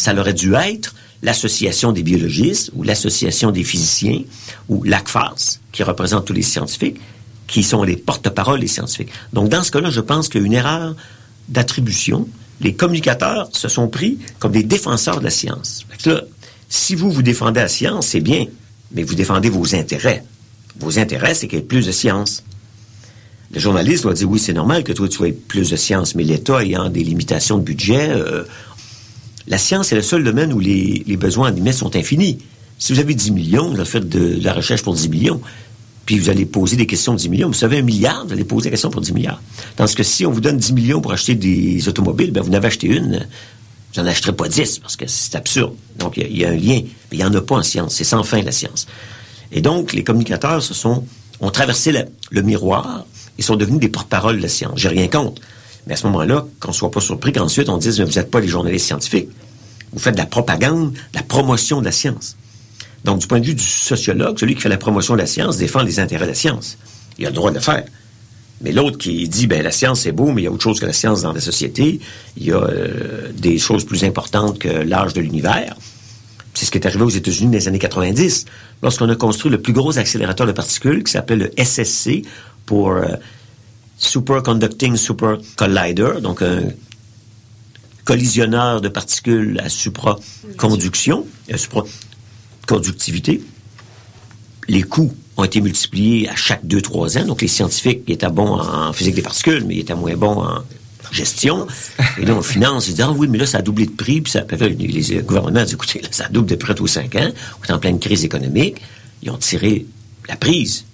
Ça 0.00 0.14
aurait 0.14 0.32
dû 0.32 0.54
être 0.54 0.94
l'Association 1.22 1.92
des 1.92 2.02
biologistes 2.02 2.70
ou 2.74 2.82
l'Association 2.82 3.50
des 3.50 3.64
physiciens 3.64 4.22
ou 4.70 4.82
l'ACFAS, 4.82 5.60
qui 5.72 5.82
représente 5.82 6.24
tous 6.24 6.32
les 6.32 6.40
scientifiques, 6.40 6.98
qui 7.46 7.62
sont 7.62 7.82
les 7.82 7.98
porte-parole 7.98 8.60
des 8.60 8.66
scientifiques. 8.66 9.10
Donc, 9.34 9.50
dans 9.50 9.62
ce 9.62 9.70
cas-là, 9.70 9.90
je 9.90 10.00
pense 10.00 10.30
qu'il 10.30 10.40
y 10.40 10.44
a 10.44 10.46
une 10.46 10.54
erreur 10.54 10.96
d'attribution. 11.50 12.26
Les 12.62 12.72
communicateurs 12.72 13.50
se 13.52 13.68
sont 13.68 13.88
pris 13.88 14.18
comme 14.38 14.52
des 14.52 14.62
défenseurs 14.62 15.18
de 15.18 15.24
la 15.24 15.30
science. 15.30 15.84
Là, 16.06 16.22
si 16.70 16.94
vous 16.94 17.10
vous 17.10 17.22
défendez 17.22 17.60
la 17.60 17.68
science, 17.68 18.06
c'est 18.06 18.20
bien, 18.20 18.46
mais 18.92 19.02
vous 19.02 19.14
défendez 19.14 19.50
vos 19.50 19.74
intérêts. 19.74 20.24
Vos 20.78 20.98
intérêts, 20.98 21.34
c'est 21.34 21.46
qu'il 21.46 21.58
y 21.58 21.62
ait 21.62 21.64
plus 21.64 21.84
de 21.84 21.92
science. 21.92 22.42
Le 23.52 23.60
journaliste 23.60 24.04
doit 24.04 24.14
dire 24.14 24.30
oui, 24.30 24.38
c'est 24.38 24.54
normal 24.54 24.82
que 24.82 24.92
toi 24.92 25.08
tu 25.08 25.22
aies 25.26 25.32
plus 25.32 25.68
de 25.68 25.76
science, 25.76 26.14
mais 26.14 26.22
l'État 26.22 26.62
ayant 26.62 26.88
des 26.88 27.04
limitations 27.04 27.58
de 27.58 27.64
budget, 27.64 28.08
euh, 28.10 28.44
la 29.50 29.58
science 29.58 29.90
est 29.92 29.96
le 29.96 30.02
seul 30.02 30.22
domaine 30.24 30.52
où 30.52 30.60
les, 30.60 31.04
besoins 31.18 31.50
en 31.50 31.52
limite 31.52 31.74
sont 31.74 31.94
infinis. 31.96 32.38
Si 32.78 32.92
vous 32.94 33.00
avez 33.00 33.14
10 33.14 33.32
millions, 33.32 33.68
vous 33.68 33.84
faites 33.84 34.08
de, 34.08 34.36
de 34.36 34.44
la 34.44 34.54
recherche 34.54 34.82
pour 34.82 34.94
10 34.94 35.08
millions, 35.08 35.40
puis 36.06 36.18
vous 36.18 36.30
allez 36.30 36.46
poser 36.46 36.76
des 36.76 36.86
questions 36.86 37.12
de 37.12 37.18
10 37.18 37.28
millions. 37.28 37.48
Vous 37.48 37.54
savez, 37.54 37.78
un 37.78 37.82
milliard, 37.82 38.24
vous 38.26 38.32
allez 38.32 38.44
poser 38.44 38.64
des 38.64 38.70
questions 38.70 38.90
pour 38.90 39.02
10 39.02 39.12
milliards. 39.12 39.42
Tandis 39.76 39.94
que 39.94 40.04
si 40.04 40.24
on 40.24 40.30
vous 40.30 40.40
donne 40.40 40.56
10 40.56 40.72
millions 40.72 41.00
pour 41.00 41.12
acheter 41.12 41.34
des 41.34 41.86
automobiles, 41.88 42.30
ben 42.30 42.42
vous 42.42 42.50
n'avez 42.50 42.68
acheté 42.68 42.86
une, 42.86 43.26
vous 43.92 44.00
n'en 44.00 44.06
acheterez 44.06 44.32
pas 44.32 44.48
10, 44.48 44.78
parce 44.78 44.96
que 44.96 45.06
c'est 45.08 45.34
absurde. 45.34 45.74
Donc, 45.98 46.16
il 46.16 46.38
y, 46.38 46.44
a- 46.44 46.50
un 46.50 46.56
lien, 46.56 46.80
il 47.10 47.18
n'y 47.18 47.24
en 47.24 47.34
a 47.34 47.40
pas 47.40 47.56
en 47.56 47.62
science. 47.64 47.96
C'est 47.96 48.04
sans 48.04 48.22
fin, 48.22 48.40
la 48.42 48.52
science. 48.52 48.86
Et 49.50 49.60
donc, 49.62 49.92
les 49.92 50.04
communicateurs 50.04 50.62
se 50.62 50.74
sont, 50.74 51.04
ont 51.40 51.50
traversé 51.50 51.92
le 52.30 52.42
miroir 52.42 53.04
et 53.36 53.42
sont 53.42 53.56
devenus 53.56 53.80
des 53.80 53.88
porte-parole 53.88 54.36
de 54.38 54.42
la 54.42 54.48
science. 54.48 54.74
J'ai 54.76 54.88
rien 54.88 55.08
contre. 55.08 55.42
Mais 55.86 55.94
à 55.94 55.96
ce 55.96 56.06
moment-là, 56.06 56.46
qu'on 56.60 56.68
ne 56.68 56.74
soit 56.74 56.90
pas 56.90 57.00
surpris 57.00 57.32
qu'ensuite 57.32 57.68
on 57.68 57.78
dise, 57.78 57.98
mais 57.98 58.04
vous 58.04 58.12
n'êtes 58.12 58.30
pas 58.30 58.40
les 58.40 58.48
journalistes 58.48 58.86
scientifiques. 58.86 59.28
Vous 59.92 59.98
faites 59.98 60.14
de 60.14 60.20
la 60.20 60.26
propagande, 60.26 60.92
de 60.92 60.98
la 61.14 61.22
promotion 61.22 61.80
de 61.80 61.86
la 61.86 61.92
science. 61.92 62.36
Donc, 63.04 63.18
du 63.20 63.26
point 63.26 63.40
de 63.40 63.46
vue 63.46 63.54
du 63.54 63.64
sociologue, 63.64 64.38
celui 64.38 64.54
qui 64.54 64.60
fait 64.60 64.68
la 64.68 64.76
promotion 64.76 65.14
de 65.14 65.20
la 65.20 65.26
science 65.26 65.56
défend 65.56 65.82
les 65.82 66.00
intérêts 66.00 66.24
de 66.24 66.30
la 66.30 66.34
science. 66.34 66.76
Il 67.18 67.26
a 67.26 67.30
le 67.30 67.34
droit 67.34 67.50
de 67.50 67.56
le 67.56 67.62
faire. 67.62 67.84
Mais 68.62 68.72
l'autre 68.72 68.98
qui 68.98 69.26
dit, 69.28 69.46
ben 69.46 69.62
la 69.62 69.70
science 69.70 70.00
c'est 70.02 70.12
beau, 70.12 70.32
mais 70.32 70.42
il 70.42 70.44
y 70.44 70.48
a 70.48 70.50
autre 70.50 70.62
chose 70.62 70.80
que 70.80 70.86
la 70.86 70.92
science 70.92 71.22
dans 71.22 71.32
la 71.32 71.40
société. 71.40 71.98
Il 72.36 72.44
y 72.44 72.52
a 72.52 72.56
euh, 72.56 73.32
des 73.32 73.58
choses 73.58 73.84
plus 73.84 74.04
importantes 74.04 74.58
que 74.58 74.68
l'âge 74.68 75.14
de 75.14 75.20
l'univers. 75.22 75.74
C'est 76.52 76.66
ce 76.66 76.70
qui 76.70 76.76
est 76.76 76.86
arrivé 76.86 77.02
aux 77.02 77.08
États-Unis 77.08 77.50
dans 77.50 77.58
les 77.58 77.68
années 77.68 77.78
90, 77.78 78.44
lorsqu'on 78.82 79.08
a 79.08 79.16
construit 79.16 79.50
le 79.50 79.62
plus 79.62 79.72
gros 79.72 79.98
accélérateur 79.98 80.46
de 80.46 80.52
particules 80.52 81.02
qui 81.04 81.12
s'appelle 81.12 81.38
le 81.38 81.64
SSC 81.64 82.22
pour 82.66 82.90
euh, 82.90 83.06
Superconducting 83.96 84.96
Super 84.96 85.38
Collider, 85.56 86.20
donc 86.22 86.42
un 86.42 86.64
collisionneur 88.10 88.80
de 88.80 88.88
particules 88.88 89.60
à 89.62 89.68
supraconduction, 89.68 91.28
à 91.48 91.56
supraconductivité. 91.56 93.40
Les 94.66 94.82
coûts 94.82 95.14
ont 95.36 95.44
été 95.44 95.60
multipliés 95.60 96.28
à 96.28 96.34
chaque 96.34 96.64
2-3 96.64 97.20
ans. 97.20 97.26
Donc, 97.26 97.40
les 97.40 97.46
scientifiques 97.46 98.02
étaient 98.10 98.28
bons 98.28 98.58
en 98.58 98.92
physique 98.92 99.14
des 99.14 99.22
particules, 99.22 99.64
mais 99.64 99.76
ils 99.76 99.80
étaient 99.82 99.94
moins 99.94 100.16
bons 100.16 100.42
en 100.42 100.64
gestion. 101.12 101.68
Et 102.18 102.24
là, 102.24 102.34
on 102.34 102.42
finance, 102.42 102.88
ils 102.88 102.94
disent, 102.94 103.04
ah 103.06 103.12
oui, 103.12 103.28
mais 103.28 103.38
là, 103.38 103.46
ça 103.46 103.58
a 103.58 103.62
doublé 103.62 103.86
de 103.86 103.92
prix. 103.92 104.20
Puis 104.20 104.32
ça, 104.32 104.40
là, 104.40 104.68
les, 104.68 105.22
gouvernements 105.22 105.62
disent, 105.62 105.74
écoutez, 105.74 106.00
là, 106.00 106.08
ça 106.10 106.26
double 106.28 106.48
de 106.48 106.56
près 106.56 106.74
tous 106.74 106.86
les 106.86 106.90
5 106.90 107.14
ans. 107.14 107.30
On 107.60 107.68
est 107.68 107.72
en 107.72 107.78
pleine 107.78 108.00
crise 108.00 108.24
économique. 108.24 108.82
Ils 109.22 109.30
ont 109.30 109.38
tiré 109.38 109.86
la 110.28 110.34
prise. 110.34 110.84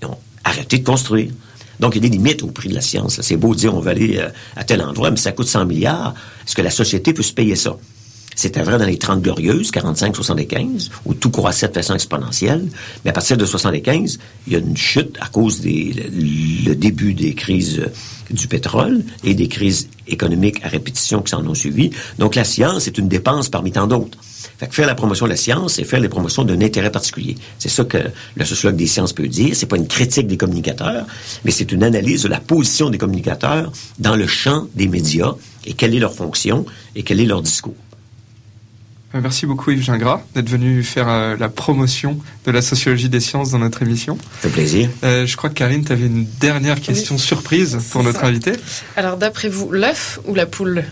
Ils 0.00 0.06
ont 0.06 0.18
arrêté 0.44 0.78
de 0.78 0.84
construire. 0.84 1.32
Donc, 1.80 1.94
il 1.94 2.02
y 2.02 2.06
a 2.06 2.08
des 2.08 2.16
limites 2.16 2.42
au 2.42 2.48
prix 2.48 2.68
de 2.68 2.74
la 2.74 2.80
science. 2.80 3.20
C'est 3.22 3.36
beau 3.36 3.54
de 3.54 3.60
dire 3.60 3.74
on 3.74 3.80
va 3.80 3.90
aller 3.90 4.18
euh, 4.18 4.28
à 4.56 4.64
tel 4.64 4.82
endroit, 4.82 5.10
mais 5.10 5.16
ça 5.16 5.32
coûte 5.32 5.48
100 5.48 5.66
milliards. 5.66 6.14
Est-ce 6.46 6.54
que 6.54 6.62
la 6.62 6.70
société 6.70 7.12
peut 7.12 7.22
se 7.22 7.32
payer 7.32 7.56
ça? 7.56 7.76
C'était 8.34 8.62
vrai 8.62 8.78
dans 8.78 8.86
les 8.86 8.96
30 8.96 9.20
glorieuses, 9.20 9.70
45-75, 9.70 10.90
où 11.04 11.14
tout 11.14 11.30
croissait 11.30 11.68
de 11.68 11.74
façon 11.74 11.94
exponentielle. 11.94 12.66
Mais 13.04 13.10
à 13.10 13.12
partir 13.12 13.36
de 13.36 13.44
75, 13.44 14.18
il 14.46 14.52
y 14.52 14.56
a 14.56 14.58
une 14.58 14.76
chute 14.76 15.16
à 15.20 15.28
cause 15.28 15.60
des 15.60 15.92
le, 16.64 16.74
début 16.74 17.14
des 17.14 17.34
crises 17.34 17.80
euh, 17.80 17.90
du 18.30 18.48
pétrole 18.48 19.04
et 19.24 19.34
des 19.34 19.48
crises 19.48 19.88
économiques 20.08 20.64
à 20.64 20.68
répétition 20.68 21.20
qui 21.20 21.30
s'en 21.30 21.46
ont 21.46 21.54
suivi. 21.54 21.90
Donc 22.18 22.34
la 22.34 22.44
science 22.44 22.86
est 22.86 22.96
une 22.96 23.08
dépense 23.08 23.50
parmi 23.50 23.72
tant 23.72 23.86
d'autres. 23.86 24.18
Fait 24.62 24.68
que 24.68 24.74
faire 24.76 24.86
la 24.86 24.94
promotion 24.94 25.26
de 25.26 25.30
la 25.30 25.36
science, 25.36 25.74
c'est 25.74 25.82
faire 25.82 25.98
la 25.98 26.08
promotion 26.08 26.44
d'un 26.44 26.60
intérêt 26.60 26.92
particulier. 26.92 27.36
C'est 27.58 27.68
ça 27.68 27.82
que 27.82 27.98
le 28.36 28.44
sociologue 28.44 28.76
des 28.76 28.86
sciences 28.86 29.12
peut 29.12 29.26
dire. 29.26 29.56
C'est 29.56 29.66
pas 29.66 29.76
une 29.76 29.88
critique 29.88 30.28
des 30.28 30.36
communicateurs, 30.36 31.04
mais 31.44 31.50
c'est 31.50 31.72
une 31.72 31.82
analyse 31.82 32.22
de 32.22 32.28
la 32.28 32.38
position 32.38 32.88
des 32.88 32.96
communicateurs 32.96 33.72
dans 33.98 34.14
le 34.14 34.28
champ 34.28 34.68
des 34.76 34.86
médias 34.86 35.32
et 35.66 35.72
quelle 35.72 35.96
est 35.96 35.98
leur 35.98 36.14
fonction 36.14 36.64
et 36.94 37.02
quel 37.02 37.18
est 37.18 37.26
leur 37.26 37.42
discours. 37.42 37.74
Euh, 39.16 39.20
Merci 39.20 39.46
beaucoup 39.46 39.72
Yves 39.72 39.82
Gingras 39.82 40.22
d'être 40.32 40.48
venu 40.48 40.84
faire 40.84 41.08
euh, 41.08 41.36
la 41.36 41.48
promotion 41.48 42.20
de 42.46 42.52
la 42.52 42.62
sociologie 42.62 43.08
des 43.08 43.18
sciences 43.18 43.50
dans 43.50 43.58
notre 43.58 43.82
émission. 43.82 44.16
Ça 44.34 44.48
fait 44.48 44.50
plaisir. 44.50 44.90
Euh, 45.02 45.26
je 45.26 45.36
crois 45.36 45.50
que 45.50 45.54
Karine, 45.54 45.84
tu 45.84 45.90
avais 45.90 46.06
une 46.06 46.24
dernière 46.38 46.80
question 46.80 47.18
surprise 47.18 47.78
pour 47.90 48.04
notre 48.04 48.20
ça. 48.20 48.26
invité. 48.26 48.52
Alors, 48.94 49.16
d'après 49.16 49.48
vous, 49.48 49.72
l'œuf 49.72 50.20
ou 50.24 50.36
la 50.36 50.46
poule? 50.46 50.84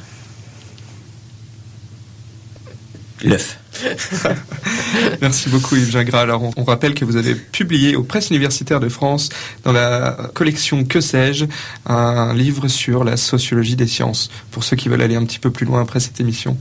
L'œuf. 3.22 3.59
Merci 5.20 5.48
beaucoup 5.48 5.76
Yves 5.76 5.90
Gingras. 5.90 6.20
Alors 6.20 6.42
on, 6.42 6.52
on 6.56 6.64
rappelle 6.64 6.94
que 6.94 7.04
vous 7.04 7.16
avez 7.16 7.35
publié 7.35 7.96
aux 7.96 8.02
presses 8.02 8.30
universitaires 8.30 8.80
de 8.80 8.88
France 8.88 9.28
dans 9.64 9.72
la 9.72 10.30
collection 10.35 10.85
Que 10.85 11.00
sais-je 11.00 11.46
un 11.87 12.35
livre 12.35 12.68
sur 12.68 13.04
la 13.04 13.16
sociologie 13.16 13.76
des 13.76 13.87
sciences 13.87 14.30
pour 14.50 14.64
ceux 14.64 14.76
qui 14.76 14.88
veulent 14.88 15.02
aller 15.02 15.16
un 15.16 15.24
petit 15.24 15.38
peu 15.38 15.50
plus 15.50 15.66
loin 15.66 15.83
après 15.83 16.00
cette 16.00 16.20
émission. 16.20 16.56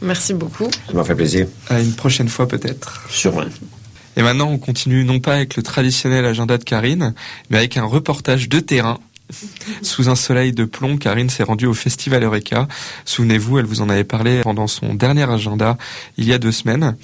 Merci 0.00 0.34
beaucoup. 0.34 0.68
Ça 0.86 0.92
m'a 0.92 1.04
fait 1.04 1.14
plaisir. 1.14 1.46
À 1.68 1.80
une 1.80 1.94
prochaine 1.94 2.28
fois 2.28 2.46
peut-être. 2.46 3.02
Sûrement. 3.10 3.42
Et 4.16 4.22
maintenant 4.22 4.48
on 4.48 4.58
continue 4.58 5.04
non 5.04 5.20
pas 5.20 5.34
avec 5.34 5.56
le 5.56 5.62
traditionnel 5.62 6.24
agenda 6.24 6.58
de 6.58 6.64
Karine, 6.64 7.14
mais 7.50 7.58
avec 7.58 7.76
un 7.76 7.84
reportage 7.84 8.48
de 8.48 8.60
terrain. 8.60 8.98
Sous 9.82 10.08
un 10.08 10.14
soleil 10.14 10.52
de 10.52 10.64
plomb, 10.64 10.96
Karine 10.96 11.28
s'est 11.28 11.42
rendue 11.42 11.66
au 11.66 11.74
Festival 11.74 12.22
Eureka. 12.22 12.66
Souvenez-vous, 13.04 13.58
elle 13.58 13.66
vous 13.66 13.82
en 13.82 13.88
avait 13.88 14.04
parlé 14.04 14.40
pendant 14.42 14.66
son 14.66 14.94
dernier 14.94 15.28
agenda 15.30 15.76
il 16.16 16.24
y 16.24 16.32
a 16.32 16.38
deux 16.38 16.52
semaines. 16.52 16.96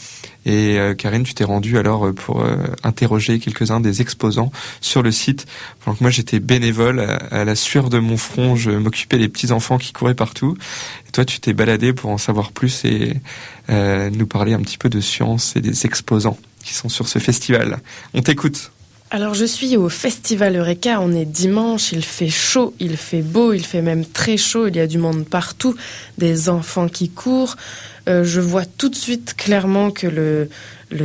Et 0.46 0.78
euh, 0.78 0.94
Karine, 0.94 1.22
tu 1.22 1.34
t'es 1.34 1.44
rendue 1.44 1.78
alors 1.78 2.06
euh, 2.06 2.12
pour 2.12 2.42
euh, 2.42 2.56
interroger 2.82 3.38
quelques-uns 3.38 3.80
des 3.80 4.00
exposants 4.00 4.52
sur 4.80 5.02
le 5.02 5.12
site. 5.12 5.46
Moi 6.00 6.10
j'étais 6.10 6.40
bénévole 6.40 7.00
à, 7.30 7.44
la 7.44 7.54
sueur 7.54 7.90
de 7.90 7.98
mon 7.98 8.16
front, 8.16 8.56
je 8.56 8.70
m'occupais 8.70 9.18
des 9.18 9.28
petits 9.28 9.52
enfants 9.52 9.78
qui 9.78 9.92
couraient 9.92 10.14
partout. 10.14 10.56
Et 11.08 11.10
toi, 11.12 11.24
tu 11.24 11.40
t'es 11.40 11.52
baladé 11.52 11.92
pour 11.92 12.10
en 12.10 12.18
savoir 12.18 12.52
plus 12.52 12.84
et 12.84 13.20
nous 13.68 14.26
parler 14.26 14.52
un 14.52 14.60
petit 14.60 14.78
peu 14.78 14.88
de 14.88 15.00
science 15.00 15.56
et 15.56 15.60
des 15.60 15.86
exposants 15.86 16.38
qui 16.62 16.74
sont 16.74 16.88
sur 16.88 17.08
ce 17.08 17.18
festival. 17.18 17.80
On 18.14 18.22
t'écoute. 18.22 18.72
Alors 19.14 19.32
je 19.32 19.44
suis 19.44 19.76
au 19.76 19.88
Festival 19.88 20.56
Eureka, 20.56 20.98
on 21.00 21.12
est 21.12 21.24
dimanche, 21.24 21.92
il 21.92 22.04
fait 22.04 22.28
chaud, 22.28 22.74
il 22.80 22.96
fait 22.96 23.22
beau, 23.22 23.52
il 23.52 23.64
fait 23.64 23.80
même 23.80 24.04
très 24.04 24.36
chaud, 24.36 24.66
il 24.66 24.74
y 24.74 24.80
a 24.80 24.88
du 24.88 24.98
monde 24.98 25.24
partout, 25.24 25.76
des 26.18 26.48
enfants 26.48 26.88
qui 26.88 27.10
courent. 27.10 27.54
Euh, 28.08 28.24
je 28.24 28.40
vois 28.40 28.64
tout 28.64 28.88
de 28.88 28.96
suite 28.96 29.34
clairement 29.36 29.92
que 29.92 30.08
le, 30.08 30.48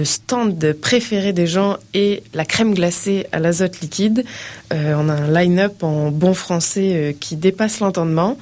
stand 0.05 0.73
préféré 0.81 1.33
des 1.33 1.45
gens 1.45 1.77
est 1.93 2.23
la 2.33 2.45
crème 2.45 2.73
glacée 2.73 3.27
à 3.31 3.37
l'azote 3.37 3.79
liquide. 3.79 4.25
Euh, 4.73 4.95
on 4.97 5.07
a 5.07 5.13
un 5.13 5.31
line-up 5.31 5.83
en 5.83 6.09
bon 6.09 6.33
français 6.33 6.93
euh, 6.95 7.13
qui 7.13 7.35
dépasse 7.35 7.79
l'entendement. 7.79 8.39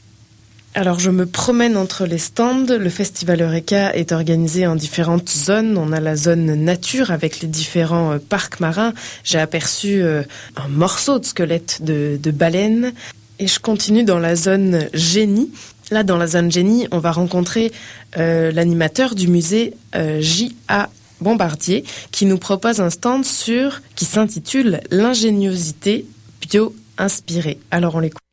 Alors 0.78 1.00
je 1.00 1.10
me 1.10 1.26
promène 1.26 1.76
entre 1.76 2.06
les 2.06 2.20
stands. 2.20 2.68
Le 2.68 2.90
festival 2.92 3.42
Eureka 3.42 3.96
est 3.96 4.12
organisé 4.12 4.68
en 4.68 4.76
différentes 4.76 5.28
zones. 5.28 5.76
On 5.76 5.92
a 5.92 6.00
la 6.00 6.16
zone 6.16 6.54
nature 6.54 7.10
avec 7.10 7.40
les 7.40 7.48
différents 7.48 8.12
euh, 8.12 8.20
parcs 8.20 8.60
marins. 8.60 8.94
J'ai 9.24 9.40
aperçu 9.40 10.04
euh, 10.04 10.22
un 10.56 10.68
morceau 10.68 11.18
de 11.18 11.26
squelette 11.26 11.82
de, 11.82 12.20
baleine. 12.30 12.94
Et 13.40 13.48
je 13.48 13.60
continue 13.60 14.04
dans 14.04 14.20
la 14.20 14.36
zone 14.36 14.88
génie. 14.94 15.52
Là, 15.90 16.04
dans 16.04 16.18
la 16.18 16.28
zone 16.28 16.52
génie, 16.52 16.88
on 16.92 17.00
va 17.00 17.12
rencontrer 17.12 17.72
euh, 18.18 18.52
l'animateur 18.52 19.16
du 19.16 19.28
musée 19.28 19.74
J.A. 19.96 20.90
Bombardier 21.22 21.86
qui 22.12 22.28
nous 22.28 22.38
propose 22.38 22.82
un 22.82 22.92
stand 22.92 23.26
sur 23.26 23.82
qui 23.96 24.06
s'intitule 24.06 24.82
L'ingéniosité 24.92 26.06
bio-inspirée. 26.40 27.58
Alors 27.72 27.96
on 27.96 28.00
l'écoute. 28.00 28.27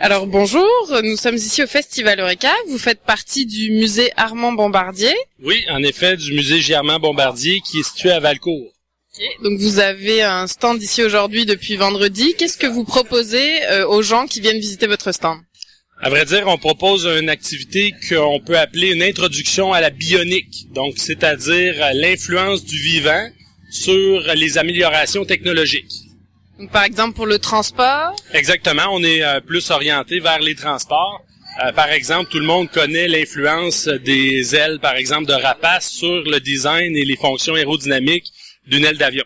Alors 0.00 0.28
bonjour, 0.28 0.68
nous 1.02 1.16
sommes 1.16 1.34
ici 1.34 1.60
au 1.60 1.66
Festival 1.66 2.20
Eureka. 2.20 2.52
Vous 2.68 2.78
faites 2.78 3.00
partie 3.00 3.46
du 3.46 3.72
musée 3.72 4.12
Armand 4.16 4.52
Bombardier. 4.52 5.12
Oui, 5.42 5.64
en 5.70 5.82
effet, 5.82 6.16
du 6.16 6.34
musée 6.34 6.60
Germain 6.60 7.00
Bombardier 7.00 7.60
qui 7.60 7.80
est 7.80 7.82
situé 7.82 8.12
à 8.12 8.20
Valcourt. 8.20 8.72
Donc 9.42 9.58
vous 9.58 9.80
avez 9.80 10.22
un 10.22 10.46
stand 10.46 10.80
ici 10.80 11.02
aujourd'hui 11.02 11.46
depuis 11.46 11.74
vendredi. 11.74 12.34
Qu'est-ce 12.38 12.56
que 12.58 12.68
vous 12.68 12.84
proposez 12.84 13.64
euh, 13.64 13.88
aux 13.88 14.02
gens 14.02 14.28
qui 14.28 14.40
viennent 14.40 14.60
visiter 14.60 14.86
votre 14.86 15.10
stand? 15.10 15.40
À 16.00 16.10
vrai 16.10 16.24
dire, 16.24 16.44
on 16.46 16.58
propose 16.58 17.04
une 17.04 17.28
activité 17.28 17.92
qu'on 18.08 18.38
peut 18.38 18.56
appeler 18.56 18.92
une 18.92 19.02
introduction 19.02 19.72
à 19.72 19.80
la 19.80 19.90
bionique. 19.90 20.72
Donc, 20.72 20.94
c'est-à-dire 20.96 21.74
l'influence 21.94 22.64
du 22.64 22.80
vivant 22.80 23.28
sur 23.72 24.32
les 24.36 24.58
améliorations 24.58 25.24
technologiques. 25.24 26.07
Donc, 26.58 26.72
Par 26.72 26.84
exemple 26.84 27.14
pour 27.14 27.26
le 27.26 27.38
transport? 27.38 28.16
Exactement, 28.32 28.88
on 28.90 29.02
est 29.04 29.22
euh, 29.22 29.40
plus 29.40 29.70
orienté 29.70 30.18
vers 30.18 30.40
les 30.40 30.56
transports. 30.56 31.24
Euh, 31.64 31.72
par 31.72 31.90
exemple, 31.90 32.30
tout 32.30 32.38
le 32.38 32.46
monde 32.46 32.68
connaît 32.70 33.06
l'influence 33.06 33.86
des 33.88 34.56
ailes, 34.56 34.78
par 34.80 34.96
exemple, 34.96 35.26
de 35.26 35.34
rapace 35.34 35.88
sur 35.88 36.22
le 36.22 36.40
design 36.40 36.96
et 36.96 37.04
les 37.04 37.16
fonctions 37.16 37.54
aérodynamiques 37.54 38.32
d'une 38.66 38.84
aile 38.84 38.98
d'avion. 38.98 39.24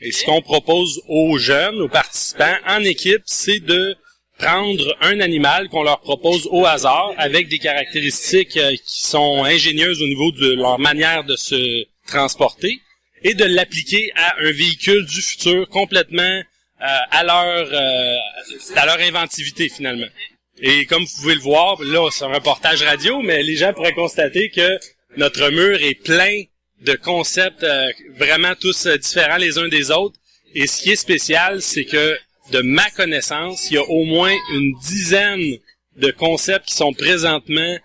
Et 0.00 0.12
ce 0.12 0.24
qu'on 0.24 0.42
propose 0.42 1.00
aux 1.08 1.38
jeunes, 1.38 1.80
aux 1.80 1.88
participants, 1.88 2.56
en 2.66 2.80
équipe, 2.84 3.22
c'est 3.24 3.60
de 3.60 3.96
prendre 4.38 4.96
un 5.00 5.20
animal 5.20 5.70
qu'on 5.70 5.82
leur 5.82 6.00
propose 6.00 6.46
au 6.50 6.66
hasard 6.66 7.12
avec 7.16 7.48
des 7.48 7.58
caractéristiques 7.58 8.58
euh, 8.58 8.72
qui 8.72 9.06
sont 9.06 9.44
ingénieuses 9.44 10.02
au 10.02 10.06
niveau 10.06 10.30
de 10.32 10.52
leur 10.52 10.78
manière 10.78 11.24
de 11.24 11.36
se 11.36 11.86
transporter 12.06 12.80
et 13.22 13.32
de 13.32 13.44
l'appliquer 13.44 14.12
à 14.14 14.34
un 14.40 14.52
véhicule 14.52 15.06
du 15.06 15.22
futur 15.22 15.66
complètement 15.70 16.42
à 16.78 17.24
leur 17.24 17.68
euh, 17.72 18.16
à 18.76 18.86
leur 18.86 19.00
inventivité 19.00 19.68
finalement. 19.68 20.06
Et 20.60 20.86
comme 20.86 21.04
vous 21.04 21.20
pouvez 21.20 21.34
le 21.34 21.40
voir, 21.40 21.82
là 21.82 22.08
c'est 22.10 22.24
un 22.24 22.32
reportage 22.32 22.82
radio, 22.82 23.20
mais 23.22 23.42
les 23.42 23.56
gens 23.56 23.72
pourraient 23.72 23.94
constater 23.94 24.50
que 24.50 24.78
notre 25.16 25.50
mur 25.50 25.82
est 25.82 25.94
plein 25.94 26.42
de 26.82 26.94
concepts 26.94 27.62
euh, 27.62 27.90
vraiment 28.16 28.54
tous 28.54 28.86
euh, 28.86 28.96
différents 28.96 29.38
les 29.38 29.58
uns 29.58 29.68
des 29.68 29.90
autres. 29.90 30.18
Et 30.54 30.66
ce 30.66 30.82
qui 30.82 30.90
est 30.90 30.96
spécial, 30.96 31.62
c'est 31.62 31.84
que 31.84 32.18
de 32.52 32.60
ma 32.60 32.88
connaissance, 32.90 33.70
il 33.70 33.74
y 33.74 33.78
a 33.78 33.82
au 33.82 34.04
moins 34.04 34.34
une 34.52 34.74
dizaine 34.80 35.58
de 35.96 36.10
concepts 36.10 36.68
qui 36.68 36.74
sont 36.74 36.92
présentement 36.92 37.76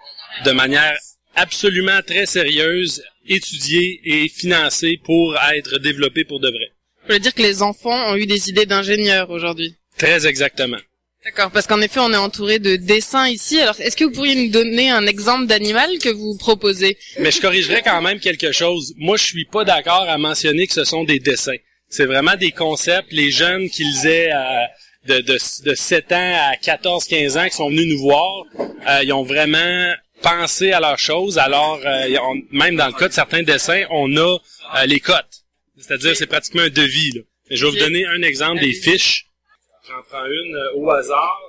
de 0.45 0.51
manière 0.51 0.97
absolument 1.35 2.01
très 2.05 2.25
sérieuse, 2.25 3.03
étudiés 3.27 4.01
et 4.03 4.27
financés 4.27 4.99
pour 5.03 5.37
être 5.53 5.79
développés 5.79 6.25
pour 6.25 6.39
de 6.39 6.49
vrai. 6.49 6.71
Je 7.07 7.13
veux 7.13 7.19
dire 7.19 7.33
que 7.33 7.41
les 7.41 7.61
enfants 7.61 8.11
ont 8.11 8.15
eu 8.15 8.25
des 8.25 8.49
idées 8.49 8.65
d'ingénieurs 8.65 9.29
aujourd'hui. 9.29 9.75
Très 9.97 10.25
exactement. 10.27 10.77
D'accord, 11.23 11.51
parce 11.51 11.67
qu'en 11.67 11.81
effet, 11.81 11.99
on 11.99 12.11
est 12.13 12.17
entouré 12.17 12.57
de 12.57 12.75
dessins 12.77 13.27
ici. 13.27 13.59
Alors, 13.61 13.79
est-ce 13.79 13.95
que 13.95 14.05
vous 14.05 14.11
pourriez 14.11 14.33
nous 14.35 14.49
donner 14.51 14.89
un 14.89 15.05
exemple 15.05 15.45
d'animal 15.45 15.99
que 15.99 16.09
vous 16.09 16.35
proposez? 16.37 16.97
Mais 17.19 17.29
je 17.29 17.39
corrigerais 17.39 17.83
quand 17.83 18.01
même 18.01 18.19
quelque 18.19 18.51
chose. 18.51 18.93
Moi, 18.97 19.17
je 19.17 19.23
suis 19.25 19.45
pas 19.45 19.63
d'accord 19.63 20.05
à 20.09 20.17
mentionner 20.17 20.65
que 20.65 20.73
ce 20.73 20.83
sont 20.83 21.03
des 21.03 21.19
dessins. 21.19 21.57
C'est 21.89 22.05
vraiment 22.05 22.35
des 22.37 22.51
concepts. 22.51 23.11
Les 23.11 23.29
jeunes 23.29 23.69
qu'ils 23.69 24.07
aient 24.07 24.31
euh, 24.33 24.65
de, 25.07 25.21
de, 25.21 25.37
de 25.65 25.75
7 25.75 26.11
ans 26.11 26.33
à 26.51 26.55
14, 26.57 27.05
15 27.05 27.37
ans 27.37 27.47
qui 27.49 27.55
sont 27.55 27.69
venus 27.69 27.87
nous 27.93 27.99
voir, 28.01 28.45
euh, 28.87 29.03
ils 29.03 29.13
ont 29.13 29.23
vraiment 29.23 29.93
pensé 30.23 30.71
à 30.71 30.79
leurs 30.79 30.97
choses. 30.99 31.37
Alors, 31.37 31.79
euh, 31.85 32.17
ont- 32.17 32.41
même 32.51 32.77
dans 32.77 32.87
le 32.87 32.93
cas 32.93 33.09
de 33.09 33.13
certains 33.13 33.43
dessins, 33.43 33.83
on 33.91 34.15
a 34.17 34.37
euh, 34.77 34.85
les 34.87 34.99
cotes. 34.99 35.40
C'est-à-dire, 35.81 36.15
c'est 36.15 36.27
pratiquement 36.27 36.61
un 36.63 36.69
devis. 36.69 37.11
Là. 37.11 37.21
Je 37.49 37.65
vais 37.65 37.71
vous 37.71 37.77
donner 37.77 38.05
un 38.05 38.21
exemple 38.21 38.61
des 38.61 38.73
fiches. 38.73 39.25
J'en 39.87 40.01
prends 40.09 40.25
une 40.25 40.55
euh, 40.55 40.77
au 40.79 40.89
hasard. 40.91 41.39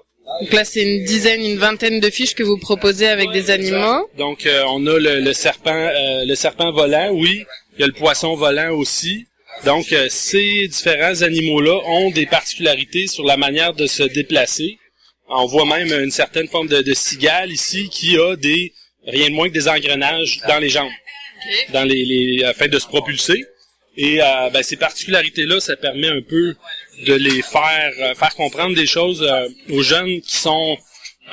Donc 0.40 0.52
là, 0.52 0.64
c'est 0.64 0.82
une 0.82 1.04
dizaine, 1.04 1.42
une 1.42 1.58
vingtaine 1.58 2.00
de 2.00 2.10
fiches 2.10 2.34
que 2.34 2.42
vous 2.42 2.58
proposez 2.58 3.08
avec 3.08 3.30
des 3.32 3.50
animaux. 3.50 4.08
Donc 4.16 4.46
euh, 4.46 4.62
on 4.68 4.86
a 4.86 4.98
le, 4.98 5.20
le 5.20 5.32
serpent, 5.32 5.74
euh, 5.74 6.24
le 6.24 6.34
serpent 6.34 6.70
volant, 6.72 7.10
oui. 7.12 7.44
Il 7.76 7.80
y 7.80 7.84
a 7.84 7.86
le 7.86 7.92
poisson 7.92 8.34
volant 8.34 8.70
aussi. 8.70 9.26
Donc 9.64 9.92
euh, 9.92 10.06
ces 10.08 10.66
différents 10.68 11.22
animaux-là 11.22 11.76
ont 11.86 12.10
des 12.10 12.26
particularités 12.26 13.06
sur 13.06 13.24
la 13.24 13.36
manière 13.36 13.74
de 13.74 13.86
se 13.86 14.02
déplacer. 14.04 14.78
On 15.28 15.46
voit 15.46 15.66
même 15.66 15.92
une 15.92 16.10
certaine 16.10 16.48
forme 16.48 16.68
de, 16.68 16.82
de 16.82 16.94
cigale 16.94 17.50
ici 17.50 17.88
qui 17.88 18.16
a 18.18 18.36
des 18.36 18.72
rien 19.06 19.28
de 19.28 19.34
moins 19.34 19.48
que 19.48 19.54
des 19.54 19.68
engrenages 19.68 20.40
dans 20.46 20.58
les 20.58 20.68
jambes, 20.68 20.90
dans 21.72 21.84
les, 21.84 22.04
les 22.04 22.44
afin 22.44 22.68
de 22.68 22.78
se 22.78 22.86
propulser. 22.86 23.44
Et 23.96 24.22
euh, 24.22 24.50
ben, 24.50 24.62
ces 24.62 24.76
particularités-là, 24.76 25.60
ça 25.60 25.76
permet 25.76 26.08
un 26.08 26.22
peu 26.22 26.54
de 27.06 27.14
les 27.14 27.42
faire 27.42 27.92
euh, 28.00 28.14
faire 28.14 28.34
comprendre 28.34 28.74
des 28.74 28.86
choses 28.86 29.22
euh, 29.22 29.48
aux 29.70 29.82
jeunes 29.82 30.20
qui 30.22 30.36
sont 30.36 30.76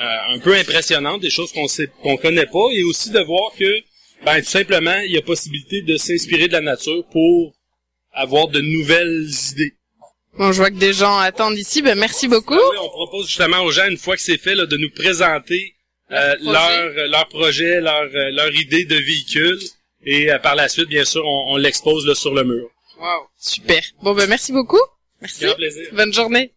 euh, 0.00 0.34
un 0.34 0.38
peu 0.38 0.54
impressionnantes, 0.54 1.20
des 1.20 1.30
choses 1.30 1.52
qu'on 1.52 1.68
sait 1.68 1.90
qu'on 2.02 2.16
connaît 2.16 2.46
pas, 2.46 2.68
et 2.72 2.82
aussi 2.84 3.10
de 3.10 3.20
voir 3.20 3.52
que 3.58 3.80
ben 4.24 4.40
tout 4.40 4.48
simplement 4.48 4.98
il 5.00 5.12
y 5.12 5.18
a 5.18 5.22
possibilité 5.22 5.82
de 5.82 5.96
s'inspirer 5.96 6.48
de 6.48 6.52
la 6.52 6.60
nature 6.60 7.04
pour 7.10 7.54
avoir 8.12 8.48
de 8.48 8.60
nouvelles 8.60 9.28
idées. 9.52 9.74
Bon, 10.38 10.52
je 10.52 10.58
vois 10.58 10.70
que 10.70 10.76
des 10.76 10.92
gens 10.92 11.18
attendent 11.18 11.58
ici. 11.58 11.82
Ben, 11.82 11.98
merci 11.98 12.28
beaucoup. 12.28 12.54
Ah 12.54 12.70
oui, 12.70 12.76
on 12.82 12.88
propose 12.88 13.26
justement 13.26 13.62
aux 13.62 13.70
gens 13.70 13.88
une 13.88 13.96
fois 13.96 14.16
que 14.16 14.22
c'est 14.22 14.38
fait 14.38 14.54
là, 14.54 14.66
de 14.66 14.76
nous 14.76 14.90
présenter 14.90 15.74
euh, 16.12 16.36
leur 16.40 17.08
leur 17.08 17.28
projet, 17.28 17.80
leur 17.80 18.04
euh, 18.14 18.30
leur 18.30 18.54
idée 18.54 18.84
de 18.84 18.96
véhicule, 18.96 19.58
et 20.04 20.30
euh, 20.30 20.38
par 20.38 20.54
la 20.54 20.68
suite 20.68 20.88
bien 20.88 21.04
sûr 21.04 21.22
on, 21.24 21.54
on 21.54 21.56
l'expose 21.56 22.06
là, 22.06 22.14
sur 22.14 22.34
le 22.34 22.44
mur. 22.44 22.68
Wow, 22.98 23.28
super. 23.38 23.82
Bon, 24.02 24.14
ben, 24.14 24.28
merci 24.28 24.52
beaucoup. 24.52 24.80
Merci. 25.22 25.44
Grand 25.44 25.54
plaisir. 25.54 25.86
Bonne 25.92 26.12
journée. 26.12 26.52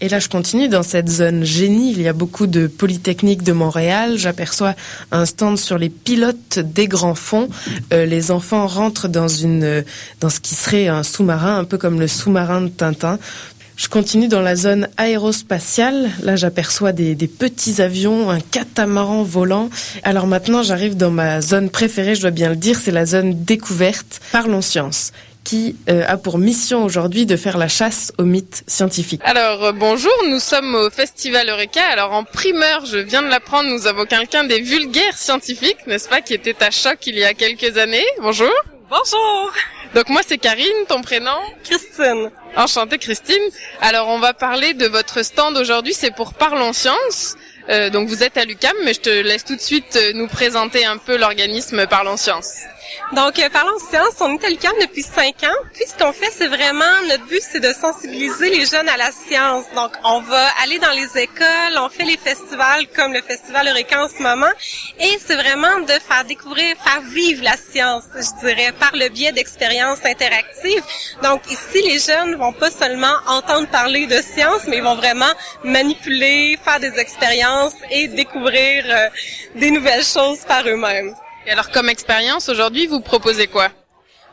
Et 0.00 0.08
là, 0.08 0.18
je 0.18 0.28
continue 0.28 0.68
dans 0.68 0.82
cette 0.82 1.08
zone 1.08 1.44
génie. 1.44 1.90
Il 1.90 2.00
y 2.00 2.08
a 2.08 2.12
beaucoup 2.12 2.46
de 2.46 2.66
polytechniques 2.68 3.42
de 3.42 3.52
Montréal. 3.52 4.16
J'aperçois 4.16 4.74
un 5.10 5.26
stand 5.26 5.58
sur 5.58 5.78
les 5.78 5.90
pilotes 5.90 6.58
des 6.58 6.88
grands 6.88 7.16
fonds. 7.16 7.50
Euh, 7.92 8.06
les 8.06 8.30
enfants 8.30 8.66
rentrent 8.66 9.08
dans 9.08 9.28
une, 9.28 9.64
euh, 9.64 9.82
dans 10.20 10.30
ce 10.30 10.40
qui 10.40 10.54
serait 10.54 10.86
un 10.86 11.02
sous-marin, 11.02 11.58
un 11.58 11.64
peu 11.64 11.76
comme 11.76 12.00
le 12.00 12.08
sous-marin 12.08 12.62
de 12.62 12.68
Tintin. 12.68 13.18
Je 13.80 13.88
continue 13.88 14.28
dans 14.28 14.42
la 14.42 14.56
zone 14.56 14.88
aérospatiale. 14.98 16.10
Là, 16.22 16.36
j'aperçois 16.36 16.92
des, 16.92 17.14
des 17.14 17.28
petits 17.28 17.80
avions, 17.80 18.28
un 18.28 18.38
catamaran 18.38 19.22
volant. 19.22 19.70
Alors 20.02 20.26
maintenant, 20.26 20.62
j'arrive 20.62 20.98
dans 20.98 21.10
ma 21.10 21.40
zone 21.40 21.70
préférée, 21.70 22.14
je 22.14 22.20
dois 22.20 22.30
bien 22.30 22.50
le 22.50 22.56
dire, 22.56 22.78
c'est 22.78 22.90
la 22.90 23.06
zone 23.06 23.42
découverte. 23.42 24.20
Parlons 24.32 24.60
science 24.60 25.12
qui 25.44 25.76
euh, 25.88 26.04
a 26.06 26.18
pour 26.18 26.36
mission 26.36 26.84
aujourd'hui 26.84 27.24
de 27.24 27.36
faire 27.36 27.56
la 27.56 27.68
chasse 27.68 28.12
aux 28.18 28.24
mythes 28.24 28.64
scientifiques. 28.66 29.22
Alors 29.24 29.64
euh, 29.64 29.72
bonjour, 29.72 30.12
nous 30.28 30.40
sommes 30.40 30.74
au 30.74 30.90
Festival 30.90 31.48
Eureka. 31.48 31.80
Alors 31.90 32.12
en 32.12 32.24
primeur, 32.24 32.84
je 32.84 32.98
viens 32.98 33.22
de 33.22 33.28
l'apprendre, 33.28 33.70
nous 33.70 33.86
avons 33.86 34.04
quelqu'un 34.04 34.44
des 34.44 34.60
vulgaires 34.60 35.16
scientifiques, 35.16 35.86
n'est-ce 35.86 36.10
pas, 36.10 36.20
qui 36.20 36.34
était 36.34 36.62
à 36.62 36.70
choc 36.70 36.98
il 37.06 37.18
y 37.18 37.24
a 37.24 37.32
quelques 37.32 37.78
années. 37.78 38.04
Bonjour. 38.20 38.52
Bonjour. 38.90 39.52
Donc 39.94 40.08
moi 40.08 40.20
c'est 40.26 40.38
Karine, 40.38 40.66
ton 40.88 41.00
prénom? 41.00 41.38
Christine. 41.62 42.28
Enchantée 42.56 42.98
Christine. 42.98 43.40
Alors 43.80 44.08
on 44.08 44.18
va 44.18 44.34
parler 44.34 44.74
de 44.74 44.86
votre 44.86 45.22
stand 45.22 45.56
aujourd'hui, 45.56 45.94
c'est 45.94 46.10
pour 46.10 46.34
Parlons 46.34 46.72
Science. 46.72 47.36
Euh, 47.68 47.88
donc 47.90 48.08
vous 48.08 48.24
êtes 48.24 48.36
à 48.36 48.44
l'UCAM, 48.44 48.74
mais 48.84 48.92
je 48.92 49.00
te 49.00 49.08
laisse 49.08 49.44
tout 49.44 49.54
de 49.54 49.60
suite 49.60 49.94
euh, 49.94 50.12
nous 50.14 50.26
présenter 50.26 50.84
un 50.84 50.96
peu 50.96 51.16
l'organisme 51.16 51.86
Parlons 51.86 52.16
Science. 52.16 52.62
Donc, 53.12 53.38
euh, 53.38 53.48
parlons 53.50 53.78
science, 53.78 54.14
on 54.20 54.34
est 54.34 54.44
à 54.44 54.48
l'UQAM 54.48 54.72
depuis 54.80 55.02
cinq 55.02 55.42
ans. 55.44 55.60
Puis, 55.74 55.84
ce 55.86 55.96
qu'on 55.96 56.12
fait, 56.12 56.30
c'est 56.30 56.46
vraiment, 56.46 56.84
notre 57.08 57.26
but, 57.26 57.42
c'est 57.42 57.60
de 57.60 57.72
sensibiliser 57.72 58.50
les 58.50 58.66
jeunes 58.66 58.88
à 58.88 58.96
la 58.96 59.10
science. 59.10 59.64
Donc, 59.74 59.92
on 60.04 60.20
va 60.20 60.46
aller 60.62 60.78
dans 60.78 60.92
les 60.92 61.22
écoles, 61.22 61.76
on 61.78 61.88
fait 61.88 62.04
les 62.04 62.16
festivals 62.16 62.86
comme 62.94 63.12
le 63.12 63.22
Festival 63.22 63.68
Eureka 63.68 64.04
en 64.04 64.08
ce 64.08 64.22
moment. 64.22 64.50
Et 64.98 65.18
c'est 65.24 65.34
vraiment 65.34 65.80
de 65.80 65.92
faire 65.92 66.24
découvrir, 66.26 66.76
faire 66.84 67.00
vivre 67.02 67.42
la 67.42 67.56
science, 67.56 68.04
je 68.14 68.46
dirais, 68.46 68.72
par 68.78 68.94
le 68.94 69.08
biais 69.08 69.32
d'expériences 69.32 70.04
interactives. 70.04 70.82
Donc, 71.22 71.42
ici, 71.50 71.82
les 71.82 71.98
jeunes 71.98 72.36
vont 72.36 72.52
pas 72.52 72.70
seulement 72.70 73.16
entendre 73.26 73.68
parler 73.68 74.06
de 74.06 74.20
science, 74.22 74.62
mais 74.68 74.78
ils 74.78 74.82
vont 74.82 74.96
vraiment 74.96 75.32
manipuler, 75.64 76.58
faire 76.64 76.80
des 76.80 76.98
expériences 76.98 77.74
et 77.90 78.08
découvrir 78.08 78.84
euh, 78.86 79.08
des 79.54 79.70
nouvelles 79.70 80.04
choses 80.04 80.40
par 80.46 80.66
eux-mêmes. 80.66 81.14
Alors 81.50 81.72
comme 81.72 81.88
expérience 81.88 82.48
aujourd'hui, 82.48 82.86
vous 82.86 83.00
proposez 83.00 83.48
quoi? 83.48 83.70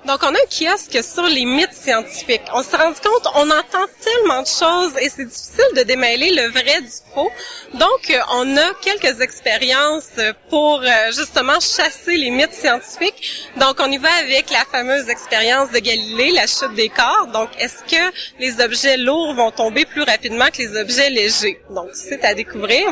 Donc, 0.05 0.19
on 0.21 0.27
a 0.27 0.37
un 0.37 0.47
kiosque 0.47 1.03
sur 1.03 1.23
les 1.23 1.45
mythes 1.45 1.73
scientifiques. 1.73 2.43
On 2.53 2.61
s'est 2.61 2.77
rendu 2.77 2.99
compte, 3.03 3.27
on 3.33 3.49
entend 3.49 3.87
tellement 3.99 4.43
de 4.43 4.47
choses 4.47 4.93
et 5.01 5.09
c'est 5.09 5.25
difficile 5.25 5.65
de 5.75 5.81
démêler 5.81 6.29
le 6.29 6.49
vrai 6.49 6.79
du 6.79 6.87
faux. 7.15 7.31
Donc, 7.73 8.11
euh, 8.11 8.19
on 8.33 8.55
a 8.55 8.73
quelques 8.83 9.19
expériences 9.19 10.11
pour 10.51 10.79
euh, 10.83 11.11
justement 11.11 11.59
chasser 11.59 12.17
les 12.17 12.29
mythes 12.29 12.53
scientifiques. 12.53 13.49
Donc, 13.57 13.77
on 13.79 13.91
y 13.91 13.97
va 13.97 14.13
avec 14.19 14.51
la 14.51 14.63
fameuse 14.71 15.09
expérience 15.09 15.71
de 15.71 15.79
Galilée, 15.79 16.31
la 16.33 16.45
chute 16.45 16.75
des 16.75 16.89
corps. 16.89 17.29
Donc, 17.33 17.49
est-ce 17.57 17.79
que 17.83 18.13
les 18.39 18.61
objets 18.61 18.97
lourds 18.97 19.33
vont 19.33 19.49
tomber 19.49 19.85
plus 19.85 20.03
rapidement 20.03 20.45
que 20.53 20.59
les 20.59 20.79
objets 20.79 21.09
légers? 21.09 21.59
Donc, 21.71 21.89
c'est 21.93 22.23
à 22.23 22.35
découvrir. 22.35 22.85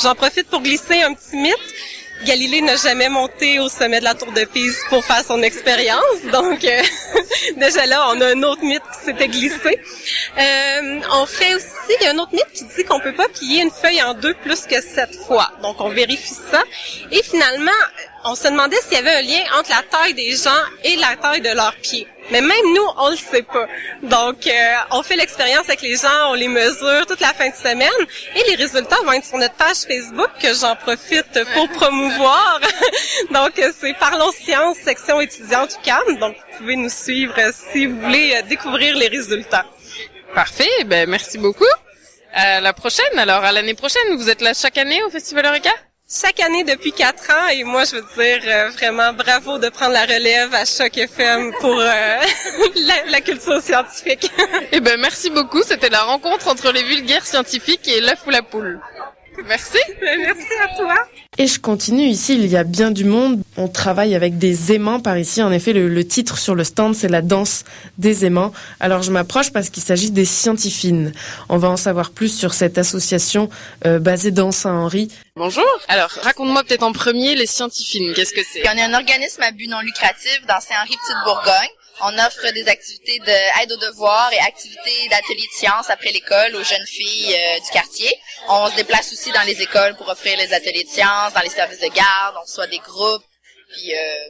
J'en 0.00 0.14
profite 0.14 0.48
pour 0.48 0.60
glisser 0.60 1.02
un 1.02 1.12
petit 1.14 1.36
mythe. 1.36 1.74
Galilée 2.24 2.60
n'a 2.60 2.76
jamais 2.76 3.08
monté 3.08 3.58
au 3.58 3.68
sommet 3.68 3.98
de 3.98 4.04
la 4.04 4.14
tour 4.14 4.30
de 4.32 4.44
Pise 4.44 4.78
pour 4.88 5.04
faire 5.04 5.24
son 5.24 5.42
expérience. 5.42 6.22
Donc, 6.32 6.64
euh, 6.64 6.82
déjà 7.56 7.86
là, 7.86 8.08
on 8.10 8.20
a 8.20 8.26
un 8.28 8.42
autre 8.42 8.62
mythe 8.62 8.82
qui 8.92 9.04
s'était 9.04 9.28
glissé. 9.28 9.80
Euh, 10.38 11.00
on 11.12 11.26
fait 11.26 11.54
aussi, 11.54 11.66
il 12.00 12.04
y 12.04 12.06
a 12.06 12.12
un 12.12 12.18
autre 12.18 12.32
mythe 12.32 12.52
qui 12.52 12.64
dit 12.64 12.84
qu'on 12.84 13.00
peut 13.00 13.14
pas 13.14 13.28
plier 13.28 13.62
une 13.62 13.70
feuille 13.70 14.02
en 14.02 14.14
deux 14.14 14.34
plus 14.34 14.66
que 14.66 14.80
sept 14.80 15.14
fois. 15.26 15.50
Donc, 15.62 15.80
on 15.80 15.88
vérifie 15.88 16.34
ça. 16.50 16.62
Et 17.10 17.22
finalement, 17.22 17.70
on 18.24 18.34
se 18.34 18.48
demandait 18.48 18.76
s'il 18.82 18.94
y 18.94 18.96
avait 18.96 19.16
un 19.16 19.22
lien 19.22 19.42
entre 19.58 19.70
la 19.70 19.82
taille 19.82 20.14
des 20.14 20.32
gens 20.36 20.50
et 20.84 20.96
la 20.96 21.16
taille 21.16 21.40
de 21.40 21.50
leurs 21.50 21.74
pieds. 21.76 22.06
Mais 22.30 22.40
même 22.40 22.72
nous, 22.74 22.86
on 22.98 23.10
le 23.10 23.16
sait 23.16 23.42
pas. 23.42 23.66
Donc, 24.02 24.46
euh, 24.46 24.74
on 24.92 25.02
fait 25.02 25.16
l'expérience 25.16 25.68
avec 25.68 25.82
les 25.82 25.96
gens, 25.96 26.30
on 26.30 26.34
les 26.34 26.48
mesure 26.48 27.04
toute 27.06 27.20
la 27.20 27.34
fin 27.34 27.48
de 27.48 27.54
semaine 27.54 27.90
et 28.36 28.50
les 28.50 28.54
résultats 28.54 28.96
vont 29.04 29.12
être 29.12 29.24
sur 29.24 29.38
notre 29.38 29.54
page 29.54 29.78
Facebook 29.88 30.30
que 30.40 30.54
j'en 30.54 30.76
profite 30.76 31.40
pour 31.52 31.68
promouvoir. 31.70 32.60
Donc, 33.32 33.58
euh, 33.58 33.72
c'est 33.78 33.94
Parlons 33.98 34.30
Sciences, 34.32 34.78
section 34.78 35.20
étudiante 35.20 35.76
UQAM. 35.82 36.18
Donc, 36.18 36.36
vous 36.36 36.58
pouvez 36.58 36.76
nous 36.76 36.90
suivre 36.90 37.34
euh, 37.38 37.50
si 37.72 37.86
vous 37.86 38.00
voulez 38.00 38.34
euh, 38.36 38.42
découvrir 38.42 38.96
les 38.96 39.08
résultats. 39.08 39.66
Parfait, 40.34 40.84
ben 40.86 41.08
merci 41.10 41.38
beaucoup. 41.38 41.64
À 42.32 42.60
la 42.60 42.72
prochaine, 42.72 43.18
alors 43.18 43.44
à 43.44 43.52
l'année 43.52 43.74
prochaine, 43.74 44.16
vous 44.16 44.30
êtes 44.30 44.40
là 44.40 44.54
chaque 44.54 44.78
année 44.78 45.02
au 45.02 45.10
Festival 45.10 45.44
Eureka? 45.44 45.70
Chaque 46.14 46.40
année 46.40 46.62
depuis 46.62 46.92
quatre 46.92 47.30
ans 47.30 47.48
et 47.48 47.64
moi, 47.64 47.84
je 47.84 47.96
veux 47.96 48.02
dire 48.02 48.42
euh, 48.46 48.68
vraiment 48.68 49.14
bravo 49.14 49.56
de 49.56 49.70
prendre 49.70 49.92
la 49.94 50.02
relève 50.02 50.52
à 50.52 50.66
Choc 50.66 50.98
FM 50.98 51.52
pour 51.58 51.74
euh, 51.80 51.86
la, 52.76 53.04
la 53.10 53.20
culture 53.22 53.62
scientifique. 53.62 54.30
Eh 54.72 54.80
ben 54.80 55.00
merci 55.00 55.30
beaucoup, 55.30 55.62
c'était 55.62 55.88
la 55.88 56.02
rencontre 56.02 56.48
entre 56.48 56.70
les 56.70 56.82
vulgaires 56.82 57.24
scientifiques 57.24 57.88
et 57.88 58.02
l'œuf 58.02 58.26
ou 58.26 58.30
la 58.30 58.42
poule. 58.42 58.78
Merci. 59.46 59.78
Merci 60.00 60.46
à 60.62 60.76
toi. 60.76 60.94
Et 61.38 61.46
je 61.46 61.58
continue 61.58 62.04
ici, 62.04 62.34
il 62.34 62.46
y 62.46 62.56
a 62.56 62.64
bien 62.64 62.90
du 62.90 63.04
monde. 63.04 63.42
On 63.56 63.66
travaille 63.66 64.14
avec 64.14 64.36
des 64.36 64.72
aimants 64.72 65.00
par 65.00 65.16
ici. 65.16 65.42
En 65.42 65.50
effet, 65.50 65.72
le, 65.72 65.88
le 65.88 66.06
titre 66.06 66.36
sur 66.36 66.54
le 66.54 66.62
stand, 66.64 66.94
c'est 66.94 67.08
la 67.08 67.22
danse 67.22 67.64
des 67.96 68.26
aimants. 68.26 68.52
Alors 68.80 69.02
je 69.02 69.10
m'approche 69.10 69.50
parce 69.50 69.70
qu'il 69.70 69.82
s'agit 69.82 70.10
des 70.10 70.26
scientifines. 70.26 71.12
On 71.48 71.56
va 71.56 71.70
en 71.70 71.78
savoir 71.78 72.10
plus 72.10 72.36
sur 72.36 72.52
cette 72.52 72.76
association 72.76 73.48
euh, 73.86 73.98
basée 73.98 74.30
dans 74.30 74.52
Saint-Henri. 74.52 75.08
Bonjour. 75.36 75.64
Alors, 75.88 76.10
raconte-moi 76.22 76.62
peut-être 76.64 76.82
en 76.82 76.92
premier 76.92 77.34
les 77.34 77.46
scientifines. 77.46 78.12
Qu'est-ce 78.14 78.34
que 78.34 78.42
c'est? 78.52 78.68
On 78.68 78.76
est 78.76 78.82
un 78.82 78.92
organisme 78.94 79.40
à 79.42 79.50
but 79.52 79.68
non 79.68 79.80
lucratif 79.80 80.42
dans 80.46 80.60
Saint-Henri 80.60 80.94
Petite 81.02 81.24
Bourgogne. 81.24 81.70
On 82.00 82.18
offre 82.18 82.50
des 82.52 82.68
activités 82.68 83.18
d'aide 83.20 83.72
aux 83.72 83.76
devoirs 83.76 84.32
et 84.32 84.38
activités 84.40 85.08
d'ateliers 85.10 85.46
de 85.46 85.58
sciences 85.58 85.90
après 85.90 86.10
l'école 86.10 86.56
aux 86.56 86.64
jeunes 86.64 86.86
filles 86.86 87.34
euh, 87.34 87.60
du 87.60 87.70
quartier. 87.70 88.10
On 88.48 88.70
se 88.70 88.76
déplace 88.76 89.12
aussi 89.12 89.30
dans 89.32 89.42
les 89.42 89.60
écoles 89.60 89.94
pour 89.96 90.08
offrir 90.08 90.36
les 90.38 90.52
ateliers 90.52 90.84
de 90.84 90.88
sciences, 90.88 91.32
dans 91.34 91.42
les 91.42 91.50
services 91.50 91.80
de 91.80 91.88
garde, 91.88 92.36
on 92.38 92.42
reçoit 92.42 92.66
des 92.66 92.78
groupes. 92.78 93.24
Puis 93.72 93.94
euh, 93.94 94.28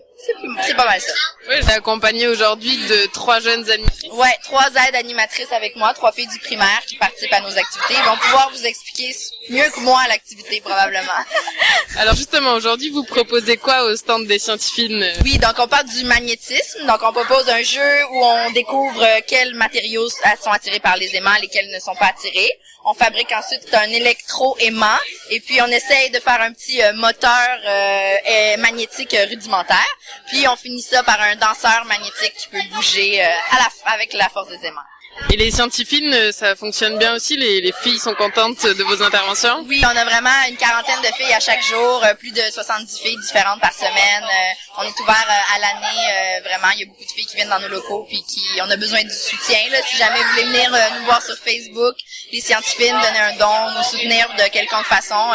c'est 0.64 0.74
pas 0.74 0.84
mal 0.84 1.00
ça. 1.00 1.12
Oui, 1.48 1.56
j'ai 1.62 1.72
accompagné 1.72 2.28
aujourd'hui 2.28 2.76
de 2.88 3.06
trois 3.06 3.40
jeunes 3.40 3.68
animatrices. 3.70 4.12
Ouais, 4.12 4.36
trois 4.44 4.68
aides 4.68 4.94
animatrices 4.94 5.50
avec 5.52 5.76
moi, 5.76 5.92
trois 5.94 6.12
filles 6.12 6.28
du 6.28 6.38
primaire 6.38 6.82
qui 6.86 6.96
participent 6.96 7.32
à 7.32 7.40
nos 7.40 7.56
activités. 7.56 7.94
Ils 7.94 8.08
vont 8.08 8.16
pouvoir 8.16 8.50
vous 8.54 8.64
expliquer 8.64 9.14
mieux 9.50 9.68
que 9.70 9.80
moi 9.80 10.00
l'activité 10.08 10.60
probablement. 10.60 11.12
Alors 11.98 12.14
justement, 12.14 12.52
aujourd'hui, 12.52 12.90
vous 12.90 13.04
proposez 13.04 13.56
quoi 13.56 13.84
au 13.84 13.96
stand 13.96 14.26
des 14.26 14.38
scientifines 14.38 15.04
Oui, 15.24 15.38
donc 15.38 15.54
on 15.58 15.68
parle 15.68 15.86
du 15.86 16.04
magnétisme. 16.04 16.86
Donc 16.86 17.00
on 17.02 17.12
propose 17.12 17.48
un 17.48 17.62
jeu 17.62 18.04
où 18.10 18.24
on 18.24 18.50
découvre 18.52 19.04
quels 19.26 19.54
matériaux 19.54 20.08
sont 20.08 20.50
attirés 20.50 20.80
par 20.80 20.96
les 20.96 21.16
aimants, 21.16 21.36
lesquels 21.40 21.70
ne 21.70 21.80
sont 21.80 21.94
pas 21.96 22.06
attirés. 22.06 22.50
On 22.84 22.94
fabrique 22.94 23.30
ensuite 23.30 23.72
un 23.74 23.90
électro-aimant 23.90 24.98
et 25.30 25.38
puis 25.38 25.60
on 25.62 25.66
essaye 25.68 26.10
de 26.10 26.18
faire 26.18 26.40
un 26.40 26.52
petit 26.52 26.82
euh, 26.82 26.92
moteur 26.94 27.30
euh, 27.64 28.16
euh, 28.28 28.56
magnétique 28.56 29.14
euh, 29.14 29.24
rudimentaire. 29.26 29.86
Puis 30.28 30.46
on 30.48 30.56
finit 30.56 30.82
ça 30.82 31.02
par 31.02 31.20
un 31.20 31.36
danseur 31.36 31.84
magnétique 31.86 32.34
qui 32.36 32.48
peut 32.48 32.62
bouger 32.74 33.24
euh, 33.24 33.28
à 33.50 33.56
la, 33.56 33.92
avec 33.92 34.12
la 34.12 34.28
force 34.28 34.48
des 34.48 34.66
aimants. 34.66 34.80
Et 35.30 35.36
les 35.36 35.50
scientifines, 35.50 36.12
euh, 36.12 36.32
ça 36.32 36.56
fonctionne 36.56 36.98
bien 36.98 37.14
aussi? 37.14 37.36
Les, 37.36 37.60
les 37.60 37.72
filles 37.72 37.98
sont 37.98 38.14
contentes 38.14 38.66
de 38.66 38.82
vos 38.84 39.02
interventions? 39.02 39.64
Oui, 39.66 39.82
on 39.84 39.96
a 39.96 40.04
vraiment 40.04 40.30
une 40.48 40.56
quarantaine 40.56 41.00
de 41.00 41.14
filles 41.14 41.32
à 41.32 41.40
chaque 41.40 41.62
jour, 41.62 42.04
euh, 42.04 42.14
plus 42.14 42.32
de 42.32 42.40
70 42.40 42.98
filles 42.98 43.18
différentes 43.20 43.60
par 43.60 43.72
semaine. 43.72 44.24
Euh, 44.24 44.78
on 44.78 44.82
est 44.82 45.00
ouvert 45.00 45.26
à 45.54 45.58
l'année, 45.58 46.40
vraiment. 46.44 46.68
Il 46.74 46.80
y 46.80 46.82
a 46.82 46.86
beaucoup 46.86 47.04
de 47.04 47.10
filles 47.10 47.26
qui 47.26 47.36
viennent 47.36 47.50
dans 47.50 47.60
nos 47.60 47.68
locaux 47.68 48.06
puis 48.08 48.22
qui 48.22 48.42
on 48.60 48.70
a 48.70 48.76
besoin 48.76 49.02
du 49.02 49.14
soutien. 49.14 49.58
Là, 49.70 49.78
si 49.86 49.96
jamais 49.96 50.18
vous 50.18 50.30
voulez 50.30 50.44
venir 50.44 50.70
nous 50.98 51.04
voir 51.04 51.22
sur 51.22 51.36
Facebook, 51.36 51.94
les 52.32 52.40
scientifiques, 52.40 52.92
donner 52.92 53.20
un 53.20 53.36
don, 53.36 53.70
nous 53.76 53.82
soutenir 53.84 54.28
de 54.38 54.48
quelconque 54.50 54.86
façon. 54.86 55.32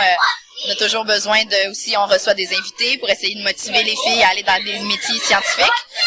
On 0.66 0.72
a 0.72 0.76
toujours 0.76 1.06
besoin 1.06 1.44
de 1.46 1.72
aussi 1.72 1.96
on 1.98 2.06
reçoit 2.08 2.34
des 2.34 2.48
invités 2.48 2.98
pour 2.98 3.10
essayer 3.10 3.36
de 3.36 3.44
motiver 3.44 3.84
les 3.84 3.96
filles 3.96 4.24
à 4.24 4.30
aller 4.30 4.44
dans 4.44 4.64
des 4.64 4.80
métiers 4.80 5.20
scientifiques. 5.20 5.66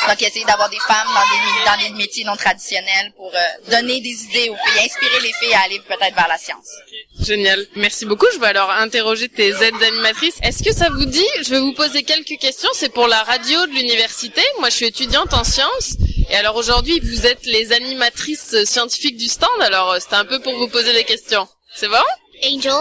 Donc 0.08 0.20
essayer 0.22 0.44
d'avoir 0.44 0.68
des 0.70 0.78
femmes 0.78 1.08
dans 1.14 1.20
des 1.20 1.64
dans 1.66 1.88
des 1.88 1.98
métiers 1.98 2.24
non 2.24 2.36
traditionnels 2.36 3.12
pour 3.16 3.32
euh, 3.34 3.70
donner 3.70 4.00
des 4.00 4.24
idées 4.24 4.50
aux 4.50 4.56
filles, 4.56 4.84
inspirer 4.84 5.20
les 5.22 5.32
filles 5.40 5.54
à 5.54 5.60
aller 5.62 5.80
peut-être 5.86 6.14
vers 6.14 6.28
la 6.28 6.38
science. 6.38 6.68
Génial. 7.20 7.66
Merci 7.76 8.06
beaucoup. 8.06 8.26
Je 8.32 8.38
vais 8.38 8.46
alors 8.48 8.70
interroger 8.70 9.28
tes 9.28 9.50
aides 9.50 9.82
animatrices. 9.82 10.38
Est-ce 10.42 10.62
que 10.62 10.74
ça 10.74 10.88
vous 10.90 11.04
dit 11.04 11.26
Je 11.42 11.50
vais 11.50 11.60
vous 11.60 11.72
poser 11.74 12.02
quelques 12.02 12.38
questions. 12.40 12.70
C'est 12.72 12.92
pour 12.92 13.08
la 13.08 13.22
radio 13.22 13.66
de 13.66 13.72
l'université. 13.72 14.42
Moi, 14.58 14.70
je 14.70 14.76
suis 14.76 14.86
étudiante 14.86 15.32
en 15.34 15.44
sciences. 15.44 15.96
Et 16.30 16.36
alors 16.36 16.56
aujourd'hui, 16.56 17.00
vous 17.00 17.26
êtes 17.26 17.44
les 17.46 17.72
animatrices 17.72 18.64
scientifiques 18.64 19.16
du 19.16 19.28
stand. 19.28 19.50
Alors, 19.60 19.92
euh, 19.92 19.98
c'était 20.00 20.14
un 20.14 20.24
peu 20.24 20.40
pour 20.40 20.56
vous 20.56 20.68
poser 20.68 20.92
des 20.92 21.04
questions. 21.04 21.46
C'est 21.74 21.88
bon? 21.88 21.96
Angel, 22.44 22.72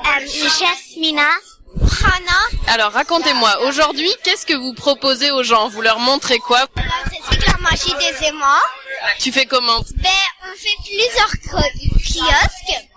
Jasmina, 0.00 1.28
Hannah. 2.04 2.48
Alors, 2.68 2.92
racontez-moi. 2.92 3.62
Aujourd'hui, 3.66 4.10
qu'est-ce 4.24 4.46
que 4.46 4.54
vous 4.54 4.74
proposez 4.74 5.30
aux 5.30 5.42
gens? 5.42 5.68
Vous 5.68 5.82
leur 5.82 5.98
montrez 5.98 6.38
quoi? 6.38 6.66
J'explique 7.10 7.46
la 7.46 7.58
magie 7.58 7.94
des 7.94 8.26
aimants. 8.26 8.46
Tu 9.18 9.32
fais 9.32 9.46
comment? 9.46 9.80
Ben, 9.96 10.10
on 10.44 10.56
fait 10.56 10.76
plusieurs 10.84 11.32
kiosques. 11.50 12.88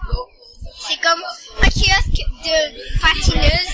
C'est 0.88 1.02
comme 1.02 1.24
un 1.64 1.70
kiosque 1.70 2.22
de 2.44 3.02
patineuse 3.02 3.72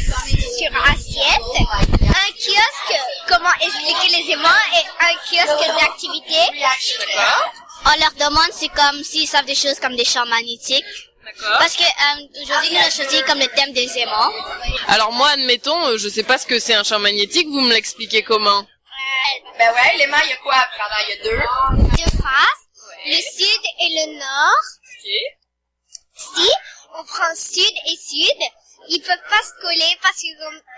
sur 0.58 0.72
assiette, 0.90 1.52
un 1.60 2.32
kiosque 2.40 2.96
comment 3.28 3.54
expliquer 3.60 4.18
les 4.18 4.32
aimants 4.32 4.50
et 4.74 5.04
un 5.04 5.14
kiosque 5.30 5.68
d'activité. 5.78 6.40
On 7.86 8.00
leur 8.00 8.30
demande 8.30 8.52
c'est 8.54 8.70
comme 8.70 9.04
s'ils 9.04 9.28
savent 9.28 9.46
des 9.46 9.56
choses 9.56 9.80
comme 9.82 9.98
des 9.98 10.06
champs 10.06 10.26
magnétiques. 10.28 11.11
Parce 11.60 11.76
que 11.76 11.84
euh, 11.84 12.42
aujourd'hui 12.42 12.72
nous 12.72 12.78
avons 12.80 12.90
choisi 12.90 13.22
comme 13.24 13.40
le 13.40 13.48
thème 13.48 13.74
des 13.74 13.98
aimants. 14.00 14.32
Alors 14.88 15.12
moi, 15.12 15.30
admettons, 15.30 15.88
euh, 15.88 15.98
je 15.98 16.10
sais 16.10 16.24
pas 16.24 16.38
ce 16.38 16.46
que 16.46 16.60
c'est 16.60 16.74
un 16.74 16.84
champ 16.84 17.00
magnétique. 17.00 17.48
Vous 17.48 17.62
me 17.62 17.74
l'expliquez 17.74 18.24
comment? 18.24 18.66
Ben 19.58 19.74
ouais, 19.74 19.98
l'aimant, 19.98 20.18
il 20.24 20.30
y 20.30 20.34
a 20.34 20.38
quoi? 20.38 20.56
À 20.56 20.68
prendre? 20.78 20.96
Il 21.08 21.10
y 21.10 21.20
a 21.20 21.24
deux. 21.24 21.42
Deux 21.98 22.18
faces, 22.18 22.66
le 23.06 23.16
sud 23.16 23.62
et 23.80 23.90
le 23.90 24.20
nord. 24.20 24.64
Si 26.16 26.50
on 26.98 27.04
prend 27.04 27.36
sud 27.36 27.74
et 27.88 27.98
sud, 27.98 28.42
ils 28.90 29.02
peuvent 29.02 29.30
pas 29.30 29.42
se 29.42 29.62
coller 29.62 29.98
parce 30.02 30.18
qu'il 30.18 30.36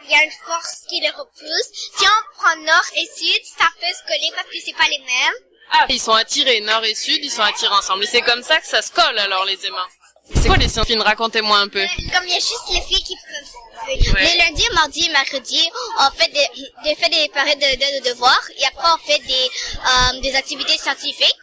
y 0.10 0.14
a 0.14 0.24
une 0.24 0.32
force 0.46 0.84
qui 0.90 1.00
les 1.02 1.10
repousse. 1.10 1.70
Si 1.98 2.06
on 2.06 2.38
prend 2.38 2.56
nord 2.58 2.86
et 2.96 3.08
sud, 3.16 3.42
ça 3.58 3.66
peut 3.80 3.88
se 3.88 4.08
coller 4.08 4.32
parce 4.36 4.48
que 4.48 4.58
c'est 4.64 4.74
pas 4.74 4.88
les 4.90 5.00
mêmes. 5.00 5.34
Ah, 5.72 5.86
ils 5.90 6.00
sont 6.00 6.14
attirés, 6.14 6.62
nord 6.62 6.84
et 6.86 6.96
sud, 6.96 7.20
ils 7.24 7.32
sont 7.32 7.42
attirés 7.42 7.74
ensemble. 7.74 8.04
Et 8.04 8.08
c'est 8.08 8.22
comme 8.22 8.44
ça 8.44 8.60
que 8.60 8.68
ça 8.68 8.82
se 8.82 8.92
colle 8.92 9.18
alors 9.18 9.46
les 9.46 9.66
aimants. 9.66 9.88
C'est 10.34 10.48
quoi 10.48 10.58
les 10.58 10.70
scientifiques 10.70 11.02
Racontez-moi 11.04 11.58
un 11.58 11.68
peu. 11.68 11.84
Comme 12.14 12.24
il 12.26 12.30
y 12.30 12.34
a 12.34 12.40
juste 12.40 12.70
les 12.74 12.82
filles 12.82 13.04
qui 13.04 13.16
peuvent. 13.16 14.16
Les 14.22 14.38
lundis, 14.38 14.70
mardis 14.74 15.06
et 15.08 15.10
mercredis, 15.12 15.70
on 16.00 16.12
fait 16.12 16.30
des, 16.32 16.48
des, 16.86 16.96
fait 16.96 17.10
des 17.10 17.28
périodes 17.30 17.60
de, 17.60 17.66
de, 17.76 18.00
de 18.00 18.10
devoirs 18.12 18.42
et 18.58 18.66
après 18.66 18.88
on 18.94 18.98
fait 19.06 19.20
des, 19.20 19.50
euh, 19.86 20.22
des 20.22 20.34
activités 20.36 20.78
scientifiques. 20.78 21.36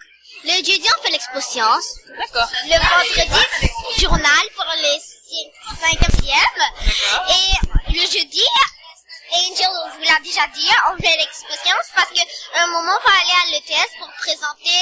Le 0.44 0.52
jeudi, 0.52 0.86
on 0.98 1.02
fait 1.02 1.10
l'expo 1.10 1.38
science. 1.40 1.96
D'accord. 2.16 2.48
Le 2.64 2.76
vendredi, 2.78 4.00
journal 4.00 4.44
pour 4.56 4.64
les 4.80 4.98
5e. 5.82 6.32
Et 7.28 7.92
le 7.92 8.00
jeudi, 8.10 8.42
Angel 9.32 9.68
vous 9.98 10.04
l'a 10.04 10.18
déjà 10.24 10.46
dit, 10.54 10.66
on 10.90 10.96
fait 10.96 11.16
l'expo 11.18 11.52
science 11.62 11.88
parce 11.94 12.08
que 12.08 12.20
un 12.58 12.66
moment, 12.68 12.92
on 12.98 13.10
va 13.10 13.16
aller 13.20 13.36
à 13.44 13.50
l'ETS 13.50 13.90
pour 13.98 14.08
présenter 14.18 14.80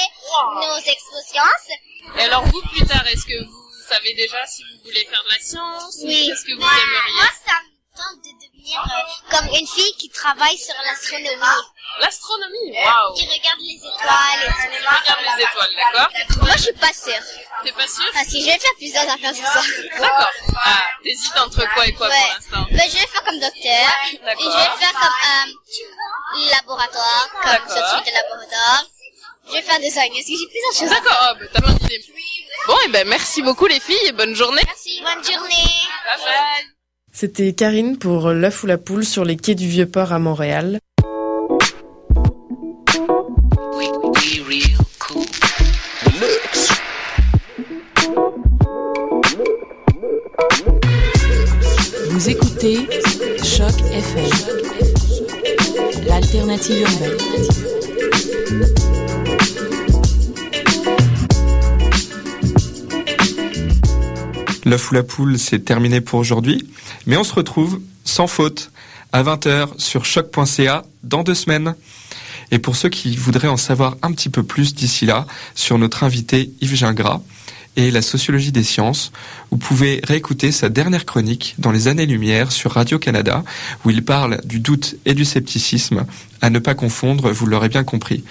nos 0.55 0.77
expo 0.77 1.17
sciences. 1.27 1.69
Et 2.17 2.21
alors 2.23 2.45
vous, 2.45 2.61
plus 2.73 2.85
tard, 2.87 3.05
est-ce 3.07 3.25
que 3.25 3.43
vous 3.43 3.68
savez 3.89 4.13
déjà 4.13 4.45
si 4.47 4.63
vous 4.63 4.83
voulez 4.83 5.05
faire 5.05 5.23
de 5.23 5.29
la 5.29 5.39
science 5.39 5.95
ou 6.01 6.07
Oui. 6.07 6.27
Qu'est-ce 6.27 6.45
que 6.45 6.53
vous 6.53 6.61
aimeriez 6.61 7.13
Moi, 7.15 7.29
ça 7.45 7.53
me 7.63 7.97
tente 7.97 8.23
de 8.23 8.31
devenir 8.45 8.79
euh, 8.79 9.35
comme 9.37 9.47
une 9.55 9.67
fille 9.67 9.93
qui 9.97 10.09
travaille 10.09 10.57
sur 10.57 10.75
l'astronomie. 10.85 11.63
L'astronomie, 11.99 12.71
waouh 12.85 13.13
Qui 13.15 13.25
regarde 13.25 13.59
les 13.61 13.75
étoiles. 13.75 14.43
et 14.45 14.47
tout. 14.47 14.85
Regarde 15.01 15.37
les 15.37 15.43
étoiles, 15.43 15.75
d'accord 15.75 16.09
Moi, 16.45 16.55
je 16.55 16.61
suis 16.61 16.73
pas 16.73 16.93
sûre. 16.93 17.23
T'es 17.63 17.71
pas 17.71 17.87
sûre 17.87 18.09
Parce 18.13 18.27
que 18.27 18.39
je 18.39 18.45
vais 18.45 18.59
faire 18.59 18.75
plusieurs 18.77 19.09
affaires 19.09 19.35
sur 19.35 19.45
ça. 19.47 19.61
D'accord. 19.99 20.29
Ah, 20.65 20.81
t'hésites 21.03 21.37
entre 21.37 21.65
quoi 21.73 21.87
et 21.87 21.93
quoi 21.93 22.07
Ouais. 22.07 22.15
pour 22.21 22.33
l'instant 22.35 22.67
Ben, 22.71 22.87
je 22.89 22.93
vais 22.97 23.07
faire 23.07 23.23
comme 23.23 23.39
docteur. 23.39 23.89
Et 24.13 24.43
je 24.43 24.49
vais 24.49 24.77
faire 24.79 24.93
comme 24.93 25.49
euh, 26.37 26.49
laboratoire, 26.51 27.27
comme 27.43 27.69
scientifique 27.69 28.05
de 28.13 28.17
laboratoire. 28.21 28.85
Je 29.49 29.55
vais 29.55 29.61
faire 29.63 29.79
design. 29.79 30.11
Est-ce 30.13 30.27
que 30.27 30.33
j'ai 30.37 30.47
plusieurs 30.47 30.73
choses 30.73 30.89
D'accord, 30.89 31.17
ah, 31.21 31.33
bah, 31.39 31.45
t'as 31.51 31.61
plein 31.61 31.73
d'idées. 31.73 32.01
Bon, 32.67 32.75
et 32.85 32.89
ben 32.91 33.07
merci 33.07 33.41
beaucoup 33.41 33.65
les 33.65 33.79
filles 33.79 33.97
et 34.07 34.11
bonne 34.11 34.35
journée. 34.35 34.61
Merci. 34.65 35.01
Bonne 35.01 35.23
journée. 35.23 35.55
Bye 36.05 36.19
bye. 36.23 36.65
C'était 37.11 37.53
Karine 37.53 37.97
pour 37.97 38.29
L'œuf 38.29 38.61
ou 38.63 38.67
la 38.67 38.77
poule 38.77 39.03
sur 39.05 39.25
les 39.25 39.37
quais 39.37 39.55
du 39.55 39.67
Vieux-Port 39.67 40.13
à 40.13 40.19
Montréal. 40.19 40.79
Vous 52.09 52.29
écoutez 52.29 52.87
Choc 53.43 53.73
FM, 53.91 54.29
l'alternative 56.05 56.81
urbaine. 56.81 57.17
L'œuf 64.69 64.91
ou 64.91 64.93
la 64.93 65.01
poule, 65.01 65.39
c'est 65.39 65.65
terminé 65.65 65.99
pour 65.99 66.19
aujourd'hui. 66.19 66.69
Mais 67.07 67.17
on 67.17 67.23
se 67.23 67.33
retrouve 67.33 67.81
sans 68.03 68.27
faute 68.27 68.69
à 69.11 69.23
20h 69.23 69.69
sur 69.79 70.05
choc.ca 70.05 70.83
dans 71.01 71.23
deux 71.23 71.33
semaines. 71.33 71.73
Et 72.51 72.59
pour 72.59 72.75
ceux 72.75 72.89
qui 72.89 73.15
voudraient 73.15 73.47
en 73.47 73.57
savoir 73.57 73.97
un 74.03 74.11
petit 74.11 74.29
peu 74.29 74.43
plus 74.43 74.75
d'ici 74.75 75.07
là 75.07 75.25
sur 75.55 75.79
notre 75.79 76.03
invité 76.03 76.51
Yves 76.61 76.75
Gingras 76.75 77.21
et 77.79 77.91
la 77.91 78.01
sociologie 78.01 78.51
des 78.51 78.65
sciences, 78.65 79.13
vous 79.51 79.57
pouvez 79.57 80.01
réécouter 80.03 80.51
sa 80.51 80.67
dernière 80.67 81.05
chronique 81.05 81.55
dans 81.59 81.71
les 81.71 81.87
années-lumière 81.87 82.51
sur 82.51 82.73
Radio-Canada 82.73 83.45
où 83.85 83.89
il 83.89 84.03
parle 84.03 84.41
du 84.43 84.59
doute 84.59 84.97
et 85.05 85.13
du 85.13 85.23
scepticisme 85.23 86.05
à 86.41 86.49
ne 86.49 86.59
pas 86.59 86.75
confondre, 86.75 87.31
vous 87.31 87.45
l'aurez 87.45 87.69
bien 87.69 87.85
compris. 87.85 88.25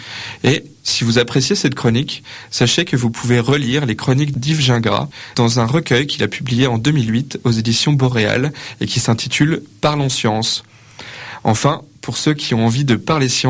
Et 0.44 0.64
si 0.82 1.02
vous 1.02 1.18
appréciez 1.18 1.56
cette 1.56 1.74
chronique, 1.74 2.24
sachez 2.50 2.84
que 2.84 2.96
vous 2.96 3.08
pouvez 3.08 3.40
relire 3.40 3.86
les 3.86 3.96
chroniques 3.96 4.38
d'Yves 4.38 4.60
Gingras 4.60 5.08
dans 5.34 5.60
un 5.60 5.64
recueil 5.64 6.06
qu'il 6.06 6.22
a 6.22 6.28
publié 6.28 6.66
en 6.66 6.76
2008 6.76 7.40
aux 7.44 7.50
éditions 7.50 7.94
Boréal 7.94 8.52
et 8.82 8.86
qui 8.86 9.00
s'intitule 9.00 9.62
Parlons 9.80 10.10
science. 10.10 10.62
Enfin, 11.42 11.80
pour 12.02 12.18
ceux 12.18 12.34
qui 12.34 12.54
ont 12.54 12.66
envie 12.66 12.84
de 12.84 12.96
parler 12.96 13.30
science 13.30 13.46